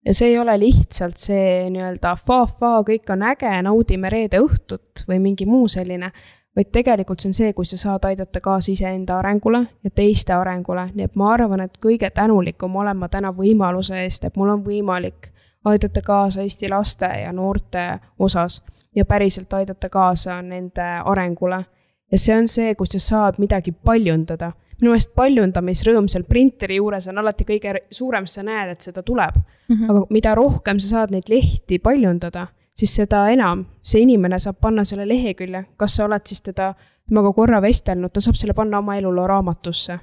Ja 0.06 0.14
see 0.14 0.34
ei 0.34 0.38
ole 0.40 0.58
lihtsalt 0.60 1.18
see 1.18 1.70
nii-öelda 1.74 2.16
fa-fa, 2.20 2.80
kõik 2.88 3.12
on 3.14 3.24
äge, 3.32 3.52
naudime 3.64 4.10
reede 4.10 4.42
õhtut 4.44 5.06
või 5.08 5.20
mingi 5.24 5.46
muu 5.46 5.68
selline 5.68 6.12
vaid 6.56 6.70
tegelikult 6.72 7.20
see 7.20 7.30
on 7.30 7.34
see, 7.34 7.54
kui 7.54 7.66
sa 7.66 7.78
saad 7.78 8.06
aidata 8.06 8.42
kaasa 8.42 8.72
iseenda 8.72 9.18
arengule 9.18 9.64
ja 9.84 9.90
teiste 9.90 10.34
arengule, 10.34 10.86
nii 10.94 11.08
et 11.10 11.16
ma 11.18 11.32
arvan, 11.34 11.66
et 11.66 11.78
kõige 11.82 12.10
tänulikum 12.14 12.76
olen 12.76 12.98
ma 12.98 13.10
täna 13.10 13.34
võimaluse 13.34 14.04
eest, 14.04 14.26
et 14.26 14.38
mul 14.38 14.54
on 14.54 14.66
võimalik 14.66 15.32
aidata 15.66 16.02
kaasa 16.02 16.42
Eesti 16.42 16.70
laste 16.70 17.06
ja 17.06 17.32
noorte 17.34 18.00
osas 18.20 18.62
ja 18.96 19.06
päriselt 19.06 19.54
aidata 19.54 19.90
kaasa 19.90 20.42
nende 20.42 20.90
arengule. 21.06 21.66
ja 22.12 22.18
see 22.20 22.36
on 22.38 22.48
see, 22.48 22.76
kus 22.76 22.92
sa 22.92 23.00
saad 23.00 23.40
midagi 23.40 23.72
paljundada. 23.72 24.52
Minu 24.84 24.92
meelest 24.92 25.14
paljundamisrõõm 25.16 26.10
seal 26.12 26.28
printeri 26.28 26.82
juures 26.82 27.08
on 27.08 27.24
alati 27.24 27.48
kõige 27.48 27.78
suurem, 27.92 28.28
sa 28.28 28.44
näed, 28.44 28.76
et 28.76 28.82
seda 28.90 29.04
tuleb 29.04 29.40
mm. 29.40 29.76
-hmm. 29.76 29.90
aga 29.90 30.06
mida 30.10 30.36
rohkem 30.36 30.80
sa 30.80 30.98
saad 30.98 31.16
neid 31.16 31.32
lehti 31.32 31.80
paljundada 31.80 32.48
siis 32.76 32.96
seda 32.96 33.28
enam 33.30 33.66
see 33.86 34.02
inimene 34.04 34.40
saab 34.40 34.58
panna 34.62 34.84
selle 34.86 35.06
lehekülje, 35.08 35.66
kas 35.78 35.98
sa 35.98 36.08
oled 36.08 36.26
siis 36.26 36.42
teda, 36.42 36.74
temaga 37.10 37.34
korra 37.34 37.62
vestelnud, 37.62 38.12
ta 38.14 38.22
saab 38.24 38.38
selle 38.40 38.56
panna 38.58 38.80
oma 38.80 38.98
eluloo 38.98 39.28
raamatusse. 39.28 40.00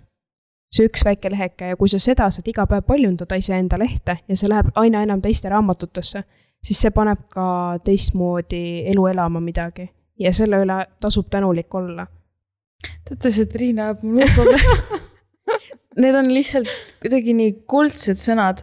see 0.71 0.87
üks 0.87 1.03
väike 1.03 1.31
leheke 1.33 1.73
ja 1.73 1.77
kui 1.77 1.89
sa 1.91 1.99
seda 1.99 2.29
saad 2.31 2.47
iga 2.47 2.63
päev 2.71 2.85
paljundada 2.87 3.35
iseenda 3.35 3.79
lehte 3.79 4.21
ja 4.29 4.37
see 4.37 4.49
läheb 4.49 4.69
aina 4.79 5.03
enam 5.03 5.23
teiste 5.23 5.49
raamatutesse, 5.51 6.23
siis 6.63 6.81
see 6.81 6.93
paneb 6.95 7.25
ka 7.29 7.79
teistmoodi 7.85 8.87
elu 8.93 9.07
elama 9.11 9.41
midagi 9.41 9.89
ja 10.19 10.33
selle 10.33 10.63
üle 10.63 10.77
tasub 11.01 11.27
tänulik 11.31 11.75
olla. 11.75 12.07
Teate, 13.09 13.33
see 13.33 13.49
Triina 13.51 13.91
ajab 13.91 14.05
mul 14.05 14.21
nuppu 14.23 14.47
praegu. 14.49 15.01
Need 16.01 16.17
on 16.17 16.31
lihtsalt 16.31 16.71
kuidagi 17.03 17.35
nii 17.37 17.57
kuldsed 17.71 18.21
sõnad 18.23 18.63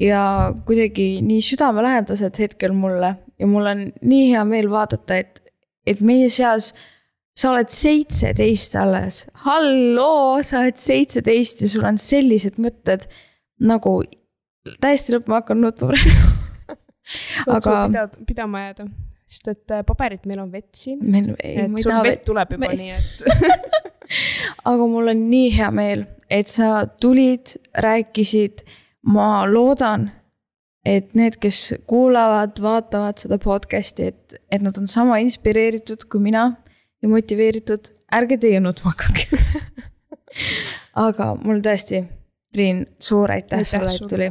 ja 0.00 0.22
kuidagi 0.66 1.20
nii 1.24 1.42
südamelähedased 1.44 2.40
hetkel 2.40 2.72
mulle 2.76 3.12
ja 3.38 3.48
mul 3.50 3.68
on 3.74 3.84
nii 4.00 4.30
hea 4.32 4.44
meel 4.48 4.70
vaadata, 4.72 5.18
et, 5.20 5.42
et 5.86 6.00
meie 6.00 6.30
seas 6.32 6.72
sa 7.36 7.52
oled 7.52 7.70
seitseteist 7.72 8.74
alles, 8.76 9.22
halloo, 9.46 10.40
sa 10.44 10.60
oled 10.62 10.80
seitseteist 10.80 11.62
ja 11.64 11.70
sul 11.72 11.86
on 11.88 12.00
sellised 12.00 12.58
mõtted 12.60 13.06
nagu 13.62 14.00
täiesti 14.82 15.14
lõppema 15.14 15.40
hakanud 15.40 15.70
nutma 15.70 15.92
praegu. 15.92 16.34
aga. 17.56 17.78
Pida, 17.88 18.04
pidama 18.28 18.66
jääda, 18.66 18.86
sest 19.32 19.50
et 19.52 19.74
äh, 19.74 19.84
paberit 19.88 20.26
meil 20.28 20.42
on 20.44 20.52
vett 20.52 20.70
siin. 20.76 21.00
meil, 21.00 21.32
ei, 21.40 21.64
et 21.64 21.82
sul 21.82 21.92
vett, 21.94 22.08
vett. 22.10 22.24
tuleb 22.28 22.56
juba 22.56 22.68
me... 22.68 22.78
nii, 22.80 22.90
et. 22.98 23.84
Aga 24.68 24.88
mul 24.92 25.08
on 25.14 25.22
nii 25.30 25.52
hea 25.56 25.70
meel, 25.72 26.04
et 26.30 26.50
sa 26.52 26.82
tulid, 27.00 27.56
rääkisid. 27.80 28.66
Ma 29.08 29.42
loodan, 29.50 30.04
et 30.86 31.08
need, 31.18 31.40
kes 31.42 31.72
kuulavad, 31.90 32.60
vaatavad 32.62 33.18
seda 33.18 33.38
podcast'i, 33.42 34.12
et, 34.12 34.36
et 34.46 34.62
nad 34.62 34.76
on 34.78 34.86
sama 34.90 35.16
inspireeritud 35.24 36.04
kui 36.12 36.22
mina 36.22 36.44
ja 37.02 37.10
motiveeritud, 37.10 37.90
ärge 38.14 38.38
teie 38.44 38.60
nutma 38.62 38.92
hakake 38.92 39.40
aga 41.06 41.32
mul 41.42 41.62
tõesti, 41.64 42.04
Triin, 42.52 42.82
suur 43.00 43.32
aitäh 43.32 43.62
sulle, 43.64 43.94
et 43.96 44.08
tuli. 44.10 44.26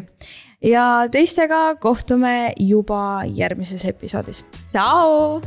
Ja 0.63 1.07
teistega 1.11 1.75
kohtume 1.75 2.53
juba 2.59 3.21
järgmises 3.25 3.85
episoodis. 3.85 4.45
tšau. 4.71 5.41